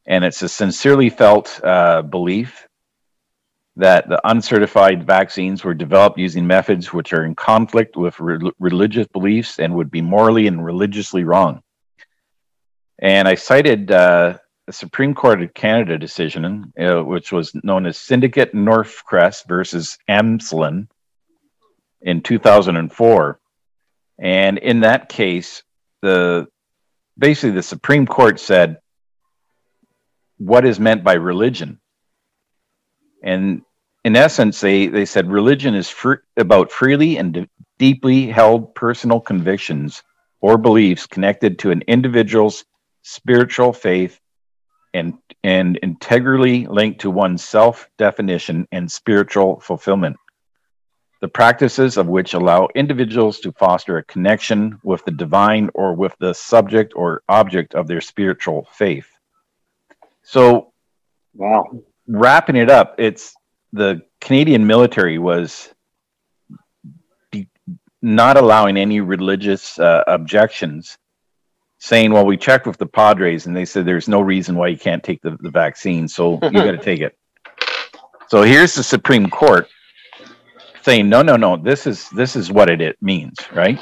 and 0.07 0.23
it's 0.23 0.41
a 0.41 0.47
sincerely 0.47 1.09
felt 1.09 1.59
uh, 1.61 2.01
belief 2.03 2.65
that 3.75 4.07
the 4.07 4.21
uncertified 4.23 5.05
vaccines 5.05 5.65
were 5.65 5.73
developed 5.73 6.17
using 6.17 6.47
methods 6.47 6.93
which 6.93 7.11
are 7.11 7.25
in 7.25 7.35
conflict 7.35 7.97
with 7.97 8.17
re- 8.21 8.51
religious 8.57 9.05
beliefs 9.07 9.59
and 9.59 9.75
would 9.75 9.91
be 9.91 10.01
morally 10.01 10.47
and 10.47 10.63
religiously 10.63 11.25
wrong. 11.25 11.61
And 12.99 13.27
I 13.27 13.35
cited 13.35 13.91
uh, 13.91 14.37
the 14.65 14.73
Supreme 14.73 15.13
Court 15.13 15.43
of 15.43 15.53
Canada 15.53 15.97
decision, 15.97 16.71
uh, 16.79 17.03
which 17.03 17.33
was 17.33 17.51
known 17.65 17.85
as 17.85 17.97
Syndicat 17.97 18.53
Northcrest 18.53 19.45
versus 19.45 19.97
Amselem 20.07 20.87
in 22.01 22.21
2004. 22.21 23.39
And 24.21 24.57
in 24.57 24.81
that 24.81 25.09
case, 25.09 25.63
the 26.01 26.47
basically 27.17 27.51
the 27.51 27.63
Supreme 27.63 28.05
Court 28.05 28.39
said 28.39 28.79
what 30.37 30.65
is 30.65 30.79
meant 30.79 31.03
by 31.03 31.13
religion. 31.13 31.79
And 33.23 33.61
in 34.03 34.15
essence, 34.15 34.61
they, 34.61 34.87
they 34.87 35.05
said 35.05 35.29
religion 35.29 35.75
is 35.75 35.89
fr- 35.89 36.23
about 36.37 36.71
freely 36.71 37.17
and 37.17 37.47
deeply 37.77 38.27
held 38.27 38.73
personal 38.73 39.19
convictions 39.19 40.03
or 40.41 40.57
beliefs 40.57 41.05
connected 41.05 41.59
to 41.59 41.71
an 41.71 41.83
individual's 41.87 42.63
spiritual 43.01 43.73
faith 43.73 44.19
and, 44.93 45.15
and 45.43 45.77
integrally 45.83 46.65
linked 46.67 47.01
to 47.01 47.11
one's 47.11 47.43
self 47.43 47.89
definition 47.97 48.67
and 48.71 48.89
spiritual 48.89 49.59
fulfillment. 49.59 50.15
The 51.21 51.27
practices 51.27 51.97
of 51.97 52.07
which 52.07 52.33
allow 52.33 52.69
individuals 52.75 53.39
to 53.41 53.51
foster 53.51 53.97
a 53.97 54.03
connection 54.03 54.79
with 54.83 55.03
the 55.03 55.11
divine 55.11 55.69
or 55.73 55.93
with 55.93 56.15
the 56.19 56.33
subject 56.33 56.93
or 56.95 57.23
object 57.27 57.75
of 57.75 57.87
their 57.87 57.99
spiritual 58.01 58.67
faith. 58.73 59.07
So, 60.23 60.71
Wow. 61.35 61.65
wrapping 62.07 62.55
it 62.55 62.69
up, 62.69 62.95
it's 62.97 63.35
the 63.73 64.01
Canadian 64.21 64.65
military 64.65 65.19
was 65.19 65.73
be, 67.31 67.47
not 68.01 68.37
allowing 68.37 68.77
any 68.77 69.01
religious 69.01 69.77
uh, 69.77 70.03
objections, 70.07 70.97
saying, 71.79 72.11
"Well, 72.11 72.25
we 72.25 72.37
checked 72.37 72.65
with 72.65 72.77
the 72.77 72.85
Padres, 72.85 73.45
and 73.45 73.55
they 73.55 73.65
said 73.65 73.85
there's 73.85 74.07
no 74.07 74.21
reason 74.21 74.55
why 74.55 74.67
you 74.69 74.77
can't 74.77 75.03
take 75.03 75.21
the, 75.21 75.37
the 75.41 75.51
vaccine, 75.51 76.07
so 76.07 76.39
you 76.43 76.51
got 76.63 76.71
to 76.71 76.77
take 76.83 77.01
it." 77.01 77.17
So 78.27 78.41
here's 78.43 78.73
the 78.73 78.83
Supreme 78.83 79.29
Court 79.29 79.67
saying, 80.81 81.09
"No, 81.09 81.21
no, 81.21 81.35
no. 81.35 81.57
This 81.57 81.87
is 81.87 82.09
this 82.09 82.35
is 82.35 82.51
what 82.51 82.69
it, 82.69 82.81
it 82.81 82.97
means, 83.01 83.37
right?" 83.53 83.79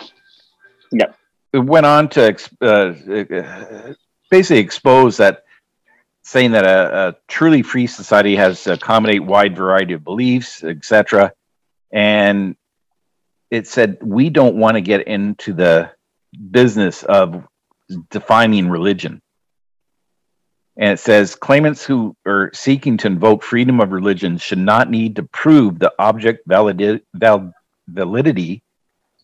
Yep. 0.91 1.15
It 1.53 1.59
went 1.59 1.85
on 1.85 2.09
to 2.09 2.37
uh, 2.61 2.65
uh, 2.65 3.93
basically 4.29 4.59
expose 4.59 5.17
that 5.17 5.43
saying 6.23 6.51
that 6.51 6.65
a, 6.65 7.09
a 7.09 7.15
truly 7.27 7.61
free 7.61 7.87
society 7.87 8.35
has 8.35 8.63
to 8.63 8.73
accommodate 8.73 9.23
wide 9.23 9.55
variety 9.55 9.93
of 9.93 10.03
beliefs, 10.03 10.63
etc. 10.63 11.31
And 11.91 12.57
it 13.49 13.67
said 13.67 13.97
we 14.01 14.29
don't 14.29 14.57
want 14.57 14.75
to 14.75 14.81
get 14.81 15.07
into 15.07 15.53
the 15.53 15.91
business 16.51 17.03
of 17.03 17.47
defining 18.09 18.69
religion. 18.69 19.21
And 20.79 20.91
it 20.91 20.99
says 20.99 21.33
claimants 21.33 21.83
who 21.83 22.15
are 22.27 22.51
seeking 22.53 22.97
to 22.97 23.07
invoke 23.07 23.43
freedom 23.43 23.79
of 23.81 23.91
religion 23.91 24.37
should 24.37 24.59
not 24.59 24.91
need 24.91 25.15
to 25.15 25.23
prove 25.23 25.79
the 25.79 25.91
object 25.97 26.47
validi- 26.47 27.01
val- 27.15 27.51
validity 27.87 28.61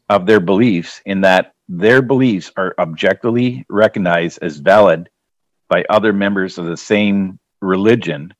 of 0.09 0.25
their 0.25 0.39
beliefs 0.39 1.01
in 1.05 1.21
that 1.21 1.53
their 1.69 2.01
beliefs 2.01 2.51
are 2.57 2.73
objectively 2.79 3.65
recognized 3.69 4.39
as 4.41 4.57
valid 4.57 5.09
by 5.69 5.85
other 5.89 6.11
members 6.11 6.57
of 6.57 6.65
the 6.65 6.77
same 6.77 7.39
religion, 7.61 8.33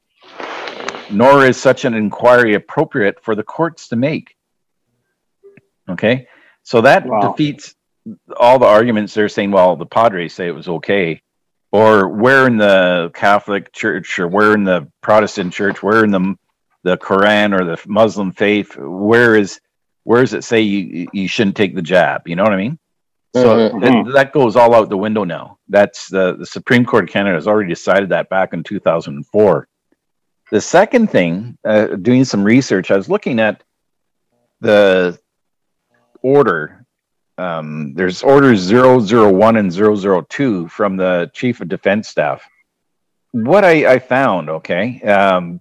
nor 1.11 1.45
is 1.45 1.55
such 1.55 1.86
an 1.86 1.93
inquiry 1.93 2.55
appropriate 2.55 3.24
for 3.24 3.36
the 3.36 3.43
courts 3.43 3.88
to 3.89 3.95
make. 3.95 4.36
Okay, 5.89 6.28
so 6.64 6.82
that 6.82 7.05
Wow. 7.05 7.32
defeats 7.32 7.76
all 8.38 8.59
the 8.59 8.66
arguments 8.66 9.14
they're 9.14 9.30
saying, 9.30 9.51
well, 9.51 9.76
the 9.76 9.86
Padres 9.86 10.34
say 10.34 10.47
it 10.47 10.55
was 10.55 10.68
okay, 10.68 11.22
or 11.74 12.08
where 12.08 12.46
in 12.46 12.58
the 12.58 13.10
Catholic 13.16 13.74
Church, 13.74 14.20
or 14.20 14.28
where 14.28 14.54
in 14.54 14.64
the 14.64 14.88
Protestant 15.02 15.52
Church, 15.52 15.82
where 15.82 16.04
in 16.04 16.12
the 16.12 16.36
the 16.84 16.98
Quran 16.98 17.60
or 17.60 17.66
the 17.66 17.82
Muslim 17.88 18.32
faith, 18.32 18.78
where 18.78 19.36
is 19.36 19.60
where 20.04 20.22
does 20.22 20.34
it 20.34 20.44
say 20.44 20.62
you 20.62 21.08
you 21.12 21.28
shouldn't 21.28 21.58
take 21.58 21.74
the 21.76 21.82
jab? 21.82 22.28
You 22.28 22.36
know 22.36 22.44
what 22.44 22.54
I 22.54 22.58
mean? 22.58 22.78
So 23.36 23.72
Mhm. 23.72 23.82
th- 24.04 24.14
that 24.14 24.34
goes 24.34 24.56
all 24.56 24.76
out 24.76 24.90
the 24.90 24.98
window 24.98 25.24
now. 25.24 25.58
That's 25.68 26.08
the 26.10 26.36
the 26.38 26.46
Supreme 26.46 26.86
Court 26.86 27.06
of 27.06 27.10
Canada 27.10 27.36
has 27.36 27.48
already 27.48 27.70
decided 27.70 28.10
that 28.10 28.30
back 28.30 28.54
in 28.54 28.62
2004. 28.62 29.68
The 30.52 30.62
second 30.62 31.10
thing, 31.10 31.58
uh, 31.66 31.88
doing 31.88 32.24
some 32.26 32.44
research, 32.44 32.92
I 32.92 32.98
was 32.98 33.10
looking 33.10 33.40
at 33.40 33.64
the 34.62 35.18
order. 36.22 36.83
Um, 37.38 37.94
there's 37.96 38.22
orders 38.24 38.72
001 38.72 39.58
and 39.58 39.74
002 39.74 40.68
from 40.68 40.98
the 40.98 41.32
Chief 41.34 41.62
of 41.62 41.70
Defense 41.70 42.08
Staff. 42.08 42.48
What 43.32 43.66
I, 43.66 43.94
I 43.94 44.00
found, 44.00 44.50
okay, 44.50 45.02
um, 45.02 45.60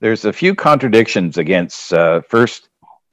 there's 0.00 0.24
a 0.24 0.32
few 0.32 0.54
contradictions 0.54 1.36
against 1.36 1.92
uh, 1.92 2.22
first 2.22 2.68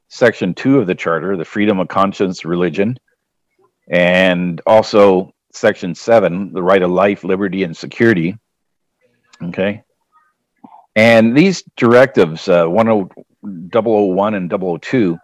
section 0.07 0.53
two 0.53 0.79
of 0.79 0.87
the 0.87 0.95
charter, 0.95 1.35
the 1.35 1.45
freedom 1.45 1.79
of 1.79 1.87
conscience, 1.87 2.45
religion, 2.45 2.97
and 3.89 4.61
also 4.65 5.33
section 5.51 5.93
seven, 5.95 6.53
the 6.53 6.63
right 6.63 6.81
of 6.81 6.91
life, 6.91 7.23
liberty, 7.23 7.63
and 7.63 7.75
security. 7.75 8.37
Okay. 9.43 9.83
And 10.95 11.35
these 11.35 11.63
directives, 11.77 12.47
uh, 12.47 12.65
10 12.65 13.09
001 13.71 14.33
and 14.33 14.81
002, 14.81 15.17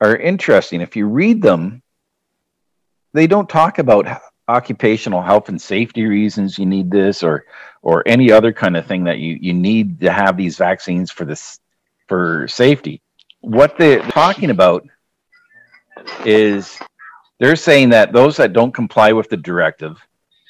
are 0.00 0.16
interesting. 0.16 0.80
If 0.80 0.96
you 0.96 1.06
read 1.06 1.42
them, 1.42 1.82
they 3.12 3.26
don't 3.26 3.48
talk 3.48 3.78
about 3.78 4.06
occupational 4.48 5.22
health 5.22 5.48
and 5.48 5.60
safety 5.60 6.06
reasons 6.06 6.58
you 6.58 6.66
need 6.66 6.90
this 6.90 7.22
or 7.22 7.46
or 7.82 8.02
any 8.06 8.30
other 8.30 8.52
kind 8.52 8.76
of 8.76 8.86
thing 8.86 9.04
that 9.04 9.18
you, 9.18 9.38
you 9.40 9.52
need 9.52 10.00
to 10.00 10.10
have 10.10 10.36
these 10.36 10.56
vaccines 10.56 11.10
for 11.10 11.24
this 11.24 11.58
for 12.08 12.46
safety. 12.48 13.00
What 13.40 13.78
they're 13.78 14.02
talking 14.02 14.50
about 14.50 14.86
is 16.24 16.78
they're 17.38 17.56
saying 17.56 17.90
that 17.90 18.12
those 18.12 18.36
that 18.36 18.52
don't 18.52 18.72
comply 18.72 19.12
with 19.12 19.28
the 19.28 19.36
directive 19.36 19.96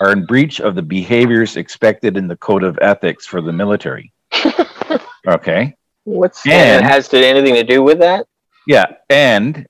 are 0.01 0.13
in 0.13 0.27
breach 0.27 0.61
of 0.61 0.75
the 0.75 0.83
behaviors 0.83 1.57
expected 1.57 2.17
in 2.17 2.29
the 2.29 2.37
code 2.37 2.63
of 2.65 2.79
ethics 2.83 3.27
for 3.27 3.41
the 3.41 3.53
military. 3.53 4.13
okay. 5.27 5.75
What's 6.05 6.45
And- 6.47 6.85
that 6.85 6.91
has 6.91 7.09
to 7.09 7.19
anything 7.19 7.55
to 7.55 7.65
do 7.65 7.83
with 7.83 7.99
that? 8.01 8.27
Yeah, 8.67 8.87
and 9.09 9.67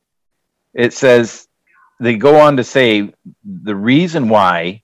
it 0.74 0.92
says 0.92 1.46
they 2.00 2.16
go 2.16 2.40
on 2.40 2.56
to 2.56 2.64
say 2.64 3.12
the 3.44 3.76
reason 3.76 4.28
why 4.28 4.82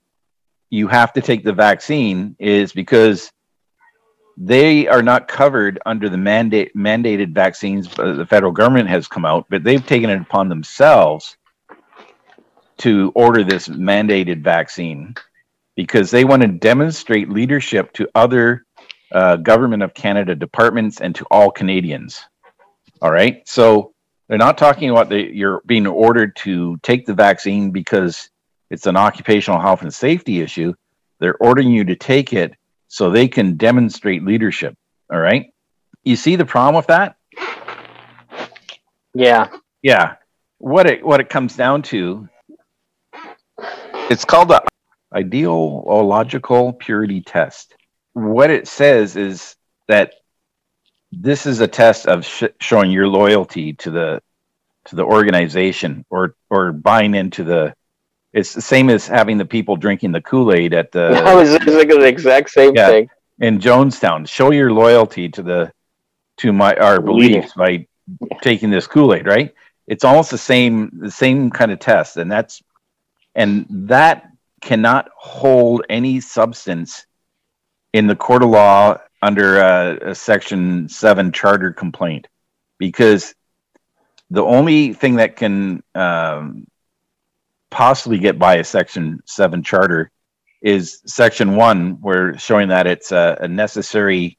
you 0.70 0.88
have 0.88 1.12
to 1.14 1.20
take 1.20 1.44
the 1.44 1.52
vaccine 1.52 2.36
is 2.38 2.72
because 2.72 3.30
they 4.38 4.88
are 4.88 5.02
not 5.02 5.28
covered 5.28 5.78
under 5.84 6.08
the 6.08 6.16
mandate 6.16 6.74
mandated 6.74 7.32
vaccines 7.34 7.88
the 7.88 8.26
federal 8.28 8.52
government 8.52 8.88
has 8.88 9.06
come 9.06 9.24
out, 9.24 9.46
but 9.50 9.62
they've 9.62 9.86
taken 9.86 10.08
it 10.08 10.20
upon 10.20 10.48
themselves 10.48 11.36
to 12.78 13.12
order 13.14 13.44
this 13.44 13.68
mandated 13.68 14.42
vaccine 14.42 15.14
because 15.76 16.10
they 16.10 16.24
want 16.24 16.42
to 16.42 16.48
demonstrate 16.48 17.28
leadership 17.28 17.92
to 17.92 18.08
other 18.14 18.64
uh, 19.12 19.36
government 19.36 19.82
of 19.82 19.94
Canada 19.94 20.34
departments 20.34 21.00
and 21.00 21.14
to 21.14 21.26
all 21.30 21.50
Canadians. 21.50 22.22
All 23.02 23.10
right, 23.10 23.46
so 23.46 23.92
they're 24.28 24.38
not 24.38 24.58
talking 24.58 24.90
about 24.90 25.08
the 25.08 25.20
you're 25.20 25.62
being 25.66 25.86
ordered 25.86 26.36
to 26.36 26.78
take 26.82 27.06
the 27.06 27.14
vaccine 27.14 27.70
because 27.70 28.30
it's 28.70 28.86
an 28.86 28.96
occupational 28.96 29.60
health 29.60 29.82
and 29.82 29.92
safety 29.92 30.40
issue. 30.40 30.72
They're 31.18 31.36
ordering 31.36 31.70
you 31.70 31.84
to 31.84 31.96
take 31.96 32.32
it 32.32 32.54
so 32.88 33.10
they 33.10 33.28
can 33.28 33.56
demonstrate 33.56 34.24
leadership. 34.24 34.76
All 35.12 35.18
right. 35.20 35.52
You 36.04 36.16
see 36.16 36.36
the 36.36 36.44
problem 36.44 36.76
with 36.76 36.86
that? 36.86 37.16
Yeah. 39.14 39.48
Yeah. 39.82 40.16
What 40.58 40.86
it 40.86 41.04
what 41.04 41.20
it 41.20 41.28
comes 41.28 41.56
down 41.56 41.82
to, 41.82 42.28
it's 44.10 44.24
called 44.24 44.48
the 44.48 44.62
ideological 45.14 46.72
purity 46.72 47.20
test. 47.20 47.74
What 48.14 48.50
it 48.50 48.68
says 48.68 49.16
is 49.16 49.56
that 49.88 50.14
this 51.12 51.46
is 51.46 51.60
a 51.60 51.68
test 51.68 52.06
of 52.06 52.24
sh- 52.24 52.44
showing 52.60 52.90
your 52.90 53.06
loyalty 53.08 53.74
to 53.74 53.90
the 53.90 54.22
to 54.86 54.96
the 54.96 55.04
organization 55.04 56.04
or 56.10 56.34
or 56.50 56.72
buying 56.72 57.14
into 57.14 57.44
the 57.44 57.74
it's 58.32 58.54
the 58.54 58.62
same 58.62 58.88
as 58.88 59.06
having 59.06 59.36
the 59.38 59.44
people 59.44 59.76
drinking 59.76 60.10
the 60.12 60.20
kool-aid 60.22 60.72
at 60.72 60.90
the 60.90 61.08
I 61.24 61.34
was 61.34 61.50
thinking 61.58 62.00
the 62.00 62.06
exact 62.08 62.50
same 62.50 62.74
Yeah. 62.74 62.88
thing. 62.88 63.10
in 63.40 63.58
Jonestown. 63.58 64.26
Show 64.26 64.50
your 64.52 64.72
loyalty 64.72 65.28
to 65.30 65.42
the 65.42 65.72
to 66.38 66.52
my 66.52 66.74
our 66.76 67.00
beliefs 67.00 67.52
by 67.54 67.86
taking 68.40 68.70
this 68.70 68.86
Kool-Aid, 68.86 69.26
right? 69.26 69.54
It's 69.86 70.02
almost 70.04 70.30
the 70.30 70.38
same 70.38 70.90
the 70.94 71.10
same 71.10 71.50
kind 71.50 71.70
of 71.70 71.78
test, 71.78 72.16
and 72.16 72.30
that's 72.32 72.62
and 73.34 73.66
that 73.70 74.28
cannot 74.62 75.08
hold 75.16 75.84
any 75.90 76.20
substance 76.20 77.06
in 77.92 78.06
the 78.06 78.16
court 78.16 78.42
of 78.42 78.50
law 78.50 78.98
under 79.22 79.60
a, 79.60 80.10
a 80.10 80.14
section 80.14 80.88
7 80.88 81.30
charter 81.32 81.72
complaint 81.72 82.26
because 82.78 83.34
the 84.30 84.42
only 84.42 84.92
thing 84.92 85.16
that 85.16 85.36
can 85.36 85.82
um, 85.94 86.66
possibly 87.70 88.18
get 88.18 88.38
by 88.38 88.56
a 88.56 88.64
section 88.64 89.20
7 89.26 89.62
charter 89.62 90.10
is 90.60 91.00
section 91.06 91.54
1 91.54 91.98
where 92.00 92.36
showing 92.38 92.68
that 92.68 92.86
it's 92.86 93.12
a, 93.12 93.38
a 93.42 93.48
necessary 93.48 94.38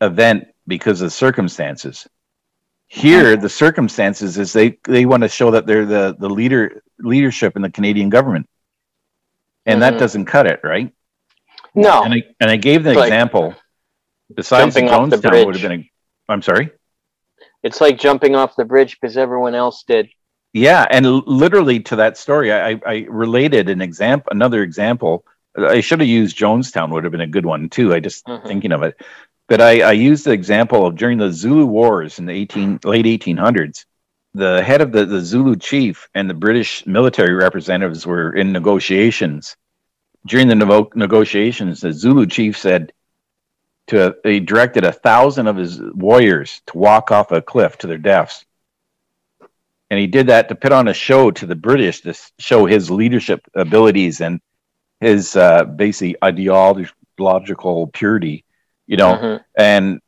event 0.00 0.48
because 0.66 1.00
of 1.00 1.12
circumstances. 1.12 2.06
Here 2.86 3.36
the 3.36 3.48
circumstances 3.48 4.38
is 4.38 4.52
they 4.52 4.78
they 4.84 5.04
want 5.04 5.22
to 5.22 5.28
show 5.28 5.50
that 5.52 5.66
they're 5.66 5.86
the 5.86 6.14
the 6.16 6.28
leader 6.28 6.82
leadership 7.00 7.56
in 7.56 7.62
the 7.62 7.70
canadian 7.70 8.08
government. 8.08 8.48
And 9.66 9.82
that 9.82 9.94
Mhm. 9.94 9.98
doesn't 9.98 10.26
cut 10.26 10.46
it 10.46 10.60
right 10.62 10.92
No. 11.74 12.04
and 12.04 12.14
I 12.14 12.22
and 12.40 12.50
I 12.50 12.56
gave 12.56 12.84
the 12.84 12.94
like 12.94 13.08
example. 13.08 13.54
Besides 14.34 14.74
jumping 14.74 14.90
off 14.90 15.10
the 15.10 15.16
Jonestown 15.16 15.46
would 15.46 15.54
have 15.56 15.62
been. 15.70 15.80
A, 15.80 15.90
I'm 16.32 16.42
sorry. 16.42 16.70
It's 17.62 17.80
like 17.80 17.98
jumping 17.98 18.34
off 18.34 18.56
the 18.56 18.64
bridge 18.64 18.98
because 19.00 19.16
everyone 19.16 19.54
else 19.54 19.84
did. 19.84 20.08
Yeah, 20.52 20.86
and 20.88 21.04
literally 21.26 21.80
to 21.80 21.96
that 21.96 22.16
story, 22.16 22.52
I, 22.52 22.80
I- 22.86 23.06
related 23.08 23.68
an 23.68 23.80
example, 23.80 24.28
another 24.30 24.62
example. 24.62 25.24
I 25.56 25.80
should 25.80 26.00
have 26.00 26.08
used 26.08 26.36
Jonestown 26.38 26.90
would 26.90 27.04
have 27.04 27.10
been 27.12 27.20
a 27.20 27.26
good 27.26 27.46
one 27.46 27.68
too. 27.68 27.92
I 27.94 28.00
just 28.00 28.24
Mhm. 28.26 28.46
thinking 28.46 28.72
of 28.72 28.82
it, 28.82 29.00
but 29.48 29.60
I, 29.60 29.80
I 29.82 29.92
used 29.92 30.24
the 30.24 30.32
example 30.32 30.86
of 30.86 30.96
during 30.96 31.18
the 31.18 31.32
Zulu 31.32 31.66
Wars 31.66 32.18
in 32.18 32.26
the 32.26 32.32
18 32.32 32.80
late 32.84 33.06
1800s. 33.06 33.84
The 34.34 34.62
head 34.62 34.80
of 34.80 34.90
the, 34.90 35.06
the 35.06 35.20
Zulu 35.20 35.54
chief 35.56 36.08
and 36.14 36.28
the 36.28 36.34
British 36.34 36.84
military 36.86 37.34
representatives 37.34 38.04
were 38.06 38.32
in 38.34 38.52
negotiations. 38.52 39.56
During 40.26 40.48
the 40.48 40.54
nego- 40.54 40.90
negotiations, 40.94 41.80
the 41.80 41.92
Zulu 41.92 42.26
chief 42.26 42.56
said 42.56 42.92
to 43.88 44.16
he 44.24 44.40
directed 44.40 44.84
a 44.84 44.92
thousand 44.92 45.46
of 45.46 45.56
his 45.56 45.80
warriors 45.80 46.62
to 46.68 46.78
walk 46.78 47.10
off 47.12 47.32
a 47.32 47.42
cliff 47.42 47.76
to 47.78 47.86
their 47.86 47.98
deaths 47.98 48.44
and 49.90 50.00
he 50.00 50.06
did 50.06 50.26
that 50.26 50.48
to 50.48 50.54
put 50.54 50.72
on 50.72 50.88
a 50.88 50.94
show 50.94 51.30
to 51.30 51.46
the 51.46 51.54
British 51.54 52.00
to 52.00 52.14
show 52.38 52.66
his 52.66 52.90
leadership 52.90 53.46
abilities 53.54 54.20
and 54.20 54.40
his 55.00 55.36
uh, 55.36 55.64
basic 55.64 56.16
ideological 56.24 57.86
purity, 57.88 58.44
you 58.86 58.96
know. 58.96 59.16
Mhm. 59.16 59.44
And 59.56 60.00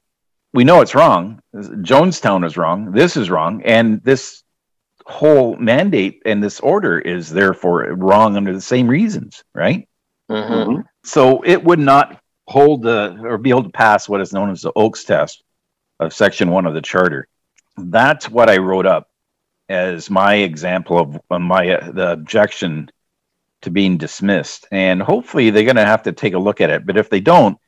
we 0.53 0.64
know 0.64 0.81
it's 0.81 0.95
wrong. 0.97 1.41
Jonestown 1.55 2.45
is 2.45 2.57
wrong. 2.57 2.93
This 2.93 3.17
is 3.17 3.31
wrong, 3.31 3.62
and 3.64 4.03
this 4.03 4.43
whole 5.05 5.55
mandate 5.57 6.23
and 6.27 6.43
this 6.43 6.59
order 6.59 6.99
is 6.99 7.31
therefore 7.31 7.85
wrong 7.95 8.37
under 8.37 8.53
the 8.53 8.61
same 8.61 8.89
reasons, 8.89 9.45
right? 9.55 9.87
Mhm. 10.31 10.85
So 11.05 11.43
it 11.43 11.62
would 11.62 11.79
not 11.79 12.20
hold 12.47 12.83
the 12.83 13.18
or 13.22 13.39
be 13.39 13.51
able 13.51 13.64
to 13.64 13.70
pass 13.70 14.09
what 14.09 14.20
is 14.20 14.33
known 14.33 14.51
as 14.51 14.62
the 14.62 14.72
Oakes 14.74 15.05
test 15.05 15.43
of 16.01 16.12
Section 16.12 16.51
One 16.51 16.66
of 16.66 16.74
the 16.74 16.83
Charter. 16.83 17.29
That's 17.77 18.29
what 18.29 18.49
I 18.49 18.59
wrote 18.59 18.87
up 18.87 19.09
as 19.68 20.11
my 20.11 20.37
example 20.37 20.99
of 20.99 21.41
my 21.41 21.70
uh, 21.70 21.93
the 21.93 22.12
objection 22.12 22.91
to 23.62 23.70
being 23.70 23.99
dismissed. 23.99 24.66
And 24.70 25.03
hopefully 25.03 25.51
they're 25.51 25.64
going 25.64 25.77
to 25.77 25.85
have 25.85 26.05
to 26.05 26.12
take 26.12 26.35
a 26.35 26.39
look 26.39 26.61
at 26.61 26.70
it. 26.70 26.87
But 26.87 26.97
if 26.97 27.11
they 27.11 27.20
don't, 27.20 27.59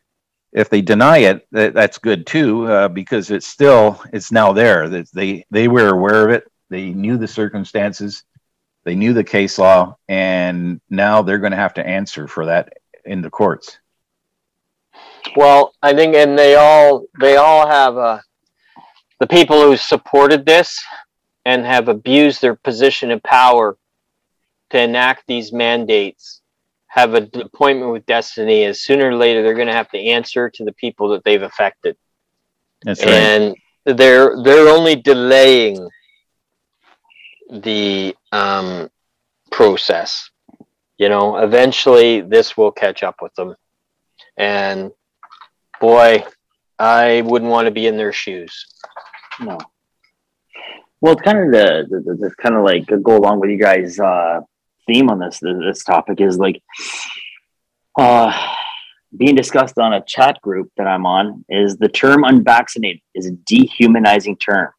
if 0.53 0.71
they 0.71 0.81
deny 0.81 1.19
it, 1.19 1.47
that, 1.53 1.75
that's 1.75 1.99
good 1.99 2.27
too, 2.27 2.67
uh, 2.67 2.89
because 2.89 3.31
it's 3.31 3.47
still 3.47 4.03
it's 4.13 4.33
now 4.33 4.53
there. 4.53 4.89
They 4.89 5.45
they 5.51 5.69
were 5.69 5.89
aware 5.89 6.29
of 6.29 6.31
it. 6.35 6.51
They 6.71 6.91
knew 6.91 7.17
the 7.19 7.29
circumstances. 7.29 8.25
They 8.89 8.95
knew 8.95 9.13
the 9.13 9.23
case 9.23 9.59
law, 9.59 9.99
and 10.09 10.81
now 10.89 11.21
they're 11.21 11.37
going 11.37 11.51
to 11.51 11.59
have 11.59 11.75
to 11.75 11.87
answer 11.87 12.27
for 12.27 12.47
that 12.47 12.73
in 13.05 13.21
the 13.21 13.29
courts. 13.29 13.81
Well, 15.37 15.75
I 15.83 15.93
think, 15.93 16.15
and 16.15 16.39
they 16.39 16.55
all 16.55 17.05
they 17.21 17.37
all 17.37 17.69
have 17.69 17.99
uh, 17.99 18.21
the 19.21 19.27
people 19.27 19.61
who 19.61 19.77
supported 19.77 20.47
this 20.47 20.83
and 21.45 21.67
have 21.67 21.91
abused 21.91 22.41
their 22.41 22.55
position 22.55 23.11
of 23.11 23.23
power 23.23 23.77
to 24.71 24.81
enact 24.81 25.25
these 25.27 25.53
mandates 25.53 26.41
have 26.87 27.13
an 27.13 27.29
appointment 27.35 27.93
with 27.93 28.07
destiny. 28.07 28.65
As 28.65 28.81
sooner 28.81 29.11
or 29.11 29.17
later, 29.17 29.43
they're 29.43 29.53
going 29.53 29.67
to 29.67 29.75
have 29.75 29.91
to 29.91 29.99
answer 29.99 30.49
to 30.49 30.65
the 30.65 30.73
people 30.73 31.11
that 31.11 31.25
they've 31.25 31.43
affected, 31.43 31.95
That's 32.85 33.05
right. 33.05 33.13
and 33.13 33.55
they're 33.85 34.43
they're 34.43 34.69
only 34.69 34.97
delaying 34.97 35.91
the 37.51 38.17
um, 38.33 38.91
process. 39.51 40.31
You 40.99 41.09
know, 41.09 41.37
eventually 41.39 42.21
this 42.21 42.57
will 42.57 42.73
catch 42.73 43.03
up 43.03 43.17
with 43.23 43.35
them, 43.35 43.55
and 44.37 44.91
boy, 45.81 46.25
I 46.79 47.23
wouldn't 47.23 47.51
want 47.51 47.67
to 47.67 47.71
be 47.71 47.87
in 47.87 47.97
their 47.97 48.13
shoes. 48.13 48.67
No. 49.41 49.59
Well, 51.01 51.13
it's 51.13 51.23
kind 51.23 51.39
of 51.39 51.53
the, 51.53 51.87
the, 51.89 52.15
the, 52.15 52.35
kind 52.43 52.57
of 52.57 52.65
like 52.65 52.87
go 53.03 53.17
along 53.17 53.39
with 53.39 53.51
you 53.51 53.59
guys' 53.59 54.01
uh, 54.01 54.41
theme 54.89 55.11
on 55.11 55.21
this 55.21 55.39
this 55.39 55.85
topic 55.85 56.21
is 56.21 56.39
like 56.39 56.61
uh, 57.97 58.55
being 59.17 59.35
discussed 59.35 59.79
on 59.79 59.93
a 59.93 60.05
chat 60.05 60.41
group 60.43 60.71
that 60.77 60.87
I'm 60.87 61.07
on 61.07 61.45
is 61.49 61.77
the 61.77 61.89
term 61.89 62.25
unvaccinated 62.25 63.01
is 63.15 63.27
a 63.27 63.33
dehumanizing 63.33 64.37
term. 64.37 64.71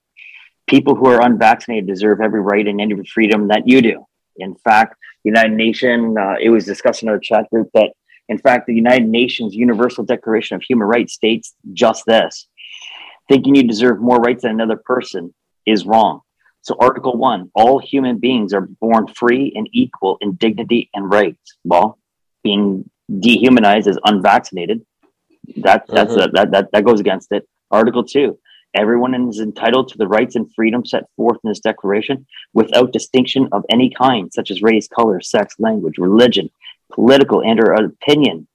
People 0.69 0.95
who 0.95 1.07
are 1.07 1.21
unvaccinated 1.21 1.87
deserve 1.87 2.21
every 2.21 2.41
right 2.41 2.67
and 2.67 2.79
any 2.79 2.93
freedom 3.05 3.47
that 3.47 3.63
you 3.67 3.81
do. 3.81 4.05
In 4.37 4.55
fact, 4.55 4.95
the 5.23 5.29
United 5.29 5.53
Nations, 5.53 6.15
uh, 6.15 6.35
it 6.39 6.49
was 6.49 6.65
discussed 6.65 7.01
in 7.03 7.09
our 7.09 7.19
chat 7.19 7.49
group 7.49 7.69
that, 7.73 7.91
in 8.29 8.37
fact, 8.37 8.67
the 8.67 8.75
United 8.75 9.07
Nations 9.07 9.55
Universal 9.55 10.05
Declaration 10.05 10.55
of 10.55 10.61
Human 10.61 10.87
Rights 10.87 11.13
states 11.13 11.53
just 11.73 12.03
this 12.05 12.47
thinking 13.27 13.53
you 13.55 13.63
deserve 13.63 13.99
more 14.01 14.17
rights 14.17 14.41
than 14.41 14.51
another 14.51 14.77
person 14.83 15.33
is 15.65 15.85
wrong. 15.85 16.21
So, 16.61 16.75
Article 16.79 17.15
1 17.17 17.51
all 17.55 17.79
human 17.79 18.17
beings 18.17 18.53
are 18.53 18.67
born 18.81 19.07
free 19.07 19.53
and 19.55 19.69
equal 19.71 20.17
in 20.21 20.33
dignity 20.35 20.89
and 20.93 21.11
rights. 21.11 21.57
Well, 21.63 21.99
being 22.43 22.89
dehumanized 23.19 23.87
as 23.87 23.97
unvaccinated, 24.05 24.85
that, 25.57 25.85
that's 25.87 26.13
Mhm. 26.13 26.27
a, 26.27 26.31
that, 26.31 26.51
that, 26.51 26.71
that 26.73 26.83
goes 26.85 26.99
against 26.99 27.31
it. 27.31 27.47
Article 27.71 28.03
2 28.03 28.37
everyone 28.73 29.29
is 29.29 29.39
entitled 29.39 29.89
to 29.89 29.97
the 29.97 30.07
rights 30.07 30.35
and 30.35 30.53
freedoms 30.53 30.91
set 30.91 31.03
forth 31.15 31.37
in 31.43 31.49
this 31.49 31.59
declaration 31.59 32.25
without 32.53 32.93
distinction 32.93 33.49
of 33.51 33.65
any 33.69 33.89
kind, 33.89 34.31
such 34.33 34.51
as 34.51 34.61
race, 34.61 34.87
color, 34.87 35.21
sex, 35.21 35.55
language, 35.59 35.97
religion, 35.97 36.49
political 36.91 37.41
and 37.41 37.59
or 37.59 37.73
opinion, 37.73 38.47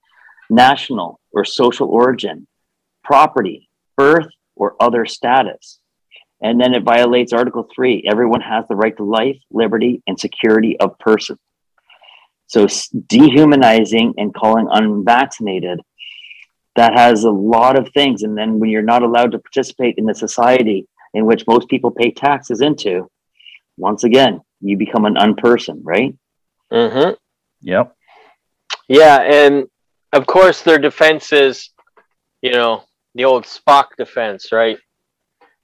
national 0.49 1.19
or 1.31 1.45
social 1.45 1.87
origin, 1.89 2.47
property, 3.03 3.69
birth, 3.97 4.27
or 4.55 4.75
other 4.79 5.05
status. 5.05 5.79
And 6.41 6.59
then 6.59 6.73
it 6.73 6.83
violates 6.83 7.33
Article 7.33 7.67
3 7.73 8.07
everyone 8.09 8.41
has 8.41 8.65
the 8.67 8.75
right 8.75 8.95
to 8.97 9.03
life, 9.03 9.37
liberty, 9.51 10.01
and 10.07 10.19
security 10.19 10.77
of 10.79 10.99
person. 10.99 11.37
So 12.47 12.67
dehumanizing 13.07 14.13
and 14.17 14.33
calling 14.33 14.67
unvaccinated, 14.69 15.81
that 16.75 16.93
has 16.97 17.23
a 17.23 17.31
lot 17.31 17.77
of 17.77 17.89
things. 17.93 18.23
And 18.23 18.37
then 18.37 18.59
when 18.59 18.69
you're 18.69 18.81
not 18.81 19.03
allowed 19.03 19.31
to 19.31 19.39
participate 19.39 19.95
in 19.97 20.05
the 20.05 20.15
society 20.15 20.87
in 21.13 21.25
which 21.25 21.47
most 21.47 21.69
people 21.69 21.91
pay 21.91 22.11
taxes 22.11 22.61
into, 22.61 23.09
once 23.77 24.03
again, 24.03 24.41
you 24.61 24.77
become 24.77 25.05
an 25.05 25.15
unperson, 25.15 25.79
right? 25.83 26.13
Mm 26.71 26.91
hmm 26.91 27.13
Yep. 27.61 27.95
Yeah, 28.87 29.21
and 29.21 29.65
of 30.13 30.27
course 30.27 30.61
their 30.61 30.77
defense 30.77 31.31
is, 31.33 31.69
you 32.41 32.51
know, 32.51 32.83
the 33.15 33.25
old 33.25 33.45
Spock 33.45 33.95
defense, 33.97 34.51
right? 34.51 34.77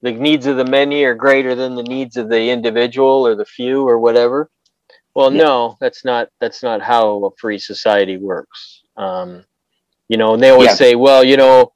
The 0.01 0.13
needs 0.13 0.47
of 0.47 0.57
the 0.57 0.65
many 0.65 1.03
are 1.03 1.13
greater 1.13 1.53
than 1.53 1.75
the 1.75 1.83
needs 1.83 2.17
of 2.17 2.29
the 2.29 2.49
individual 2.49 3.27
or 3.27 3.35
the 3.35 3.45
few 3.45 3.87
or 3.87 3.99
whatever. 3.99 4.49
Well, 5.13 5.31
Yeah. 5.31 5.43
no, 5.43 5.77
that's 5.79 6.03
not 6.05 6.29
that's 6.39 6.63
not 6.63 6.81
how 6.81 7.25
a 7.25 7.31
free 7.37 7.59
society 7.59 8.17
works. 8.17 8.81
Um, 8.97 9.43
you 10.11 10.17
know, 10.17 10.33
and 10.33 10.43
they 10.43 10.49
always 10.49 10.71
Yeah. 10.71 10.83
say, 10.83 10.95
well, 11.05 11.23
you 11.31 11.37
know, 11.37 11.71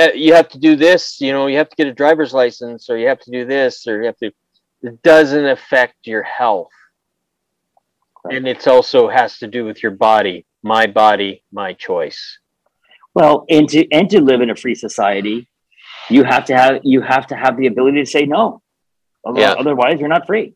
eh, 0.00 0.12
you 0.24 0.34
have 0.34 0.48
to 0.54 0.58
do 0.58 0.72
this, 0.76 1.20
you 1.24 1.32
know, 1.32 1.46
you 1.50 1.56
have 1.56 1.70
to 1.70 1.76
get 1.80 1.86
a 1.86 1.94
driver's 2.02 2.32
license 2.42 2.90
or 2.90 2.96
you 2.98 3.08
have 3.08 3.20
to 3.26 3.30
do 3.30 3.42
this 3.54 3.86
or 3.88 3.94
you 4.00 4.06
have 4.10 4.18
to 4.18 4.30
it 4.88 5.00
doesn't 5.02 5.46
affect 5.56 5.96
your 6.12 6.24
health. 6.24 6.74
And 8.34 8.46
it's 8.52 8.66
also 8.66 9.08
has 9.08 9.38
to 9.38 9.46
do 9.46 9.64
with 9.64 9.82
your 9.82 9.92
body. 9.92 10.44
My 10.62 10.86
body, 10.86 11.42
my 11.52 11.72
choice. 11.72 12.20
Well, 13.14 13.44
and 13.48 13.68
to 13.70 13.80
and 13.90 14.08
to 14.10 14.20
live 14.20 14.40
in 14.42 14.50
a 14.50 14.56
free 14.56 14.74
society, 14.74 15.48
you 16.10 16.22
have 16.24 16.44
to 16.46 16.54
have 16.56 16.80
you 16.82 17.00
have 17.00 17.26
to 17.28 17.36
have 17.36 17.56
the 17.56 17.68
ability 17.72 18.00
to 18.04 18.10
say 18.16 18.24
no. 18.26 18.60
Other- 19.24 19.40
Yeah. 19.40 19.54
Otherwise, 19.62 19.96
you're 20.00 20.08
not 20.16 20.26
free. 20.26 20.54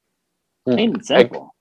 Hmm. 0.67 0.73
Plain 0.75 0.91
and 0.95 1.07
simple. 1.07 1.55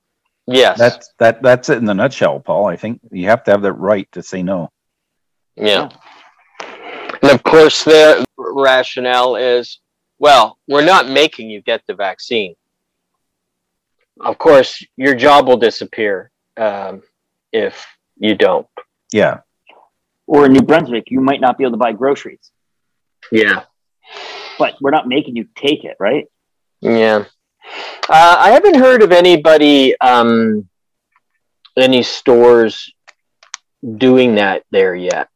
Yes. 0.47 0.78
That's 0.78 1.14
that. 1.20 1.41
That's 1.41 1.70
it 1.70 1.78
in 1.78 1.86
the 1.86 1.93
nutshell, 2.01 2.39
Paul. 2.39 2.66
I 2.68 2.76
think 2.76 2.99
you 3.12 3.28
have 3.30 3.43
to 3.45 3.51
have 3.51 3.64
that 3.64 3.74
right 3.91 4.08
to 4.14 4.22
say 4.22 4.41
no. 4.43 4.72
Yeah. 5.56 5.89
And 7.22 7.32
of 7.32 7.43
course, 7.43 7.84
their 7.84 8.24
rationale 8.38 9.36
is 9.36 9.80
well, 10.20 10.58
we're 10.68 10.86
not 10.86 11.10
making 11.10 11.49
you 11.49 11.62
get 11.62 11.82
the 11.88 11.93
vaccine. 11.93 12.56
Of 14.22 14.38
course, 14.38 14.84
your 14.95 15.14
job 15.14 15.47
will 15.47 15.58
disappear 15.58 16.32
um, 16.58 17.01
if 17.51 17.86
you 18.18 18.36
don't. 18.36 18.68
Yeah. 19.12 19.39
Or 20.26 20.45
in 20.45 20.53
New 20.53 20.62
Brunswick, 20.62 21.12
you 21.12 21.20
might 21.20 21.41
not 21.41 21.58
be 21.58 21.64
able 21.66 21.72
to 21.74 21.78
buy 21.78 21.91
groceries, 21.91 22.51
Yeah. 23.32 23.64
but 24.58 24.76
we're 24.82 24.91
not 24.91 25.08
making 25.08 25.36
you 25.36 25.47
take 25.56 25.84
it, 25.84 25.97
right? 25.99 26.26
Yeah. 26.82 27.26
Uh, 28.10 28.36
I 28.39 28.51
haven't 28.51 28.76
heard 28.76 29.03
of 29.03 29.12
anybody, 29.12 29.99
um, 29.99 30.70
any 31.78 32.03
stores 32.03 32.91
doing 33.97 34.36
that 34.36 34.64
there 34.72 34.95
yet. 34.95 35.28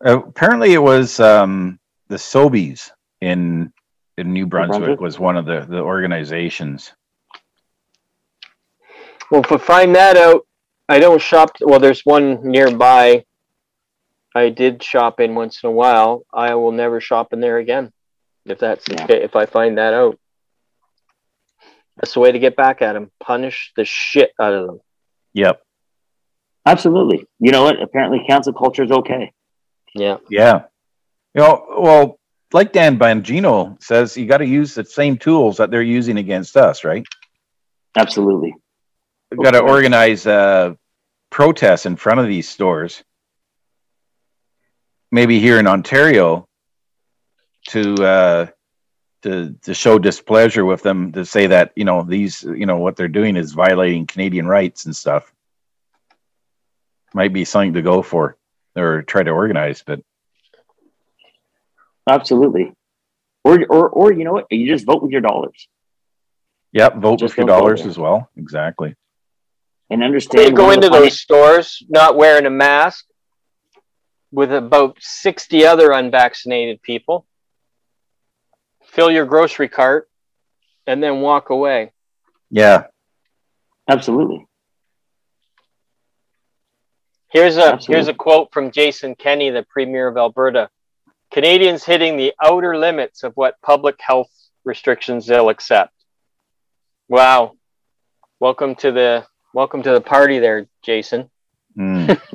Apparently, 0.00 0.72
it 0.74 0.82
was 0.82 1.18
um, 1.20 1.78
the 2.08 2.16
Sobeys 2.16 2.90
in 3.20 3.72
in 4.16 4.32
New 4.32 4.46
Brunswick, 4.46 4.78
Brunswick? 4.80 5.00
was 5.00 5.18
one 5.18 5.36
of 5.36 5.44
the 5.46 5.66
the 5.68 5.80
organizations. 5.80 6.92
Well, 9.30 9.42
if 9.42 9.52
I 9.52 9.58
find 9.58 9.94
that 9.96 10.16
out, 10.16 10.46
I 10.88 10.98
don't 11.00 11.20
shop. 11.20 11.50
Well, 11.60 11.80
there's 11.80 12.02
one 12.04 12.42
nearby. 12.42 13.24
I 14.34 14.50
did 14.50 14.82
shop 14.82 15.20
in 15.20 15.34
once 15.34 15.62
in 15.62 15.68
a 15.68 15.72
while. 15.72 16.22
I 16.32 16.54
will 16.54 16.72
never 16.72 17.00
shop 17.00 17.32
in 17.32 17.40
there 17.40 17.58
again. 17.58 17.92
If 18.44 18.58
that's 18.58 18.84
the 18.86 18.94
Yeah. 18.94 19.06
ca- 19.06 19.22
if 19.24 19.36
I 19.36 19.46
find 19.46 19.76
that 19.78 19.92
out, 19.94 20.18
that's 21.96 22.14
the 22.14 22.20
way 22.20 22.30
to 22.32 22.38
get 22.38 22.54
back 22.56 22.80
at 22.80 22.92
them. 22.92 23.10
Punish 23.20 23.72
the 23.76 23.84
shit 23.84 24.30
out 24.40 24.54
of 24.54 24.66
them. 24.66 24.80
Yep. 25.34 25.60
Absolutely. 26.64 27.26
You 27.40 27.50
know 27.52 27.64
what? 27.64 27.80
Apparently, 27.82 28.20
cancel 28.28 28.52
culture 28.52 28.84
is 28.84 28.90
okay. 28.92 29.32
Yeah. 29.94 30.18
Yeah. 30.30 30.64
You 31.34 31.42
know, 31.42 31.66
well, 31.78 32.18
like 32.52 32.72
Dan 32.72 32.98
Bongino 32.98 33.82
says, 33.82 34.16
you 34.16 34.26
got 34.26 34.38
to 34.38 34.46
use 34.46 34.74
the 34.74 34.84
same 34.84 35.18
tools 35.18 35.58
that 35.58 35.70
they're 35.70 35.82
using 35.82 36.18
against 36.18 36.56
us, 36.56 36.84
right? 36.84 37.06
Absolutely. 37.96 38.54
We've 39.30 39.42
got 39.42 39.50
to 39.50 39.60
organize 39.60 40.26
uh, 40.26 40.74
protests 41.30 41.84
in 41.84 41.96
front 41.96 42.20
of 42.20 42.26
these 42.26 42.48
stores. 42.48 43.02
Maybe 45.10 45.40
here 45.40 45.58
in 45.58 45.66
Ontario, 45.66 46.48
to 47.68 47.94
uh, 47.94 48.46
to 49.22 49.54
to 49.62 49.74
show 49.74 49.98
displeasure 49.98 50.64
with 50.64 50.82
them, 50.82 51.12
to 51.12 51.24
say 51.24 51.46
that 51.48 51.72
you 51.76 51.84
know 51.84 52.02
these 52.02 52.42
you 52.42 52.66
know 52.66 52.78
what 52.78 52.96
they're 52.96 53.08
doing 53.08 53.36
is 53.36 53.52
violating 53.52 54.06
Canadian 54.06 54.46
rights 54.46 54.86
and 54.86 54.94
stuff. 54.94 55.32
Might 57.14 57.32
be 57.32 57.44
something 57.44 57.72
to 57.74 57.82
go 57.82 58.02
for 58.02 58.37
or 58.78 59.02
try 59.02 59.22
to 59.22 59.30
organize, 59.30 59.82
but 59.86 60.00
Absolutely. 62.08 62.72
Or, 63.44 63.58
or, 63.68 63.88
or 63.88 64.12
you 64.12 64.24
know 64.24 64.32
what? 64.32 64.46
You 64.50 64.66
just 64.66 64.86
vote 64.86 65.02
with 65.02 65.12
your 65.12 65.20
dollars 65.20 65.68
Yep, 66.72 66.96
vote 66.96 67.18
Just 67.18 67.32
with 67.32 67.38
your 67.38 67.46
dollars 67.46 67.80
there. 67.80 67.88
as 67.90 67.98
well. 67.98 68.28
Exactly. 68.36 68.94
and 69.90 70.00
They 70.02 70.06
understand. 70.06 70.56
go 70.56 70.70
into 70.70 70.88
the 70.88 70.94
funny- 70.94 71.06
those 71.06 71.20
stores 71.20 71.82
not 71.88 72.16
wearing 72.16 72.46
a 72.46 72.50
mask 72.50 73.06
with 74.30 74.52
about 74.52 74.96
60 75.00 75.64
other 75.64 75.92
unvaccinated 75.92 76.82
people. 76.82 77.26
Fill 78.84 79.10
your 79.10 79.24
grocery 79.26 79.68
cart 79.68 80.08
and 80.86 81.02
then 81.02 81.20
walk 81.20 81.50
away. 81.50 81.92
Yeah, 82.50 82.84
Absolutely. 83.90 84.46
Here's 87.30 87.56
a 87.56 87.74
Absolutely. 87.74 87.94
here's 87.94 88.08
a 88.08 88.14
quote 88.14 88.52
from 88.52 88.70
Jason 88.70 89.14
Kenney, 89.14 89.50
the 89.50 89.62
Premier 89.62 90.08
of 90.08 90.16
Alberta. 90.16 90.70
Canadians 91.30 91.84
hitting 91.84 92.16
the 92.16 92.32
outer 92.42 92.78
limits 92.78 93.22
of 93.22 93.34
what 93.34 93.60
public 93.62 93.96
health 94.00 94.30
restrictions 94.64 95.26
they'll 95.26 95.50
accept. 95.50 95.92
Wow. 97.08 97.52
Welcome 98.40 98.76
to 98.76 98.92
the 98.92 99.26
welcome 99.52 99.82
to 99.82 99.90
the 99.90 100.00
party 100.00 100.38
there, 100.38 100.66
Jason. 100.82 101.30
Mm. 101.78 102.18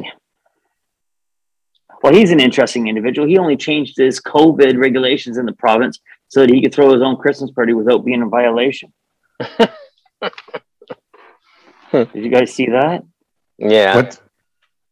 Well, 2.03 2.13
he's 2.13 2.31
an 2.31 2.41
interesting 2.41 2.87
individual. 2.89 3.25
He 3.25 3.37
only 3.37 3.55
changed 3.55 3.95
his 3.95 4.19
COVID 4.19 4.77
regulations 4.77 5.37
in 5.37 5.45
the 5.45 5.53
province 5.53 6.01
so 6.27 6.41
that 6.41 6.49
he 6.49 6.61
could 6.61 6.73
throw 6.73 6.91
his 6.91 7.01
own 7.01 7.15
Christmas 7.15 7.49
party 7.51 7.71
without 7.73 8.03
being 8.03 8.21
in 8.21 8.29
violation. 8.29 8.91
Did 11.93 12.09
you 12.13 12.29
guys 12.29 12.53
see 12.53 12.65
that? 12.65 13.05
Yeah. 13.57 13.95
What? 13.95 14.19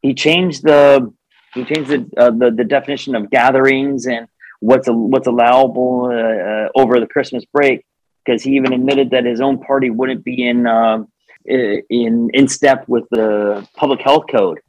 He 0.01 0.13
changed 0.13 0.63
the 0.63 1.13
he 1.53 1.65
changed 1.65 1.89
the 1.89 2.09
uh, 2.17 2.31
the, 2.31 2.51
the 2.51 2.63
definition 2.63 3.15
of 3.15 3.29
gatherings 3.29 4.07
and 4.07 4.27
what's 4.59 4.87
a, 4.87 4.93
what's 4.93 5.27
allowable 5.27 6.05
uh, 6.05 6.15
uh, 6.15 6.69
over 6.75 6.99
the 6.99 7.07
Christmas 7.07 7.43
break 7.45 7.85
because 8.25 8.41
he 8.43 8.51
even 8.55 8.73
admitted 8.73 9.09
that 9.11 9.25
his 9.25 9.41
own 9.41 9.59
party 9.59 9.89
wouldn't 9.89 10.23
be 10.23 10.47
in 10.47 10.65
um, 10.67 11.07
i- 11.49 11.81
in 11.89 12.29
in 12.33 12.47
step 12.47 12.87
with 12.87 13.03
the 13.11 13.67
public 13.75 14.01
health 14.01 14.25
code. 14.29 14.59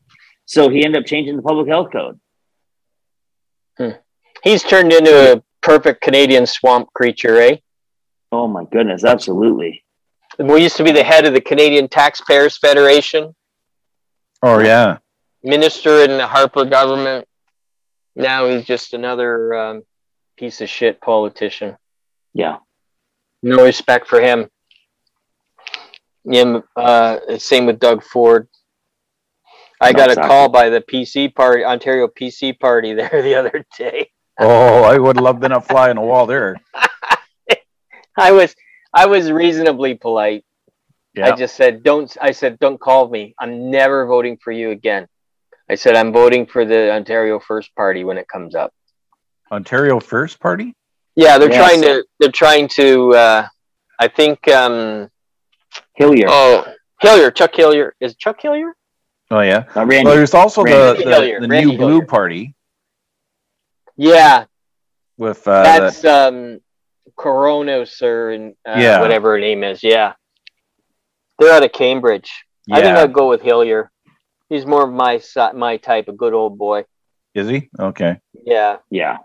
So 0.47 0.69
he 0.69 0.85
ended 0.85 1.03
up 1.03 1.07
changing 1.07 1.37
the 1.37 1.43
public 1.43 1.69
health 1.69 1.91
code. 1.93 2.19
He's 4.45 4.63
turned 4.63 4.93
into 4.93 5.11
a 5.39 5.43
perfect 5.63 6.01
Canadian 6.03 6.47
swamp 6.47 6.93
creature, 6.95 7.41
eh? 7.41 7.57
Oh 8.33 8.49
my 8.49 8.65
goodness, 8.65 9.05
absolutely. 9.05 9.85
We 10.39 10.63
used 10.63 10.77
to 10.79 10.85
be 10.85 10.91
the 10.93 11.05
head 11.05 11.27
of 11.27 11.35
the 11.35 11.41
Canadian 11.41 11.89
Taxpayers 11.89 12.57
Federation, 12.59 13.35
Oh 14.43 14.59
yeah. 14.59 14.99
Minister 15.43 16.03
in 16.03 16.17
the 16.17 16.27
Harper 16.27 16.65
government. 16.65 17.27
Now 18.15 18.49
he's 18.49 18.65
just 18.65 18.95
another 18.95 19.55
um, 19.55 19.83
piece 20.37 20.61
of 20.61 20.69
shit 20.69 21.01
politician. 21.01 21.77
Yeah. 22.35 22.59
No 23.43 23.65
respect 23.65 24.07
for 24.07 24.21
him. 24.21 24.49
Yeah, 26.25 26.61
uh, 26.77 27.39
same 27.39 27.67
with 27.67 27.81
Doug 27.81 28.03
Ford. 28.03 28.49
I 29.81 29.91
No, 29.91 29.99
got 29.99 30.17
a 30.17 30.21
call 30.21 30.49
by 30.49 30.69
the 30.69 30.81
PC 30.81 31.35
party, 31.35 31.65
Ontario 31.65 32.07
PC 32.07 32.59
party 32.59 32.95
there 32.95 33.23
the 33.23 33.35
other 33.35 33.65
day. 33.77 34.11
Oh, 34.39 34.85
I 34.85 34.99
would 34.99 35.21
love 35.21 35.41
to 35.41 35.49
not 35.49 35.67
fly 35.67 35.91
on 35.91 35.97
the 35.97 36.03
wall 36.03 36.27
there. 36.27 36.57
I 38.17 38.33
was 38.33 38.55
I 38.95 39.07
was 39.07 39.31
reasonably 39.31 39.95
polite. 39.95 40.45
Yeah. 41.15 41.29
I 41.29 41.37
just 41.37 41.57
said 41.57 41.83
don't 41.83 42.15
I 42.21 42.33
said 42.33 42.59
don't 42.59 42.81
call 42.81 43.09
me. 43.09 43.35
I'm 43.39 43.71
never 43.71 44.07
voting 44.07 44.39
for 44.43 44.53
you 44.53 44.71
again. 44.71 45.09
I 45.71 45.75
said 45.75 45.95
I'm 45.97 46.13
voting 46.13 46.47
for 46.47 46.65
the 46.65 46.93
Ontario 46.93 47.39
First 47.39 47.75
Party 47.77 48.05
when 48.05 48.19
it 48.19 48.29
comes 48.29 48.55
up. 48.55 48.73
Ontario 49.51 50.01
First 50.01 50.41
Party. 50.41 50.75
Yeah, 51.15 51.39
they're 51.39 51.51
Yes. 51.51 51.59
trying 51.59 51.83
to 51.83 52.05
they're 52.19 52.31
trying 52.33 52.69
to 52.69 53.15
uh 53.15 53.47
I 53.99 54.09
think 54.09 54.49
um 54.49 55.09
Hillier, 55.95 56.27
oh 56.29 56.65
Hillier, 57.01 57.31
Chuck 57.31 57.55
Hillier. 57.55 57.95
Is 58.01 58.17
Chuck 58.17 58.41
Hillier? 58.41 58.73
Oh 59.31 59.41
yeah. 59.41 59.65
not 59.77 59.87
Randy. 59.87 60.05
Well, 60.07 60.17
there's 60.17 60.35
also 60.35 60.65
the 60.65 60.71
Randy 60.71 61.05
the, 61.05 61.11
Hillier, 61.11 61.41
the 61.41 61.49
Randy 61.49 61.71
New 61.73 61.79
Blue 61.79 62.03
Party 62.07 62.55
Yeah, 63.97 64.45
with 65.19 65.47
uh, 65.47 65.63
that's 65.63 66.05
um 66.05 66.61
Coronos 67.19 68.01
or 68.03 68.31
and, 68.31 68.55
uh, 68.67 68.77
Yeah. 68.79 69.01
whatever 69.01 69.33
her 69.33 69.39
name 69.41 69.65
is. 69.65 69.83
Yeah. 69.83 70.15
They're 71.39 71.53
out 71.53 71.63
of 71.65 71.73
Cambridge. 71.73 72.45
the, 72.67 72.77
I 72.77 72.83
think. 72.83 72.97
I'd 72.97 73.13
go 73.13 73.29
with 73.29 73.43
Hillier. 73.43 73.91
He's 74.53 74.67
more 74.67 74.85
of 74.87 74.93
my 74.93 75.19
my 75.55 75.79
type, 75.79 76.09
a 76.09 76.13
good 76.13 76.35
old 76.35 76.59
boy. 76.59 76.85
Is 77.35 77.49
he? 77.49 77.71
Okay. 77.81 78.21
Yeah. 78.45 78.77
Yeah. 78.91 79.17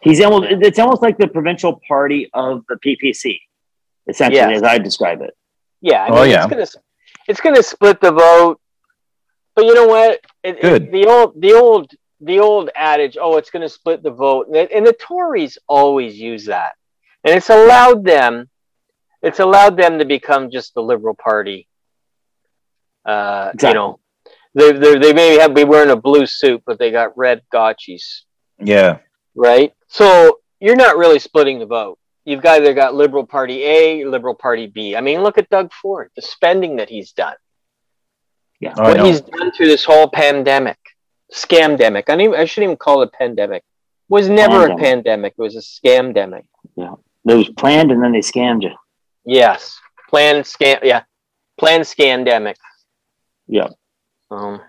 He's 0.00 0.20
almost 0.20 0.46
it's 0.50 0.78
almost 0.80 1.02
like 1.02 1.18
the 1.18 1.28
provincial 1.28 1.80
party 1.86 2.28
of 2.34 2.64
the 2.68 2.76
PPC, 2.84 3.38
essentially, 4.08 4.38
Yeah. 4.40 4.50
as 4.56 4.64
I 4.64 4.78
describe 4.78 5.20
it. 5.22 5.34
Yeah, 5.80 6.04
I 6.04 6.08
Oh, 6.10 6.22
yeah. 6.24 6.44
it's 6.44 6.50
gonna 6.52 6.66
it's 7.28 7.40
gonna 7.40 7.62
split 7.62 8.00
the 8.00 8.10
vote. 8.10 8.60
But 9.54 9.66
you 9.66 9.74
know 9.74 9.86
what? 9.86 10.20
It, 10.42 10.56
it- 10.56 10.60
Good. 10.62 10.90
the 10.92 11.06
old 11.06 11.40
the 11.40 11.52
old 11.52 11.92
the 12.20 12.40
old 12.40 12.70
adage, 12.74 13.16
oh, 13.20 13.36
it's 13.36 13.50
gonna 13.50 13.68
split 13.68 14.02
the 14.02 14.10
vote, 14.10 14.48
and, 14.48 14.56
it- 14.56 14.72
and 14.72 14.84
the 14.84 14.92
Tories 14.94 15.58
always 15.68 16.18
use 16.18 16.46
that, 16.46 16.72
and 17.22 17.36
it's 17.36 17.50
allowed 17.50 18.04
them, 18.04 18.50
it's 19.22 19.38
allowed 19.38 19.76
them 19.76 20.00
to 20.00 20.04
become 20.04 20.50
just 20.50 20.74
the 20.74 20.82
Liberal 20.82 21.14
Party. 21.14 21.68
Uh, 23.08 23.50
Exactly. 23.54 23.68
You 23.68 23.74
know, 23.74 24.00
they 24.54 24.72
they 24.72 24.98
they 24.98 25.12
may 25.12 25.38
have 25.38 25.54
be 25.54 25.64
wearing 25.64 25.90
a 25.90 25.96
blue 25.96 26.26
suit, 26.26 26.62
but 26.66 26.78
they 26.78 26.90
got 26.90 27.16
red 27.16 27.42
gotchis, 27.52 28.22
Yeah. 28.58 28.98
right? 29.34 29.72
So 29.88 30.40
you're 30.60 30.76
not 30.76 30.96
really 30.98 31.18
splitting 31.18 31.58
the 31.58 31.66
vote. 31.66 31.98
You've 32.24 32.44
either 32.44 32.74
got 32.74 32.94
Liberal 32.94 33.24
Party 33.26 33.62
A, 33.62 34.04
Liberal 34.04 34.34
Party 34.34 34.66
B. 34.66 34.94
I 34.96 35.00
mean, 35.00 35.22
look 35.22 35.38
at 35.38 35.48
Doug 35.48 35.72
Ford, 35.72 36.10
the 36.16 36.22
spending 36.22 36.76
that 36.76 36.90
he's 36.90 37.12
done, 37.12 37.36
Yeah. 38.60 38.74
Oh, 38.76 38.82
what 38.82 39.00
he's 39.06 39.20
done 39.22 39.50
through 39.52 39.68
this 39.68 39.84
whole 39.84 40.08
pandemic, 40.10 40.78
scamdemic. 41.32 42.04
I, 42.08 42.12
don't 42.12 42.20
even, 42.22 42.40
I 42.40 42.44
shouldn't 42.44 42.64
even 42.70 42.76
call 42.76 43.00
it 43.02 43.10
a 43.14 43.16
pandemic. 43.16 43.62
It 43.62 44.12
was 44.12 44.28
never 44.28 44.64
a 44.66 44.68
Pandemic. 44.76 44.84
pandemic. 44.84 45.34
It 45.38 45.42
was 45.42 45.56
a 45.56 45.60
scamdemic. 45.60 46.44
Yeah. 46.76 46.94
It 47.26 47.34
was 47.34 47.48
planned 47.50 47.90
and 47.92 48.02
then 48.02 48.12
they 48.12 48.20
scammed 48.20 48.62
you. 48.62 48.74
Yes, 49.24 49.78
planned 50.10 50.44
scam. 50.44 50.80
Yeah, 50.82 51.02
planned 51.58 51.84
scamdemic. 51.84 52.56
Yeah. 53.48 53.68
Um, 54.30 54.60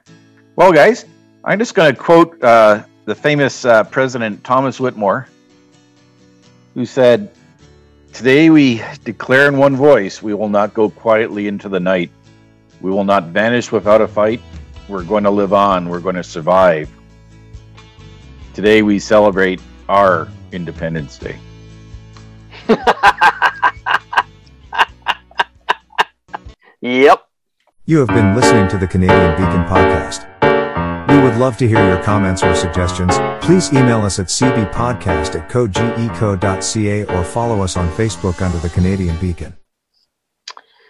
Well, 0.55 0.71
guys, 0.71 1.05
I'm 1.43 1.59
just 1.59 1.75
going 1.75 1.93
to 1.93 1.99
quote 1.99 2.41
uh, 2.43 2.84
the 3.05 3.13
famous 3.13 3.65
uh, 3.65 3.84
President 3.84 4.43
Thomas 4.43 4.80
Whitmore, 4.80 5.27
who 6.73 6.86
said, 6.86 7.32
Today 8.13 8.49
we 8.49 8.82
declare 9.03 9.47
in 9.47 9.57
one 9.57 9.75
voice, 9.75 10.23
we 10.23 10.34
will 10.34 10.49
not 10.49 10.73
go 10.73 10.89
quietly 10.89 11.47
into 11.47 11.69
the 11.69 11.80
night. 11.80 12.09
We 12.82 12.89
will 12.91 13.03
not 13.03 13.25
vanish 13.25 13.71
without 13.71 14.01
a 14.01 14.07
fight. 14.07 14.41
We're 14.88 15.03
going 15.03 15.23
to 15.23 15.30
live 15.30 15.53
on. 15.53 15.88
We're 15.89 15.99
going 15.99 16.15
to 16.15 16.23
survive. 16.23 16.89
Today 18.53 18.82
we 18.82 18.97
celebrate 18.99 19.61
our 19.88 20.27
Independence 20.51 21.17
Day. 21.17 21.38
yep. 26.82 27.28
You 27.89 27.97
have 27.97 28.09
been 28.09 28.35
listening 28.35 28.67
to 28.67 28.77
the 28.77 28.85
Canadian 28.85 29.31
Beacon 29.31 29.63
podcast. 29.65 30.27
We 31.09 31.19
would 31.23 31.37
love 31.37 31.57
to 31.57 31.67
hear 31.67 31.83
your 31.83 31.99
comments 32.03 32.43
or 32.43 32.53
suggestions. 32.53 33.15
Please 33.43 33.73
email 33.73 34.01
us 34.01 34.19
at 34.19 34.27
cbpodcast 34.27 35.33
at 35.33 35.49
cogeco.ca 35.49 37.05
or 37.05 37.23
follow 37.23 37.63
us 37.63 37.77
on 37.77 37.89
Facebook 37.93 38.43
under 38.43 38.59
the 38.59 38.69
Canadian 38.69 39.17
Beacon. 39.17 39.57